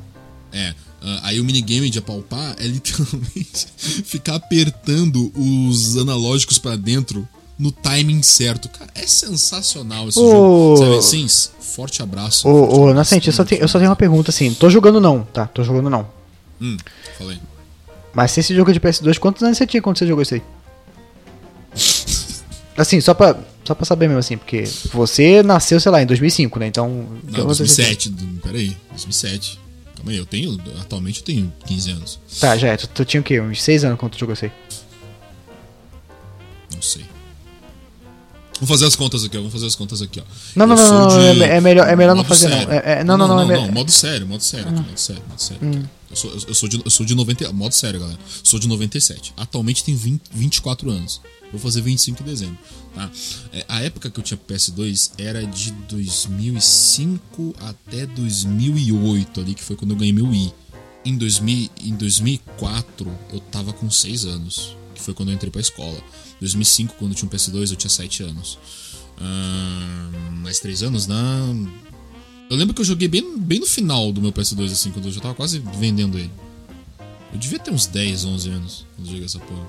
É. 0.52 0.74
ah, 1.02 1.20
aí 1.24 1.40
o 1.40 1.44
minigame 1.44 1.88
de 1.88 1.98
apalpar 1.98 2.56
é 2.58 2.66
literalmente 2.66 3.66
ficar 4.04 4.34
apertando 4.34 5.32
os 5.34 5.96
analógicos 5.96 6.58
pra 6.58 6.76
dentro 6.76 7.26
no 7.58 7.70
timing 7.70 8.22
certo. 8.22 8.68
Cara, 8.68 8.90
é 8.94 9.06
sensacional 9.06 10.08
esse 10.08 10.18
Ô. 10.18 10.30
jogo. 10.30 10.76
Seven 10.78 11.02
Sims, 11.02 11.52
forte 11.60 12.02
abraço. 12.02 12.48
Ô, 12.48 12.52
ô, 12.52 12.74
abraço. 12.74 12.94
Nascente, 12.94 13.28
eu 13.28 13.32
só, 13.32 13.44
tenho, 13.44 13.62
eu 13.62 13.68
só 13.68 13.78
tenho 13.78 13.90
uma 13.90 13.96
pergunta 13.96 14.30
assim. 14.30 14.52
Tô 14.52 14.68
jogando 14.68 15.00
não, 15.00 15.22
tá? 15.22 15.46
Tô 15.46 15.62
jogando 15.62 15.88
não. 15.88 16.06
Hum, 16.60 16.76
falei. 17.18 17.38
Mas 18.12 18.32
se 18.32 18.40
esse 18.40 18.54
jogo 18.54 18.70
é 18.70 18.74
de 18.74 18.80
PS2, 18.80 19.18
quantos 19.18 19.42
anos 19.42 19.56
você 19.56 19.66
tinha 19.66 19.80
quando 19.80 19.98
você 19.98 20.06
jogou 20.06 20.22
isso 20.22 20.34
aí? 20.34 20.42
Assim, 22.80 23.00
só 23.00 23.12
pra, 23.14 23.36
só 23.64 23.74
pra 23.74 23.84
saber 23.84 24.06
mesmo 24.08 24.20
assim, 24.20 24.36
porque 24.38 24.64
você 24.92 25.42
nasceu, 25.42 25.78
sei 25.78 25.92
lá, 25.92 26.02
em 26.02 26.06
2005, 26.06 26.58
né? 26.58 26.66
Então. 26.66 26.88
Não, 27.24 27.46
2007. 27.46 28.08
do- 28.10 28.40
Peraí, 28.40 28.76
2007. 28.90 29.60
Calma 29.96 30.12
aí, 30.12 30.16
eu 30.16 30.24
tenho. 30.26 30.58
Atualmente 30.80 31.20
eu 31.20 31.24
tenho 31.26 31.52
15 31.66 31.90
anos. 31.90 32.18
Tá, 32.40 32.56
já 32.56 32.68
é. 32.68 32.76
Tu, 32.76 32.88
tu 32.88 33.04
tinha 33.04 33.20
o 33.20 33.24
quê? 33.24 33.40
Uns 33.40 33.62
6 33.62 33.84
anos 33.84 33.98
quando 33.98 34.12
tu 34.12 34.18
jogou 34.18 34.32
isso 34.32 34.46
aí? 34.46 34.52
Não 36.74 36.80
sei. 36.82 37.04
Vamos 38.60 38.68
fazer 38.68 38.84
as 38.86 38.94
contas 38.96 39.24
aqui, 39.24 39.36
ó. 39.36 39.40
Vamos 39.40 39.52
fazer 39.54 39.66
as 39.66 39.74
contas 39.74 40.02
aqui, 40.02 40.20
ó. 40.20 40.22
Não, 40.54 40.66
não, 40.66 40.76
não, 40.76 41.00
não, 41.00 41.08
de- 41.08 41.42
é- 41.42 41.56
é 41.56 41.60
melhor- 41.60 41.88
é 41.88 41.96
melhor 41.96 42.14
não 42.14 42.24
fazer, 42.24 42.48
não. 42.48 42.56
sério. 42.58 42.72
É- 42.72 43.00
é- 43.00 43.04
não, 43.04 43.16
não, 43.16 43.26
não, 43.26 43.36
não, 43.36 43.42
é 43.42 43.46
me- 43.60 43.66
não, 43.66 43.72
modo 43.72 43.90
sério, 43.90 44.26
modo 44.26 44.42
sério 44.42 44.68
aqui, 44.68 44.80
modo 44.82 44.98
sério, 45.00 45.22
modo 45.28 45.40
sério. 45.42 45.66
Hum. 45.66 45.82
Eu 46.10 46.16
sou, 46.16 46.30
eu, 46.48 46.54
sou 46.54 46.68
de, 46.68 46.82
eu 46.84 46.90
sou 46.90 47.06
de 47.06 47.14
90. 47.14 47.52
Modo 47.52 47.72
sério, 47.72 48.00
galera. 48.00 48.18
Sou 48.42 48.58
de 48.58 48.66
97. 48.68 49.32
Atualmente 49.36 49.82
tenho 49.84 49.96
20, 49.96 50.22
24 50.32 50.90
anos. 50.90 51.20
Vou 51.52 51.60
fazer 51.60 51.80
25 51.80 52.22
em 52.22 52.26
dezembro. 52.26 52.58
Tá? 52.94 53.08
É, 53.52 53.64
a 53.68 53.80
época 53.82 54.10
que 54.10 54.18
eu 54.18 54.22
tinha 54.24 54.36
PS2 54.36 55.12
era 55.18 55.44
de 55.46 55.70
2005 55.88 57.54
até 57.60 58.06
2008, 58.06 59.40
ali, 59.40 59.54
que 59.54 59.62
foi 59.62 59.76
quando 59.76 59.92
eu 59.92 59.96
ganhei 59.96 60.12
meu 60.12 60.26
Wii. 60.28 60.52
Em, 61.04 61.16
2000, 61.16 61.70
em 61.82 61.94
2004, 61.94 63.10
eu 63.32 63.40
tava 63.40 63.72
com 63.72 63.90
6 63.90 64.24
anos, 64.26 64.76
que 65.00 65.04
foi 65.06 65.14
quando 65.14 65.30
eu 65.30 65.34
entrei 65.34 65.50
pra 65.50 65.60
escola. 65.60 65.98
2005, 66.40 66.94
quando 66.98 67.10
eu 67.10 67.16
tinha 67.16 67.28
um 67.28 67.32
PS2, 67.32 67.70
eu 67.70 67.76
tinha 67.76 67.90
7 67.90 68.22
anos. 68.22 68.58
Ahn, 69.18 70.42
mais 70.42 70.60
3 70.60 70.84
anos, 70.84 71.06
não. 71.06 71.70
Eu 72.48 72.56
lembro 72.56 72.74
que 72.74 72.80
eu 72.80 72.84
joguei 72.84 73.08
bem, 73.08 73.36
bem 73.38 73.60
no 73.60 73.66
final 73.66 74.12
do 74.12 74.20
meu 74.20 74.32
PS2, 74.32 74.70
assim, 74.72 74.90
quando 74.90 75.06
eu 75.06 75.12
já 75.12 75.20
tava 75.20 75.34
quase 75.34 75.58
vendendo 75.58 76.18
ele. 76.18 76.30
Eu 77.32 77.38
devia 77.38 77.58
ter 77.58 77.70
uns 77.70 77.86
10, 77.86 78.24
11 78.24 78.50
anos 78.50 78.86
quando 78.94 79.06
eu 79.06 79.12
joguei 79.12 79.26
essa 79.26 79.38
porra. 79.38 79.66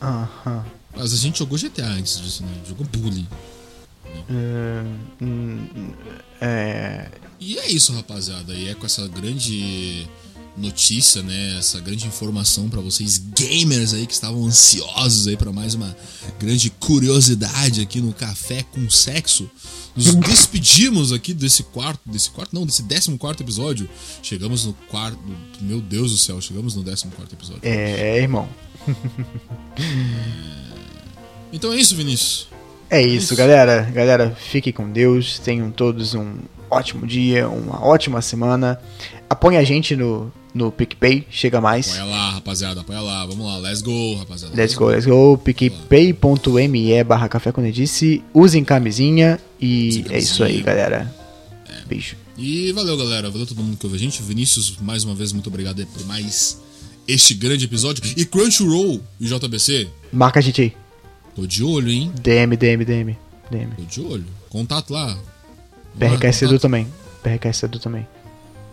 Aham. 0.00 0.64
Mas 0.96 1.12
a 1.12 1.16
gente 1.16 1.38
jogou 1.38 1.58
GTA 1.58 1.86
antes 1.86 2.20
disso, 2.20 2.42
né? 2.42 2.62
Jogou 2.66 2.86
Bully. 2.86 3.28
É. 6.40 7.10
E 7.38 7.58
é 7.58 7.70
isso, 7.70 7.92
rapaziada. 7.92 8.54
E 8.54 8.68
é 8.68 8.74
com 8.74 8.86
essa 8.86 9.06
grande 9.08 10.06
notícia, 10.56 11.22
né? 11.22 11.56
Essa 11.58 11.80
grande 11.80 12.06
informação 12.06 12.68
pra 12.68 12.80
vocês 12.80 13.18
gamers 13.18 13.92
aí 13.92 14.06
que 14.06 14.12
estavam 14.12 14.44
ansiosos 14.44 15.26
aí 15.26 15.36
pra 15.36 15.52
mais 15.52 15.74
uma 15.74 15.94
grande 16.38 16.70
curiosidade 16.70 17.80
aqui 17.80 18.00
no 18.00 18.12
Café 18.12 18.64
com 18.72 18.88
Sexo. 18.88 19.50
Nos 19.94 20.14
despedimos 20.14 21.12
aqui 21.12 21.32
desse 21.32 21.62
quarto, 21.62 22.00
desse 22.06 22.30
quarto 22.30 22.54
não, 22.54 22.66
desse 22.66 22.82
décimo 22.82 23.16
quarto 23.16 23.42
episódio. 23.42 23.88
Chegamos 24.22 24.64
no 24.64 24.72
quarto, 24.88 25.18
meu 25.60 25.80
Deus 25.80 26.12
do 26.12 26.18
céu, 26.18 26.40
chegamos 26.40 26.74
no 26.74 26.82
décimo 26.82 27.12
quarto 27.12 27.34
episódio. 27.34 27.60
É, 27.62 28.18
irmão. 28.18 28.48
Então 31.52 31.72
é 31.72 31.76
isso, 31.76 31.94
Vinícius. 31.94 32.48
É 32.88 33.00
isso, 33.00 33.32
Isso. 33.32 33.36
galera. 33.36 33.82
Galera, 33.92 34.36
fiquem 34.36 34.72
com 34.72 34.90
Deus. 34.90 35.38
Tenham 35.38 35.70
todos 35.70 36.14
um 36.14 36.34
ótimo 36.70 37.06
dia, 37.06 37.48
uma 37.48 37.84
ótima 37.84 38.20
semana. 38.22 38.80
Apoie 39.28 39.56
a 39.56 39.64
gente 39.64 39.96
no, 39.96 40.32
no 40.56 40.72
PicPay, 40.72 41.26
chega 41.30 41.60
mais. 41.60 41.90
Apoia 41.90 42.04
lá, 42.04 42.30
rapaziada, 42.30 42.80
apoia 42.80 43.00
lá. 43.00 43.26
Vamos 43.26 43.46
lá, 43.46 43.58
let's 43.58 43.82
go, 43.82 44.14
rapaziada. 44.16 44.54
Let's 44.56 44.74
go, 44.74 44.86
let's 44.86 45.06
go. 45.06 45.38
PicPay.me 45.38 47.04
barra 47.04 47.28
café 47.28 47.52
com 47.52 47.62
disse. 47.70 48.24
Usem 48.34 48.64
camisinha 48.64 49.38
e 49.60 49.88
Usem 49.88 50.06
é 50.10 50.18
isso 50.18 50.42
aí, 50.42 50.62
camisinha. 50.62 50.64
galera. 50.64 51.14
Beijo. 51.86 52.16
E 52.36 52.72
valeu, 52.72 52.96
galera. 52.96 53.30
Valeu 53.30 53.46
todo 53.46 53.62
mundo 53.62 53.76
que 53.76 53.86
ouve 53.86 53.96
a 53.96 54.00
gente. 54.00 54.20
Vinícius, 54.22 54.76
mais 54.80 55.04
uma 55.04 55.14
vez, 55.14 55.32
muito 55.32 55.46
obrigado 55.46 55.86
por 55.86 56.04
mais 56.06 56.60
este 57.06 57.32
grande 57.34 57.64
episódio. 57.64 58.02
E 58.16 58.24
Crunchyroll 58.24 59.00
e 59.20 59.26
JBC, 59.26 59.88
Marca 60.12 60.40
a 60.40 60.42
gente 60.42 60.60
aí. 60.60 60.72
tô 61.34 61.46
de 61.46 61.62
olho, 61.62 61.90
hein? 61.90 62.12
DM, 62.20 62.56
DM, 62.56 62.84
DM. 62.84 63.16
DM. 63.50 63.70
Tô 63.76 63.82
de 63.84 64.00
olho. 64.00 64.24
Contato 64.50 64.92
lá. 64.92 65.16
PRK 65.98 66.32
Sedu 66.32 66.58
também. 66.58 66.86
PRK 67.22 67.52
Sedu 67.52 67.78
também. 67.78 68.06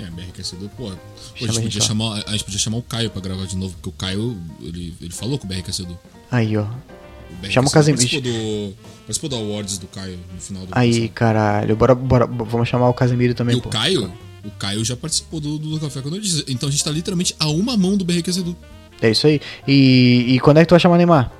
É, 0.06 0.10
BR 0.10 0.30
Aquecedor, 0.30 0.70
pô. 0.70 0.86
pô, 0.86 0.90
a, 0.92 0.96
Chama 1.38 1.50
a 1.50 1.54
gente 1.54 1.64
podia 1.64 1.82
chamar, 1.82 2.24
a 2.28 2.32
gente 2.32 2.44
podia 2.44 2.60
chamar 2.60 2.78
o 2.78 2.82
Caio 2.82 3.10
pra 3.10 3.22
gravar 3.22 3.46
de 3.46 3.56
novo, 3.56 3.74
porque 3.76 3.90
o 3.90 3.92
Caio, 3.92 4.38
ele, 4.62 4.94
ele 5.02 5.14
falou 5.14 5.38
com 5.40 5.46
o 5.46 5.48
BR 5.48 5.60
Aquecedor. 5.60 5.96
Aí, 6.32 6.58
ó. 6.58 6.64
O 6.64 7.52
Chama 7.52 7.68
o 7.68 7.72
Casemiro. 7.72 8.02
Participou 8.02 8.32
do, 8.32 8.74
participou 9.06 9.30
do 9.30 9.36
Awards 9.36 9.78
do 9.78 9.88
Caio 9.88 10.20
no 10.34 10.40
final 10.42 10.66
do 10.66 10.70
Aí, 10.74 11.10
caralho. 11.10 11.76
Bora, 11.76 11.96
bora, 11.96 12.26
vamos 12.28 12.68
chamar 12.70 12.90
o 12.90 12.94
Casemiro 12.94 13.34
também, 13.34 13.56
E 13.56 13.60
o 13.60 13.62
pô. 13.62 13.70
Caio, 13.70 14.12
o 14.46 14.52
Caio 14.52 14.84
já 14.86 14.96
participou 14.96 15.40
do, 15.40 15.58
do 15.58 15.80
Café 15.80 16.02
quando 16.02 16.16
eu 16.16 16.22
disse. 16.22 16.44
Então 16.48 16.70
a 16.70 16.72
gente 16.72 16.84
tá 16.84 16.92
literalmente 16.92 17.36
a 17.40 17.48
uma 17.48 17.76
mão 17.76 17.98
do 17.98 18.06
BR 18.06 18.20
Aquecedor. 18.20 18.56
É 19.02 19.10
isso 19.10 19.26
aí. 19.28 19.42
E, 19.68 20.26
e 20.36 20.40
quando 20.40 20.58
é 20.58 20.62
que 20.62 20.68
tu 20.68 20.72
vai 20.72 20.80
chamar 20.80 20.96
o 20.96 20.98
Neymar? 20.98 21.32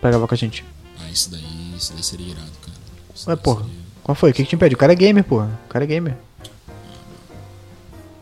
Pra 0.00 0.10
gravar 0.10 0.26
com 0.26 0.34
a 0.34 0.38
gente. 0.38 0.64
Ah, 0.98 1.10
isso 1.10 1.30
daí, 1.30 1.42
isso 1.76 1.92
daí 1.92 2.02
seria 2.02 2.26
irado, 2.28 2.50
cara. 2.62 2.78
Isso 3.14 3.28
Ué, 3.28 3.36
porra. 3.36 3.64
seria- 3.64 3.80
Qual 4.02 4.14
foi? 4.14 4.30
O 4.30 4.34
que, 4.34 4.42
que 4.44 4.48
te 4.48 4.54
impede? 4.54 4.74
O 4.74 4.78
cara 4.78 4.92
é 4.92 4.96
gamer, 4.96 5.24
pô. 5.24 5.42
O 5.42 5.48
cara 5.68 5.84
é 5.84 5.86
gamer. 5.88 6.16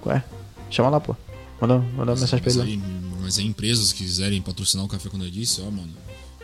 Ué, 0.07 0.23
chama 0.71 0.91
lá, 0.91 1.01
pô. 1.01 1.17
Manda, 1.61 1.79
manda 1.79 2.13
uma 2.13 2.21
mensagem 2.21 2.39
pra 2.41 2.53
ele 2.53 2.63
aí, 2.63 2.81
mas 3.21 3.37
aí 3.39 3.45
empresas 3.47 3.93
que 3.93 4.05
quiserem 4.05 4.41
patrocinar 4.41 4.87
o 4.87 4.89
Café 4.89 5.09
quando 5.09 5.25
eu 5.25 5.31
disse, 5.31 5.61
ó, 5.61 5.65
mano. 5.71 5.93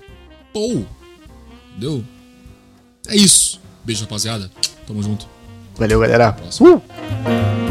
Pô! 0.52 0.82
Entendeu? 1.70 2.04
É 3.06 3.16
isso. 3.16 3.58
Beijo, 3.88 4.04
rapaziada. 4.04 4.50
Tamo 4.86 5.02
junto. 5.02 5.26
Valeu, 5.78 5.98
galera. 5.98 6.36
Uh! 6.60 7.67